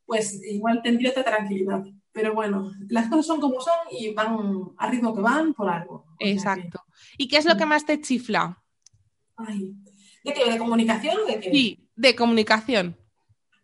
pues 0.05 0.41
igual 0.43 0.81
tendría 0.81 1.11
otra 1.11 1.23
tranquilidad. 1.23 1.83
Pero 2.11 2.33
bueno, 2.33 2.71
las 2.89 3.07
cosas 3.07 3.25
son 3.25 3.39
como 3.39 3.61
son 3.61 3.73
y 3.91 4.13
van 4.13 4.37
al 4.77 4.91
ritmo 4.91 5.15
que 5.15 5.21
van 5.21 5.53
por 5.53 5.69
algo. 5.69 6.05
Exacto. 6.19 6.83
¿Y 7.17 7.27
qué 7.27 7.37
es 7.37 7.45
lo 7.45 7.55
que 7.55 7.65
más 7.65 7.85
te 7.85 8.01
chifla? 8.01 8.61
Ay, 9.37 9.73
¿De 10.23 10.33
qué? 10.33 10.51
¿De 10.51 10.57
comunicación 10.57 11.17
o 11.23 11.25
de 11.25 11.39
qué? 11.39 11.51
Sí, 11.51 11.89
de 11.95 12.15
comunicación. 12.15 12.97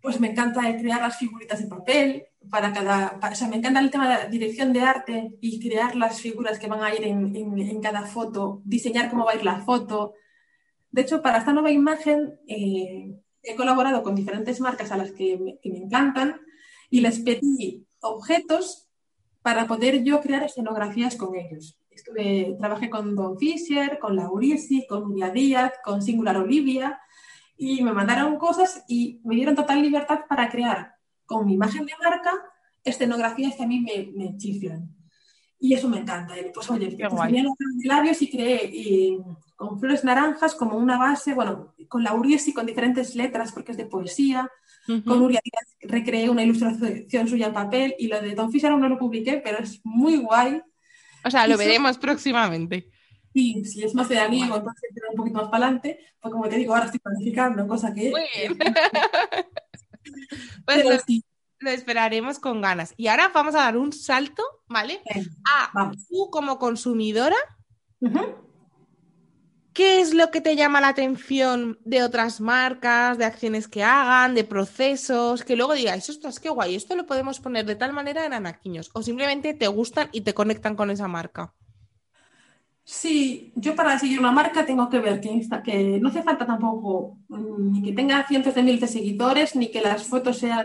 Pues 0.08 0.22
me 0.22 0.32
encanta 0.32 0.62
crear 0.78 1.02
las 1.02 1.18
figuritas 1.18 1.60
en 1.60 1.68
papel, 1.68 2.28
para 2.50 2.72
cada, 2.72 3.20
o 3.22 3.36
sea, 3.36 3.50
me 3.50 3.58
encanta 3.58 3.82
el 3.82 3.92
tema 3.92 4.08
de 4.08 4.24
la 4.24 4.30
dirección 4.30 4.72
de 4.72 4.80
arte 4.80 5.34
y 5.42 5.60
crear 5.60 5.98
las 5.98 6.22
figuras 6.22 6.60
que 6.60 6.68
van 6.68 6.82
a 6.82 6.96
ir 6.96 7.04
en, 7.04 7.82
cada 7.82 8.04
foto, 8.04 8.62
diseñar 8.64 9.10
cómo 9.10 9.26
va 9.26 9.34
a 9.34 9.36
ir 9.36 9.44
la 9.44 9.66
foto. 9.66 10.14
De 10.92 11.02
hecho, 11.02 11.22
para 11.22 11.40
esta 11.40 11.52
nueva 11.52 11.72
imagen 11.72 12.40
eh, 12.48 13.20
he 13.44 13.56
colaborado 13.58 14.02
con 14.02 14.16
diferentes 14.16 14.62
marcas 14.62 14.94
a 14.94 14.98
las 14.98 15.12
que 15.12 15.38
me, 15.38 15.60
que 15.60 15.76
encantan 15.76 16.40
y 16.90 17.02
les 17.02 17.20
pedí 17.20 17.86
objetos 18.00 18.88
para 19.42 19.68
poder 19.68 20.06
yo 20.06 20.22
crear 20.22 20.42
escenografías 20.44 21.18
con 21.18 21.36
ellos. 21.36 21.78
Trabajé 22.58 22.90
con 22.90 23.14
Don 23.14 23.38
Fisher, 23.38 24.00
con 24.00 24.16
Laurisi, 24.16 24.88
con 24.88 25.10
Nuria 25.10 25.32
Díaz, 25.32 25.74
con 25.84 26.02
Singular 26.02 26.38
Olivia 26.38 26.98
y 27.58 27.82
me 27.84 27.94
mandaron 27.94 28.38
cosas 28.38 28.84
y 28.88 29.20
me 29.24 29.36
dieron 29.36 29.56
total 29.56 29.82
libertad 29.82 30.22
para 30.30 30.50
crear 30.50 30.96
con 31.26 31.46
mi 31.46 31.54
imagen 31.54 31.86
de 31.86 31.94
marca 32.02 32.32
escenografías 32.84 33.56
que 33.56 33.64
a 33.64 33.68
mí 33.68 33.82
me, 33.82 34.12
me 34.16 34.38
chiflan. 34.38 34.90
Y 35.60 35.74
eso 35.74 35.90
me 35.90 36.00
encanta. 36.00 36.36
Pues 36.54 36.70
oye, 36.70 36.96
pues 36.98 37.22
tenía 37.24 37.44
los 37.44 37.56
labios 37.84 38.22
y 38.22 38.30
creé 38.30 39.18
con 39.56 39.80
flores 39.80 40.04
naranjas 40.04 40.54
como 40.54 40.78
una 40.78 40.98
base, 40.98 41.34
bueno, 41.34 41.74
con 41.90 42.04
Lauriesi 42.04 42.54
con 42.54 42.68
diferentes 42.68 43.16
letras 43.16 43.52
porque 43.52 43.72
es 43.72 43.78
de 43.78 43.86
poesía. 43.86 44.50
Con 44.86 45.20
Nuria 45.20 45.42
Díaz 45.44 45.76
recreé 45.82 46.30
una 46.30 46.44
ilustración 46.44 47.28
suya 47.28 47.48
en 47.48 47.54
papel 47.54 47.96
y 48.00 48.08
lo 48.08 48.22
de 48.22 48.36
Don 48.36 48.52
Fisher 48.52 48.72
aún 48.72 48.80
no 48.80 48.88
lo 48.88 48.98
publiqué, 48.98 49.42
pero 49.44 49.58
es 49.58 49.82
muy 49.84 50.16
guay. 50.18 50.62
O 51.26 51.30
sea, 51.30 51.46
lo 51.46 51.58
veremos 51.58 51.98
próximamente. 51.98 52.90
Sí, 53.38 53.64
si 53.66 53.84
es 53.84 53.94
más 53.94 54.10
de 54.10 54.18
amigo, 54.18 54.56
entonces 54.56 54.90
un 55.12 55.16
poquito 55.16 55.38
más 55.38 55.50
para 55.50 55.66
adelante, 55.66 56.00
pues 56.20 56.32
como 56.32 56.50
te 56.50 56.56
digo, 56.56 56.74
ahora 56.74 56.86
estoy 56.86 57.00
planificando, 57.00 57.68
cosa 57.68 57.94
que... 57.94 58.10
Muy 58.10 58.24
bien. 58.36 58.58
pues 60.66 60.84
lo, 60.84 60.90
lo, 61.60 61.70
esperaremos 61.70 62.40
con 62.40 62.62
ganas. 62.62 62.96
Y 62.98 63.06
ahora 63.06 63.30
vamos 63.32 63.54
a 63.54 63.60
dar 63.60 63.78
un 63.78 63.94
salto, 63.94 64.42
¿vale? 64.68 65.02
a 65.54 65.92
tú 66.10 66.32
como 66.32 66.58
consumidora, 66.58 67.36
¿Qué 69.74 70.02
es 70.02 70.16
lo 70.16 70.32
que 70.32 70.42
te 70.42 70.56
llama 70.56 70.82
la 70.82 70.88
atención 70.88 71.78
de 71.86 72.02
otras 72.02 72.42
marcas, 72.42 73.20
de 73.20 73.26
acciones 73.26 73.68
que 73.68 73.84
hagan, 73.84 74.34
de 74.34 74.46
procesos, 74.46 75.44
que 75.44 75.56
luego 75.56 75.74
digáis, 75.74 76.10
ostras, 76.10 76.40
qué 76.40 76.50
guay, 76.50 76.74
esto 76.74 76.96
lo 76.96 77.06
podemos 77.06 77.40
poner 77.40 77.68
de 77.68 77.76
tal 77.76 77.94
manera 77.94 78.26
en 78.26 78.34
anaquiños? 78.34 78.90
O 78.94 79.04
simplemente 79.04 79.54
te 79.54 79.68
gustan 79.68 80.10
y 80.12 80.22
te 80.22 80.34
conectan 80.34 80.76
con 80.76 80.90
esa 80.90 81.08
marca. 81.08 81.54
Sí, 82.90 83.52
yo 83.56 83.76
para 83.76 84.00
seguir 84.00 84.18
una 84.18 84.32
marca 84.32 84.66
tengo 84.66 84.88
que 84.88 85.00
ver 85.00 85.20
que, 85.20 85.46
que 85.62 86.00
no 86.00 86.08
hace 86.08 86.24
falta 86.24 86.46
tampoco 86.46 87.18
mm, 87.28 87.72
ni 87.74 87.84
que 87.84 87.92
tenga 87.92 88.26
cientos 88.26 88.56
de 88.56 88.64
miles 88.64 88.80
de 88.80 88.88
seguidores, 88.88 89.58
ni 89.58 89.70
que 89.70 89.82
las 89.82 90.04
fotos 90.04 90.38
sean... 90.38 90.64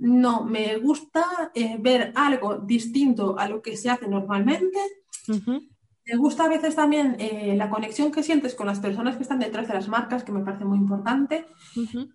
No, 0.00 0.44
me 0.44 0.78
gusta 0.78 1.24
eh, 1.54 1.76
ver 1.78 2.12
algo 2.16 2.56
distinto 2.56 3.38
a 3.38 3.48
lo 3.48 3.62
que 3.62 3.76
se 3.76 3.88
hace 3.88 4.08
normalmente. 4.08 4.80
Me 5.28 6.16
gusta 6.16 6.46
a 6.46 6.48
veces 6.48 6.74
también 6.74 7.14
eh, 7.20 7.54
la 7.56 7.70
conexión 7.70 8.10
que 8.10 8.24
sientes 8.24 8.56
con 8.56 8.66
las 8.66 8.80
personas 8.80 9.16
que 9.16 9.22
están 9.22 9.38
detrás 9.38 9.68
de 9.68 9.74
las 9.74 9.86
marcas, 9.86 10.24
que 10.24 10.32
me 10.32 10.44
parece 10.44 10.64
muy 10.64 10.78
importante. 10.78 11.46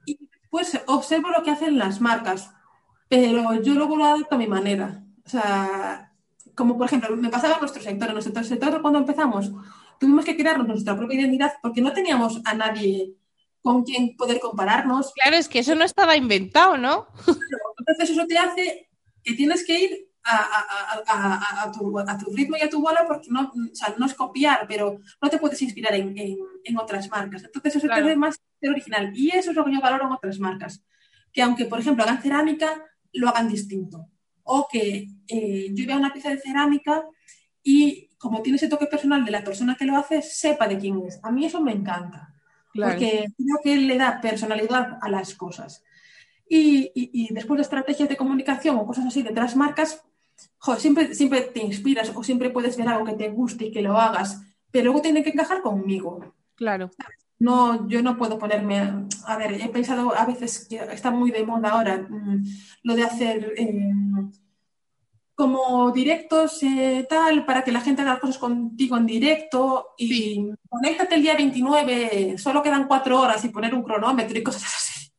Y 0.06 0.20
pues 0.49 0.78
observo 0.88 1.30
lo 1.30 1.43
que 1.43 1.51
hacen 1.51 1.78
las 1.78 2.01
marcas, 2.01 2.51
pero 3.08 3.62
yo 3.62 3.74
luego 3.76 3.95
lo 3.95 4.03
adapto 4.03 4.36
a 4.36 4.38
mi 4.38 4.47
manera. 4.47 5.01
O 5.26 5.30
sea, 5.30 6.12
como 6.54 6.78
por 6.78 6.88
ejemplo, 6.88 7.16
me 7.16 7.30
pasaba 7.30 7.56
en 7.56 7.62
nuestro 7.62 7.82
sector. 7.82 8.10
En 8.10 8.14
nuestro 8.14 8.43
sector, 8.43 8.82
cuando 8.82 9.00
empezamos, 9.00 9.52
tuvimos 10.00 10.26
que 10.26 10.38
crearnos 10.38 10.68
nuestra 10.68 10.96
propia 10.96 11.20
identidad 11.20 11.54
porque 11.62 11.82
no 11.82 11.93
teníamos 11.93 12.41
a 12.46 12.54
nadie 12.54 13.14
con 13.62 13.84
quien 13.84 14.16
poder 14.16 14.39
compararnos. 14.39 15.12
Claro, 15.14 15.38
es 15.38 15.50
que 15.50 15.60
eso 15.60 15.74
no 15.76 15.84
estaba 15.84 16.16
inventado, 16.16 16.78
¿no? 16.78 17.08
Entonces 17.80 18.12
eso 18.12 18.28
te 18.28 18.38
hace 18.38 18.89
que 19.24 19.34
tienes 19.34 19.66
que 19.66 19.80
ir 19.80 20.10
a, 20.24 21.72
tu, 21.72 22.34
ritmo 22.36 22.58
y 22.58 22.62
a 22.62 22.70
tu 22.70 22.82
bola 22.82 23.06
porque 23.08 23.28
no, 23.30 23.52
no 23.98 24.06
es 24.06 24.14
copiar, 24.14 24.66
pero 24.68 25.00
no 25.22 25.30
te 25.30 25.38
puedes 25.38 25.62
inspirar 25.62 25.93
en, 25.96 26.78
otras 26.78 27.10
marcas. 27.10 27.43
Entonces 27.43 27.76
eso 27.76 27.88
te 27.88 27.93
hace 27.93 28.16
más 28.16 28.39
original. 28.64 29.12
Y 29.16 29.30
eso 29.30 29.52
es 29.52 29.56
lo 29.56 29.66
que 29.66 29.74
yo 29.74 29.82
valoro 29.82 30.06
en 30.06 30.14
otras 30.14 30.39
marcas. 30.39 30.84
Que 31.32 31.41
aunque, 31.41 31.66
por 31.66 31.80
ejemplo, 31.80 32.04
hagan 32.04 32.22
cerámica, 32.22 32.84
lo 33.14 33.30
hagan 33.30 33.50
distinto. 33.50 34.10
O 34.46 34.68
que 34.72 35.08
eh, 35.28 35.68
yo 35.72 35.86
vea 35.86 35.98
una 35.98 36.14
pieza 36.14 36.30
de 36.30 36.39
cerámica 36.39 37.04
y 37.62 38.10
como 38.18 38.41
tiene 38.41 38.56
ese 38.56 38.70
toque 38.70 38.88
personal 38.88 39.26
de 39.26 39.32
la 39.32 39.43
persona 39.43 39.76
que 39.76 39.86
lo 39.86 39.98
hace, 39.98 40.22
sepa 40.22 40.68
de 40.68 40.78
quién 40.78 41.02
es. 41.06 41.20
A 41.22 41.32
mí 41.32 41.46
eso 41.46 41.62
me 41.62 41.72
encanta. 41.72 42.34
Porque 42.74 43.26
creo 43.38 43.58
que 43.64 43.78
le 43.78 43.98
da 43.98 44.20
personalidad 44.20 44.98
a 45.02 45.10
las 45.10 45.36
cosas. 45.36 45.84
Y, 46.48 46.91
y, 46.93 47.34
después 47.34 47.58
de 47.58 47.64
estrategias 47.64 48.10
de 48.10 48.18
comunicación 48.18 48.78
o 48.78 48.86
cosas 48.86 49.06
así 49.06 49.24
de 49.24 49.30
otras 49.30 49.56
marcas, 49.56 50.04
siempre, 50.78 51.16
siempre 51.16 51.41
te 51.41 51.64
inspiras 51.64 52.12
o 52.16 52.24
siempre 52.24 52.50
puedes 52.50 52.78
ver 52.78 52.88
algo 52.88 53.06
que 53.06 53.14
te 53.14 53.30
guste 53.30 53.66
y 53.66 53.72
que 53.72 53.82
lo 53.82 53.98
hagas, 53.98 54.41
pero 54.72 54.86
luego 54.86 55.02
tiene 55.02 55.24
que 55.24 55.30
encajar 55.30 55.62
conmigo. 55.62 56.34
Claro. 56.56 56.91
No, 57.40 57.88
yo 57.88 58.02
no 58.02 58.18
puedo 58.18 58.40
ponerme. 58.40 59.08
A, 59.26 59.38
ver, 59.38 59.54
he 59.54 59.70
pensado 59.70 60.16
a 60.16 60.26
veces 60.26 60.68
que 60.70 60.78
está 60.78 61.12
muy 61.12 61.32
de 61.32 61.46
moda 61.46 61.72
ahora 61.72 61.98
mm, 61.98 62.46
lo 62.84 62.96
de 62.96 63.04
hacer 63.04 63.54
eh, 63.58 63.92
como 65.36 65.92
directos 65.92 66.64
eh, 66.64 67.06
tal 67.10 67.46
para 67.46 67.64
que 67.64 67.72
la 67.72 67.82
gente 67.82 68.02
haga 68.02 68.20
cosas 68.20 68.38
contigo 68.38 68.96
en 68.96 69.06
directo 69.06 69.90
y 69.98 70.50
conéctate 70.70 71.16
el 71.16 71.22
día 71.22 71.36
29, 71.36 72.38
solo 72.38 72.64
quedan 72.64 72.88
cuatro 72.88 73.20
horas 73.20 73.44
y 73.44 73.50
poner 73.50 73.76
un 73.76 73.84
cronómetro 73.84 74.38
y 74.38 74.44
cosas 74.44 74.64
así. 74.76 75.12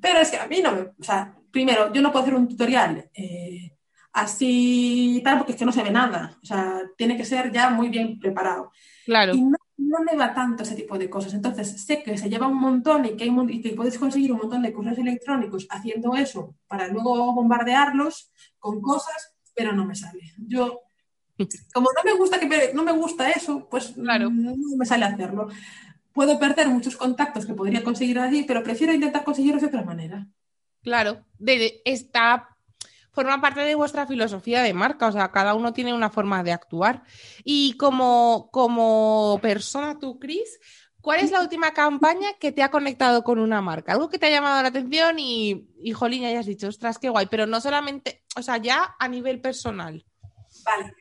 Pero 0.00 0.20
es 0.20 0.30
que 0.30 0.36
a 0.36 0.46
mí 0.46 0.60
no 0.62 0.72
me. 0.72 0.80
O 0.82 1.02
sea, 1.02 1.34
primero, 1.50 1.92
yo 1.92 2.02
no 2.02 2.12
puedo 2.12 2.24
hacer 2.24 2.34
un 2.34 2.48
tutorial. 2.48 3.10
Eh, 3.14 3.74
así 4.12 5.20
tal, 5.24 5.38
porque 5.38 5.52
es 5.52 5.58
que 5.58 5.64
no 5.64 5.72
se 5.72 5.82
ve 5.82 5.90
nada. 5.90 6.36
O 6.42 6.46
sea, 6.46 6.82
tiene 6.96 7.16
que 7.16 7.24
ser 7.24 7.50
ya 7.50 7.70
muy 7.70 7.88
bien 7.88 8.18
preparado. 8.18 8.72
Claro. 9.06 9.34
Y 9.34 9.40
no, 9.40 9.57
me 9.78 10.16
va 10.16 10.34
tanto 10.34 10.62
ese 10.62 10.74
tipo 10.74 10.98
de 10.98 11.08
cosas. 11.08 11.34
Entonces, 11.34 11.84
sé 11.84 12.02
que 12.02 12.18
se 12.18 12.28
lleva 12.28 12.46
un 12.46 12.60
montón 12.60 13.04
y 13.06 13.16
que, 13.16 13.26
y 13.26 13.60
que 13.62 13.70
puedes 13.70 13.98
conseguir 13.98 14.32
un 14.32 14.38
montón 14.38 14.62
de 14.62 14.72
cursos 14.72 14.98
electrónicos 14.98 15.66
haciendo 15.70 16.14
eso 16.16 16.56
para 16.66 16.88
luego 16.88 17.32
bombardearlos 17.32 18.32
con 18.58 18.80
cosas, 18.80 19.34
pero 19.54 19.72
no 19.72 19.84
me 19.84 19.94
sale. 19.94 20.20
Yo, 20.46 20.80
como 21.72 21.88
no 21.94 22.02
me 22.04 22.18
gusta, 22.18 22.40
que, 22.40 22.72
no 22.74 22.82
me 22.82 22.92
gusta 22.92 23.30
eso, 23.30 23.68
pues 23.70 23.92
claro. 23.92 24.30
no 24.30 24.76
me 24.76 24.86
sale 24.86 25.04
hacerlo. 25.04 25.48
Puedo 26.12 26.38
perder 26.38 26.68
muchos 26.68 26.96
contactos 26.96 27.46
que 27.46 27.54
podría 27.54 27.84
conseguir 27.84 28.18
allí, 28.18 28.42
pero 28.42 28.62
prefiero 28.64 28.92
intentar 28.92 29.22
conseguirlos 29.24 29.62
de 29.62 29.68
otra 29.68 29.84
manera. 29.84 30.26
Claro, 30.82 31.24
de, 31.38 31.80
está 31.84 32.56
forma 33.12 33.40
parte 33.40 33.60
de 33.60 33.74
vuestra 33.74 34.06
filosofía 34.06 34.62
de 34.62 34.74
marca, 34.74 35.08
o 35.08 35.12
sea, 35.12 35.30
cada 35.30 35.54
uno 35.54 35.72
tiene 35.72 35.92
una 35.92 36.10
forma 36.10 36.42
de 36.42 36.52
actuar. 36.52 37.02
Y 37.44 37.76
como, 37.76 38.48
como 38.52 39.38
persona, 39.42 39.98
tú, 39.98 40.18
Cris, 40.18 40.60
¿cuál 41.00 41.20
es 41.20 41.30
la 41.30 41.40
última 41.40 41.72
campaña 41.72 42.28
que 42.38 42.52
te 42.52 42.62
ha 42.62 42.70
conectado 42.70 43.24
con 43.24 43.38
una 43.38 43.60
marca? 43.60 43.92
Algo 43.92 44.08
que 44.08 44.18
te 44.18 44.26
ha 44.26 44.30
llamado 44.30 44.62
la 44.62 44.68
atención 44.68 45.18
y, 45.18 45.68
y 45.82 45.92
jolín, 45.92 46.22
ya 46.22 46.38
has 46.38 46.46
dicho, 46.46 46.68
ostras, 46.68 46.98
qué 46.98 47.08
guay, 47.08 47.26
pero 47.26 47.46
no 47.46 47.60
solamente, 47.60 48.24
o 48.36 48.42
sea, 48.42 48.58
ya 48.58 48.94
a 48.98 49.08
nivel 49.08 49.40
personal. 49.40 50.04
Vale. 50.64 50.94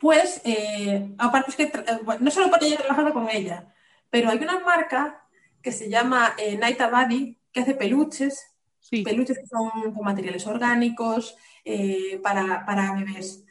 Pues, 0.00 0.40
eh, 0.44 1.14
aparte 1.18 1.50
es 1.50 1.56
que, 1.56 1.64
eh, 1.64 2.00
no 2.20 2.30
solo 2.30 2.48
porque 2.48 2.66
haya 2.66 2.78
trabajado 2.78 3.12
con 3.12 3.28
ella, 3.28 3.74
pero 4.08 4.30
hay 4.30 4.38
una 4.38 4.58
marca 4.60 5.26
que 5.62 5.72
se 5.72 5.90
llama 5.90 6.34
eh, 6.38 6.56
Night 6.56 6.80
Abadi, 6.80 7.38
que 7.52 7.60
hace 7.60 7.74
peluches, 7.74 8.49
peluches 8.90 9.38
que 9.38 9.46
son 9.46 9.92
con 9.92 10.04
materiales 10.04 10.46
orgánicos, 10.46 11.36
eh, 11.64 12.18
para, 12.22 12.94
bebés. 12.94 13.44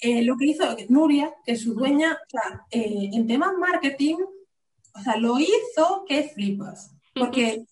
Eh, 0.00 0.22
lo 0.22 0.36
que 0.36 0.46
hizo 0.46 0.64
Nuria, 0.88 1.32
que 1.44 1.52
es 1.52 1.62
su 1.62 1.74
dueña, 1.74 2.18
eh, 2.70 3.10
en 3.12 3.26
temas 3.26 3.52
marketing, 3.58 4.16
o 4.94 5.00
sea, 5.00 5.16
lo 5.16 5.38
hizo 5.38 6.04
que 6.06 6.24
flipas. 6.24 6.94
Porque, 7.14 7.64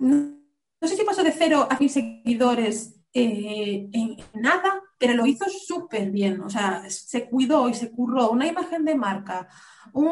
no, 0.00 0.38
sé 0.82 0.96
si 0.96 1.04
pasó 1.04 1.22
de 1.22 1.32
cero 1.32 1.66
a 1.70 1.78
mil 1.78 1.90
seguidores 1.90 2.96
en 3.12 4.16
nada, 4.34 4.82
pero 4.98 5.14
lo 5.14 5.26
hizo 5.26 5.46
súper 5.48 6.10
bien. 6.10 6.40
O 6.42 6.50
sea, 6.50 6.88
se 6.90 7.28
cuidó 7.28 7.68
y 7.68 7.74
se 7.74 7.90
curró 7.90 8.30
una 8.30 8.46
imagen 8.46 8.84
de 8.84 8.94
marca, 8.94 9.48
un 9.92 10.10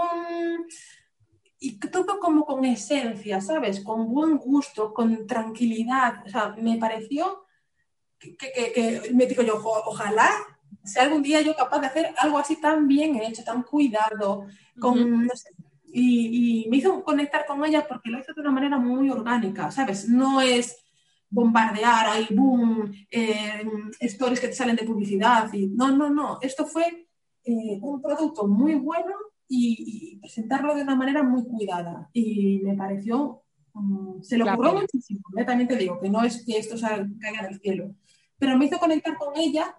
y 1.60 1.78
todo 1.78 2.20
como 2.20 2.44
con 2.44 2.64
esencia, 2.64 3.40
¿sabes? 3.40 3.80
Con 3.80 4.12
buen 4.12 4.38
gusto, 4.38 4.94
con 4.94 5.26
tranquilidad. 5.26 6.22
O 6.24 6.28
sea, 6.28 6.54
me 6.58 6.76
pareció 6.76 7.44
que, 8.18 9.10
me 9.14 9.26
digo 9.26 9.42
yo, 9.42 9.60
ojalá 9.64 10.30
sea 10.84 11.04
algún 11.04 11.22
día 11.22 11.40
yo 11.40 11.54
capaz 11.56 11.80
de 11.80 11.86
hacer 11.86 12.14
algo 12.18 12.38
así 12.38 12.60
tan 12.60 12.86
bien 12.86 13.16
hecho, 13.16 13.42
tan 13.44 13.62
cuidado, 13.62 14.46
con, 14.78 15.26
no 15.26 15.34
sé, 15.34 15.50
y, 15.92 16.66
me 16.70 16.76
hizo 16.76 17.02
conectar 17.02 17.46
con 17.46 17.64
ella 17.64 17.86
porque 17.86 18.10
lo 18.10 18.18
hizo 18.18 18.32
de 18.34 18.40
una 18.40 18.50
manera 18.50 18.78
muy 18.78 19.10
orgánica, 19.10 19.70
¿sabes? 19.70 20.08
No 20.08 20.40
es 20.40 20.84
bombardear 21.30 22.06
ahí, 22.08 22.28
boom, 22.30 22.92
eh, 23.10 23.62
stories 24.00 24.40
que 24.40 24.48
te 24.48 24.54
salen 24.54 24.76
de 24.76 24.84
publicidad. 24.84 25.52
Y, 25.52 25.68
no, 25.68 25.90
no, 25.90 26.10
no. 26.10 26.38
Esto 26.40 26.66
fue 26.66 27.08
eh, 27.44 27.78
un 27.80 28.00
producto 28.00 28.46
muy 28.46 28.74
bueno 28.74 29.14
y, 29.48 30.18
presentarlo 30.20 30.74
de 30.74 30.82
una 30.82 30.96
manera 30.96 31.22
muy 31.22 31.44
cuidada. 31.44 32.10
Y 32.12 32.60
me 32.62 32.76
pareció 32.76 33.42
Mm, 33.78 34.22
se 34.22 34.36
lo 34.36 34.50
ocurrió 34.50 34.74
muchísimo, 34.74 35.20
¿eh? 35.36 35.44
también 35.44 35.68
te 35.68 35.76
digo, 35.76 36.00
que 36.00 36.08
no 36.08 36.22
es 36.24 36.44
que 36.44 36.58
esto 36.58 36.76
caiga 37.20 37.42
del 37.42 37.60
cielo, 37.60 37.94
pero 38.38 38.56
me 38.56 38.66
hizo 38.66 38.78
conectar 38.78 39.16
con 39.16 39.36
ella 39.36 39.76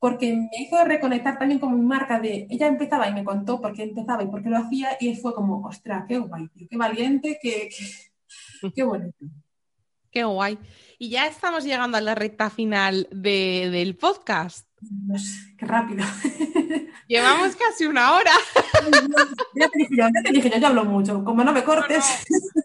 porque 0.00 0.34
me 0.34 0.62
hizo 0.62 0.84
reconectar 0.84 1.38
también 1.38 1.60
con 1.60 1.74
mi 1.74 1.84
marca 1.84 2.20
de, 2.20 2.46
ella 2.50 2.66
empezaba 2.68 3.08
y 3.08 3.14
me 3.14 3.24
contó 3.24 3.60
por 3.60 3.74
qué 3.74 3.82
empezaba 3.82 4.22
y 4.22 4.28
por 4.28 4.42
qué 4.42 4.48
lo 4.48 4.58
hacía 4.58 4.90
y 5.00 5.16
fue 5.16 5.34
como, 5.34 5.66
ostras, 5.66 6.04
qué 6.08 6.18
guay, 6.18 6.48
qué 6.68 6.76
valiente, 6.76 7.38
qué, 7.40 7.68
qué, 8.74 8.82
bonito. 8.82 9.16
Qué 10.10 10.24
guay. 10.24 10.58
Y 10.98 11.10
ya 11.10 11.26
estamos 11.26 11.64
llegando 11.64 11.98
a 11.98 12.00
la 12.00 12.14
recta 12.14 12.48
final 12.48 13.06
del 13.12 13.94
podcast. 13.94 14.66
qué 15.58 15.66
rápido. 15.66 16.02
Llevamos 17.08 17.56
casi 17.56 17.86
una 17.86 18.14
hora. 18.14 18.32
Ya 19.54 19.68
te 19.68 19.78
dije 19.78 19.96
yo, 19.96 20.04
ya 20.14 20.22
te 20.22 20.30
dije 20.30 20.50
yo, 20.50 20.58
ya 20.58 20.68
hablo 20.68 20.84
mucho. 20.84 21.24
Como 21.24 21.42
no 21.42 21.52
me 21.52 21.64
cortes. 21.64 22.04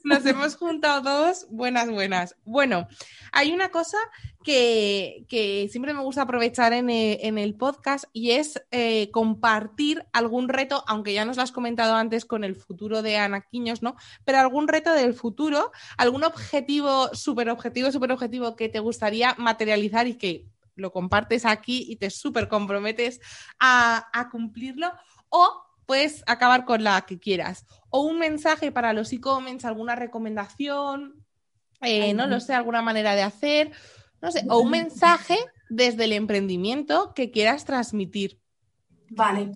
Nos 0.04 0.26
hemos 0.26 0.58
juntado 0.58 1.02
dos 1.02 1.48
buenas, 1.50 1.90
buenas. 1.90 2.36
Bueno, 2.44 2.88
hay 3.32 3.54
una 3.54 3.70
cosa 3.70 3.98
que, 4.44 5.26
siempre 5.72 5.94
me 5.94 6.02
gusta 6.02 6.24
aprovechar 6.24 6.74
en 6.74 6.90
el, 6.90 7.56
podcast 7.56 8.06
y 8.12 8.32
es 8.32 8.62
eh, 8.72 9.10
compartir 9.12 10.06
algún 10.12 10.50
reto, 10.50 10.84
aunque 10.88 11.14
ya 11.14 11.24
nos 11.24 11.38
lo 11.38 11.44
has 11.44 11.52
comentado 11.52 11.96
antes 11.96 12.26
con 12.26 12.44
el 12.44 12.56
futuro 12.56 13.02
de 13.02 13.18
Anaquiños, 13.18 13.82
¿no? 13.82 13.96
Pero 14.26 14.40
algún 14.40 14.68
reto 14.68 14.92
del 14.92 15.14
futuro, 15.14 15.72
algún 15.98 16.24
objetivo, 16.24 17.10
súper 17.14 17.50
objetivo, 17.50 17.92
súper 17.92 18.12
objetivo 18.12 18.56
que 18.56 18.70
te 18.70 18.80
gustaría 18.80 19.36
materializar 19.38 20.08
y 20.08 20.16
que 20.16 20.46
lo 20.76 20.92
compartes 20.92 21.46
aquí 21.46 21.86
y 21.88 21.98
te 21.98 22.10
súper 22.10 22.48
comprometes 22.48 23.20
a, 23.60 24.30
cumplirlo, 24.32 24.92
o 25.30 25.64
puedes 25.86 26.24
acabar 26.28 26.66
con 26.66 26.84
la 26.84 27.02
que 27.02 27.20
quieras. 27.20 27.66
O 27.90 28.02
un 28.02 28.20
mensaje 28.20 28.72
para 28.72 28.94
los 28.94 29.12
e-commerce, 29.14 29.68
alguna 29.68 29.96
recomendación, 29.96 31.26
eh, 31.82 32.14
no 32.14 32.28
lo 32.28 32.40
sé, 32.40 32.54
alguna 32.54 32.82
manera 32.82 33.16
de 33.16 33.24
hacer, 33.24 33.72
no 34.22 34.32
sé, 34.32 34.46
o 34.50 34.60
un 34.60 34.72
mensaje 34.72 35.38
desde 35.70 36.06
el 36.06 36.14
emprendimiento 36.14 37.14
que 37.14 37.32
quieras 37.32 37.66
transmitir. 37.66 38.40
Vale. 39.10 39.52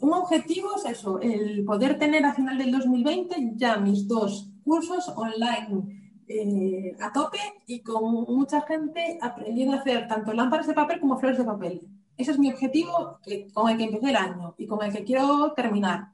Un 0.00 0.14
objetivo 0.14 0.70
es 0.76 0.98
eso, 0.98 1.20
el 1.20 1.62
poder 1.64 1.98
tener 1.98 2.24
a 2.24 2.32
final 2.34 2.56
del 2.56 2.72
2020 2.72 3.52
ya 3.56 3.76
mis 3.76 4.08
dos 4.08 4.50
cursos 4.64 5.08
online 5.14 6.09
eh, 6.32 6.96
a 7.00 7.12
tope 7.12 7.40
y 7.66 7.82
con 7.82 8.04
mucha 8.04 8.60
gente 8.62 9.18
aprendiendo 9.20 9.76
a 9.76 9.80
hacer 9.80 10.06
tanto 10.06 10.32
lámparas 10.32 10.68
de 10.68 10.74
papel 10.74 11.00
como 11.00 11.18
flores 11.18 11.38
de 11.38 11.44
papel. 11.44 11.80
Ese 12.16 12.30
es 12.30 12.38
mi 12.38 12.52
objetivo 12.52 13.18
con 13.52 13.68
el 13.68 13.76
que 13.76 13.84
empecé 13.84 14.10
el 14.10 14.16
año 14.16 14.54
y 14.56 14.64
con 14.64 14.80
el 14.84 14.92
que 14.92 15.02
quiero 15.02 15.52
terminar. 15.54 16.12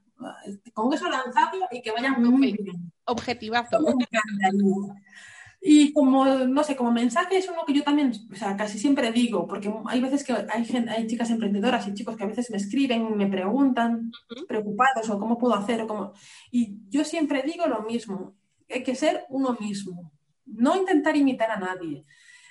Con 0.72 0.90
eso 0.94 1.10
lanzarlo 1.10 1.66
y 1.70 1.82
que 1.82 1.90
vayan 1.90 2.22
muy 2.22 2.52
bien. 2.52 2.90
Objetivazo. 3.04 3.78
Y 5.60 5.92
como, 5.92 6.24
no 6.24 6.64
sé, 6.64 6.76
como 6.76 6.92
mensaje 6.92 7.36
es 7.36 7.48
uno 7.50 7.64
que 7.66 7.74
yo 7.74 7.82
también, 7.82 8.12
o 8.32 8.36
sea, 8.36 8.56
casi 8.56 8.78
siempre 8.78 9.12
digo, 9.12 9.46
porque 9.46 9.70
hay 9.86 10.00
veces 10.00 10.24
que 10.24 10.32
hay, 10.48 10.64
gente, 10.64 10.90
hay 10.92 11.06
chicas 11.06 11.28
emprendedoras 11.28 11.86
y 11.88 11.92
chicos 11.92 12.16
que 12.16 12.24
a 12.24 12.28
veces 12.28 12.50
me 12.50 12.56
escriben, 12.56 13.16
me 13.16 13.26
preguntan, 13.26 14.12
preocupados, 14.48 15.10
o 15.10 15.18
cómo 15.18 15.36
puedo 15.36 15.54
hacer, 15.54 15.82
o 15.82 15.86
cómo... 15.86 16.12
Y 16.50 16.78
yo 16.88 17.04
siempre 17.04 17.42
digo 17.42 17.66
lo 17.66 17.82
mismo, 17.82 18.34
hay 18.68 18.82
que 18.82 18.94
ser 18.94 19.24
uno 19.28 19.56
mismo. 19.58 20.12
No 20.44 20.76
intentar 20.76 21.16
imitar 21.16 21.50
a 21.50 21.58
nadie, 21.58 22.04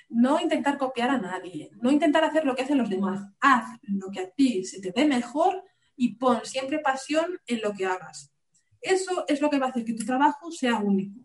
no 0.08 0.38
intentar 0.40 0.78
copiar 0.78 1.10
a 1.10 1.18
nadie, 1.18 1.70
no 1.80 1.90
intentar 1.90 2.24
hacer 2.24 2.44
lo 2.44 2.54
que 2.54 2.62
hacen 2.62 2.78
los 2.78 2.90
demás. 2.90 3.20
Haz 3.40 3.78
lo 3.82 4.10
que 4.10 4.20
a 4.20 4.30
ti 4.30 4.64
se 4.64 4.80
te 4.80 4.92
dé 4.92 5.06
mejor 5.06 5.64
y 5.96 6.14
pon 6.16 6.40
siempre 6.44 6.78
pasión 6.78 7.38
en 7.46 7.60
lo 7.62 7.72
que 7.72 7.86
hagas. 7.86 8.32
Eso 8.80 9.24
es 9.26 9.40
lo 9.40 9.50
que 9.50 9.58
va 9.58 9.66
a 9.66 9.68
hacer 9.70 9.84
que 9.84 9.94
tu 9.94 10.04
trabajo 10.04 10.50
sea 10.50 10.76
único. 10.76 11.20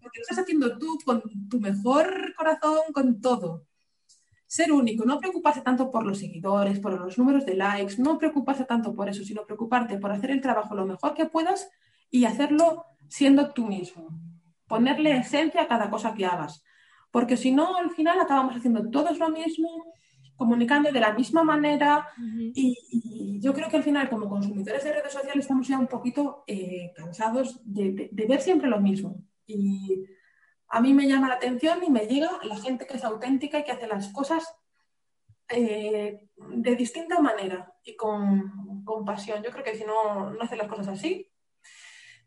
Porque 0.00 0.18
lo 0.18 0.22
estás 0.22 0.38
haciendo 0.38 0.78
tú 0.78 0.98
con 1.04 1.22
tu 1.48 1.60
mejor 1.60 2.34
corazón, 2.36 2.80
con 2.92 3.20
todo. 3.20 3.66
Ser 4.46 4.72
único, 4.72 5.04
no 5.04 5.18
preocuparse 5.18 5.60
tanto 5.60 5.90
por 5.90 6.06
los 6.06 6.18
seguidores, 6.18 6.78
por 6.78 6.98
los 6.98 7.18
números 7.18 7.44
de 7.44 7.56
likes, 7.56 7.96
no 7.98 8.16
preocuparse 8.16 8.64
tanto 8.64 8.94
por 8.94 9.08
eso, 9.08 9.24
sino 9.24 9.44
preocuparte 9.44 9.98
por 9.98 10.12
hacer 10.12 10.30
el 10.30 10.40
trabajo 10.40 10.74
lo 10.74 10.86
mejor 10.86 11.14
que 11.14 11.26
puedas 11.26 11.68
y 12.10 12.24
hacerlo 12.24 12.84
siendo 13.08 13.52
tú 13.52 13.66
mismo 13.66 14.08
ponerle 14.66 15.16
esencia 15.16 15.62
a 15.62 15.68
cada 15.68 15.90
cosa 15.90 16.14
que 16.14 16.26
hagas. 16.26 16.62
Porque 17.10 17.36
si 17.36 17.52
no, 17.52 17.76
al 17.76 17.90
final 17.90 18.20
acabamos 18.20 18.56
haciendo 18.56 18.90
todos 18.90 19.18
lo 19.18 19.30
mismo, 19.30 19.68
comunicando 20.36 20.92
de 20.92 21.00
la 21.00 21.14
misma 21.14 21.44
manera 21.44 22.08
y, 22.54 23.40
yo 23.40 23.52
creo 23.52 23.68
que 23.68 23.76
al 23.76 23.82
final 23.82 24.08
como 24.08 24.28
consumidores 24.28 24.82
de 24.82 24.92
redes 24.92 25.12
sociales 25.12 25.44
estamos 25.44 25.68
ya 25.68 25.78
un 25.78 25.86
poquito 25.86 26.42
eh, 26.46 26.92
cansados 26.96 27.60
de, 27.64 28.10
ver 28.12 28.40
siempre 28.40 28.68
lo 28.68 28.80
mismo. 28.80 29.22
Y 29.46 30.04
a 30.68 30.80
mí 30.80 30.92
me 30.92 31.06
llama 31.06 31.28
la 31.28 31.34
atención 31.34 31.78
y 31.84 31.90
me 31.90 32.06
llega 32.06 32.30
la 32.42 32.56
gente 32.56 32.86
que 32.86 32.96
es 32.96 33.04
auténtica 33.04 33.58
y 33.58 33.64
que 33.64 33.72
hace 33.72 33.86
las 33.86 34.12
cosas 34.12 34.56
eh, 35.48 36.28
de 36.36 36.76
distinta 36.76 37.20
manera 37.20 37.72
y 37.84 37.94
con, 37.94 38.84
con, 38.84 39.04
pasión. 39.04 39.42
Yo 39.42 39.50
creo 39.50 39.64
que 39.64 39.76
si 39.76 39.84
no, 39.84 40.30
no 40.30 40.42
haces 40.42 40.58
las 40.58 40.68
cosas 40.68 40.88
así, 40.88 41.30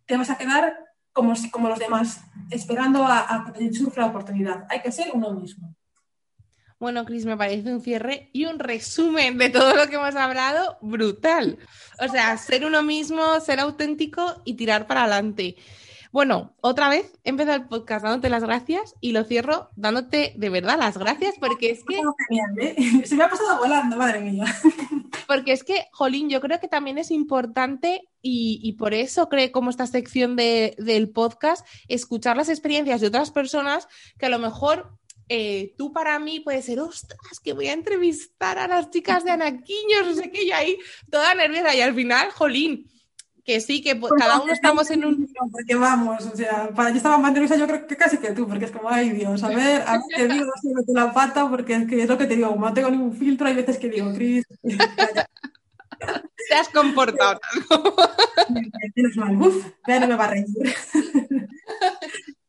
te 0.10 0.18
vas 0.18 0.32
a 0.32 0.38
quedar 0.40 0.76
como, 1.14 1.34
como 1.52 1.70
los 1.70 1.78
demás, 1.78 2.22
esperando 2.50 3.06
a, 3.06 3.54
que 3.56 3.72
surja 3.72 4.02
la 4.02 4.08
oportunidad. 4.08 4.66
Hay 4.68 4.82
que 4.82 4.92
ser 4.92 5.12
uno 5.14 5.32
mismo. 5.34 5.76
Bueno, 6.80 7.06
Cris, 7.06 7.26
me 7.26 7.38
parece 7.38 7.72
un 7.72 7.82
cierre 7.82 8.32
y 8.34 8.46
un 8.46 8.58
resumen 8.58 9.38
de 9.38 9.50
todo 9.52 9.76
lo 9.76 9.88
que 9.88 9.96
hemos 9.96 10.16
hablado 10.16 10.80
brutal. 10.82 11.60
O 12.00 12.08
sea, 12.08 12.36
ser 12.38 12.66
uno 12.66 12.82
mismo, 12.82 13.40
ser 13.40 13.60
auténtico 13.60 14.42
y 14.46 14.56
tirar 14.56 14.88
para 14.88 15.02
adelante. 15.04 15.58
Bueno, 16.12 16.56
otra 16.62 16.90
vez 16.90 17.14
he 17.24 17.30
empezado 17.30 17.58
el 17.58 17.68
podcast 17.68 18.04
dándote 18.04 18.30
las 18.30 18.44
gracias 18.44 18.96
y 19.00 19.12
lo 19.12 19.24
cierro 19.26 19.70
dándote 19.76 20.34
de 20.36 20.50
verdad 20.50 20.80
las 20.80 20.98
gracias 20.98 21.36
porque 21.40 21.70
es 21.70 21.84
que... 21.84 22.02
¿eh? 22.60 22.76
Se 23.06 23.16
me 23.16 23.26
ha 23.26 23.30
pasado 23.30 23.60
volando, 23.60 23.96
madre 23.96 24.20
mía. 24.20 24.46
Porque 25.28 25.52
es 25.52 25.64
que, 25.64 25.86
Jolín, 25.92 26.28
yo 26.30 26.42
creo 26.42 26.60
que 26.60 26.68
también 26.68 26.98
es 26.98 27.12
importante 27.12 28.02
y, 28.22 28.74
por 28.80 28.96
eso 28.96 29.30
creo 29.30 29.52
como 29.52 29.70
esta 29.70 29.86
sección 29.86 30.36
del 30.36 31.10
podcast, 31.14 31.68
escuchar 31.88 32.36
las 32.36 32.50
experiencias 32.50 33.00
de 33.00 33.08
otras 33.08 33.30
personas 33.30 33.88
que 34.18 34.26
a 34.26 34.30
lo 34.30 34.40
mejor 34.40 34.98
eh, 35.28 35.76
tú 35.78 35.94
para 35.94 36.18
mí 36.18 36.40
puedes 36.40 36.66
ser, 36.66 36.80
ostras, 36.80 37.40
que 37.44 37.54
voy 37.54 37.68
a 37.68 37.74
entrevistar 37.74 38.58
a 38.58 38.68
las 38.68 38.90
chicas 38.90 39.24
de 39.24 39.32
Anaquiños, 39.32 40.08
no 40.08 40.14
sé 40.16 40.32
qué, 40.32 40.46
y 40.46 40.52
ahí 40.52 40.80
toda 41.12 41.36
nerviosa 41.36 41.76
y 41.76 41.82
al 41.82 41.94
final, 41.94 42.32
Jolín 42.32 42.90
que 43.50 43.60
sí, 43.62 43.82
que 43.82 43.96
pues 43.96 44.14
cada 44.16 44.40
uno 44.40 44.54
estamos 44.54 44.92
en 44.92 45.06
un... 45.06 45.28
Porque 45.52 45.74
vamos, 45.74 46.24
o 46.24 46.36
sea, 46.36 46.70
para 46.70 46.92
yo 46.92 46.98
estaba 46.98 47.18
más 47.18 47.34
nerviosa 47.34 47.56
yo 47.56 47.66
creo 47.66 47.88
que 47.88 47.98
casi 47.98 48.20
que 48.20 48.32
tú, 48.32 48.48
porque 48.48 48.66
es 48.66 48.72
como, 48.72 48.88
ay 48.90 49.10
Dios, 49.10 49.42
a 49.42 49.48
ver, 49.48 49.82
a 49.88 49.94
ver 49.94 50.02
qué 50.16 50.28
digo, 50.34 50.52
si 50.62 50.68
meto 50.72 50.94
la 50.94 51.12
pata, 51.12 51.50
porque 51.50 51.74
es 51.74 51.88
que 51.88 52.04
es 52.04 52.08
lo 52.08 52.16
que 52.16 52.28
te 52.28 52.36
digo, 52.36 52.52
como 52.52 52.68
no 52.68 52.74
tengo 52.76 52.92
ningún 52.92 53.12
filtro, 53.12 53.48
hay 53.48 53.56
veces 53.56 53.80
que 53.80 53.90
digo, 53.90 54.14
Cris... 54.14 54.46
Te 56.48 56.56
has 56.56 56.70
comportado. 56.70 57.40
Tienes 58.94 59.18
mal, 59.18 59.36
uf, 59.36 59.66
ya 59.88 60.00
no 60.00 60.08
me 60.08 60.16
va 60.16 60.26
a 60.26 60.30
reír. 60.30 60.46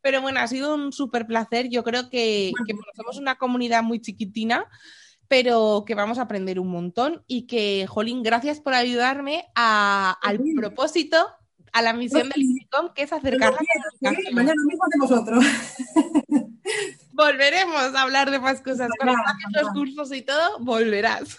Pero 0.03 0.21
bueno, 0.21 0.41
ha 0.41 0.47
sido 0.47 0.75
un 0.75 0.93
súper 0.93 1.27
placer. 1.27 1.69
Yo 1.69 1.83
creo 1.83 2.09
que, 2.11 2.53
que 2.67 2.75
somos 2.95 3.19
una 3.19 3.37
comunidad 3.37 3.83
muy 3.83 4.01
chiquitina 4.01 4.67
pero 5.31 5.85
que 5.87 5.95
vamos 5.95 6.19
a 6.19 6.23
aprender 6.23 6.59
un 6.59 6.67
montón 6.67 7.23
y 7.29 7.47
que, 7.47 7.87
Jolín, 7.87 8.25
gracias 8.25 8.59
por 8.59 8.75
ayudarme 8.75 9.45
al 9.55 10.41
propósito, 10.57 11.25
a 11.73 11.83
la 11.83 11.93
misión 11.93 12.29
del 12.31 12.43
ICICOM, 12.43 12.93
que 12.95 13.05
es 13.05 13.13
acercar 13.13 13.55
la 14.01 14.11
Mañana 14.33 14.61
mismo 14.67 14.85
de 14.93 14.99
vosotros. 14.99 15.45
Volveremos 17.13 17.95
a 17.95 18.03
hablar 18.03 18.33
de 18.33 18.41
más 18.41 18.61
cosas. 18.61 18.91
Cuando 18.99 19.15
los 19.63 19.71
cursos 19.73 20.13
y 20.13 20.23
todo, 20.23 20.59
volverás. 20.59 21.37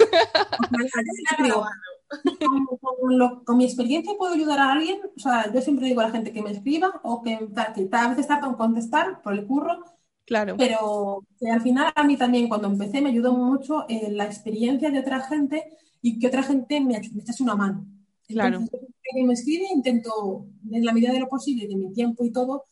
con, 3.44 3.58
mi 3.58 3.66
experiencia 3.66 4.14
puedo 4.18 4.36
ayudar 4.36 4.60
a 4.60 4.72
alguien, 4.72 5.02
o 5.18 5.20
sea, 5.20 5.52
yo 5.52 5.60
siempre 5.62 5.88
digo 5.88 6.00
a 6.00 6.06
la 6.06 6.12
gente 6.12 6.32
que 6.32 6.42
me 6.42 6.52
escriba 6.52 7.02
o 7.04 7.22
que, 7.22 7.40
que 7.76 7.90
a 7.92 8.08
veces 8.08 8.28
tarda 8.30 8.48
en 8.48 8.54
contestar 8.54 9.22
por 9.22 9.34
el 9.34 9.46
curro, 9.46 9.84
Claro. 10.32 10.56
Pero 10.58 11.26
al 11.52 11.62
final 11.62 11.92
a 11.94 12.04
mí 12.06 12.16
también 12.16 12.48
cuando 12.48 12.70
empecé 12.70 13.02
me 13.02 13.10
ayudó 13.10 13.34
mucho 13.34 13.84
eh, 13.90 14.10
la 14.12 14.24
experiencia 14.24 14.90
de 14.90 15.00
otra 15.00 15.20
gente 15.24 15.66
y 16.02 16.20
que 16.20 16.28
otra 16.28 16.42
gente 16.42 16.80
me, 16.80 16.96
echase 16.96 17.44
una 17.44 17.54
mano. 17.54 17.86
Claro. 18.30 18.62
que 18.62 19.24
me 19.26 19.34
escribe 19.34 19.66
intento, 19.76 20.46
en 20.72 20.86
la 20.86 20.94
medida 20.94 21.12
de 21.12 21.20
lo 21.20 21.28
posible, 21.28 21.68
de 21.68 21.76
mi 21.76 21.92
tiempo 21.92 22.24
y 22.24 22.32
todo, 22.32 22.64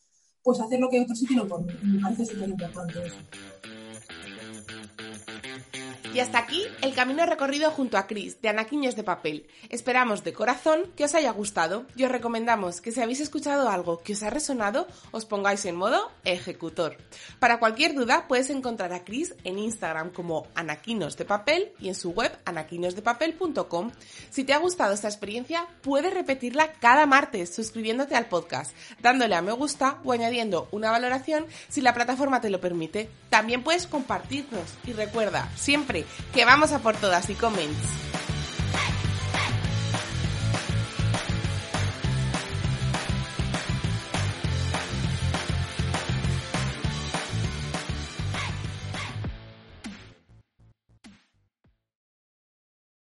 pues 0.42 0.58
hacer 0.58 0.80
lo 0.80 0.88
que 0.88 1.02
otros 1.02 1.18
sí 1.18 1.26
por 1.26 1.66
mí. 1.66 1.72
Me 1.82 2.00
parece 2.00 2.24
súper 2.24 2.48
importante 2.48 2.94
eso. 3.04 3.16
Y 6.12 6.18
hasta 6.18 6.38
aquí 6.38 6.64
el 6.82 6.92
camino 6.92 7.24
recorrido 7.24 7.70
junto 7.70 7.96
a 7.96 8.08
Chris 8.08 8.42
de 8.42 8.48
Anaquiños 8.48 8.96
de 8.96 9.04
Papel. 9.04 9.46
Esperamos 9.68 10.24
de 10.24 10.32
corazón 10.32 10.90
que 10.96 11.04
os 11.04 11.14
haya 11.14 11.30
gustado 11.30 11.86
y 11.94 12.02
os 12.02 12.10
recomendamos 12.10 12.80
que 12.80 12.90
si 12.90 13.00
habéis 13.00 13.20
escuchado 13.20 13.68
algo 13.68 14.02
que 14.02 14.14
os 14.14 14.22
ha 14.24 14.30
resonado, 14.30 14.88
os 15.12 15.24
pongáis 15.24 15.64
en 15.66 15.76
modo 15.76 16.10
ejecutor. 16.24 16.96
Para 17.38 17.60
cualquier 17.60 17.94
duda 17.94 18.26
puedes 18.26 18.50
encontrar 18.50 18.92
a 18.92 19.04
Chris 19.04 19.36
en 19.44 19.60
Instagram 19.60 20.10
como 20.10 20.48
Anaquinos 20.56 21.16
de 21.16 21.24
Papel 21.24 21.70
y 21.78 21.88
en 21.88 21.94
su 21.94 22.10
web 22.10 22.36
anaquinosdepapel.com. 22.44 23.92
Si 24.30 24.42
te 24.42 24.52
ha 24.52 24.58
gustado 24.58 24.94
esta 24.94 25.06
experiencia, 25.06 25.68
puedes 25.80 26.12
repetirla 26.12 26.72
cada 26.72 27.06
martes 27.06 27.54
suscribiéndote 27.54 28.16
al 28.16 28.26
podcast, 28.26 28.74
dándole 29.00 29.36
a 29.36 29.42
me 29.42 29.52
gusta 29.52 30.00
o 30.02 30.10
añadiendo 30.10 30.66
una 30.72 30.90
valoración 30.90 31.46
si 31.68 31.80
la 31.80 31.94
plataforma 31.94 32.40
te 32.40 32.50
lo 32.50 32.60
permite. 32.60 33.08
También 33.28 33.62
puedes 33.62 33.86
compartirnos 33.86 34.64
y 34.84 34.92
recuerda 34.92 35.48
siempre 35.54 35.99
que 36.32 36.44
vamos 36.44 36.72
a 36.72 36.78
por 36.80 36.96
todas 36.96 37.28
y 37.30 37.34
comments. 37.34 37.76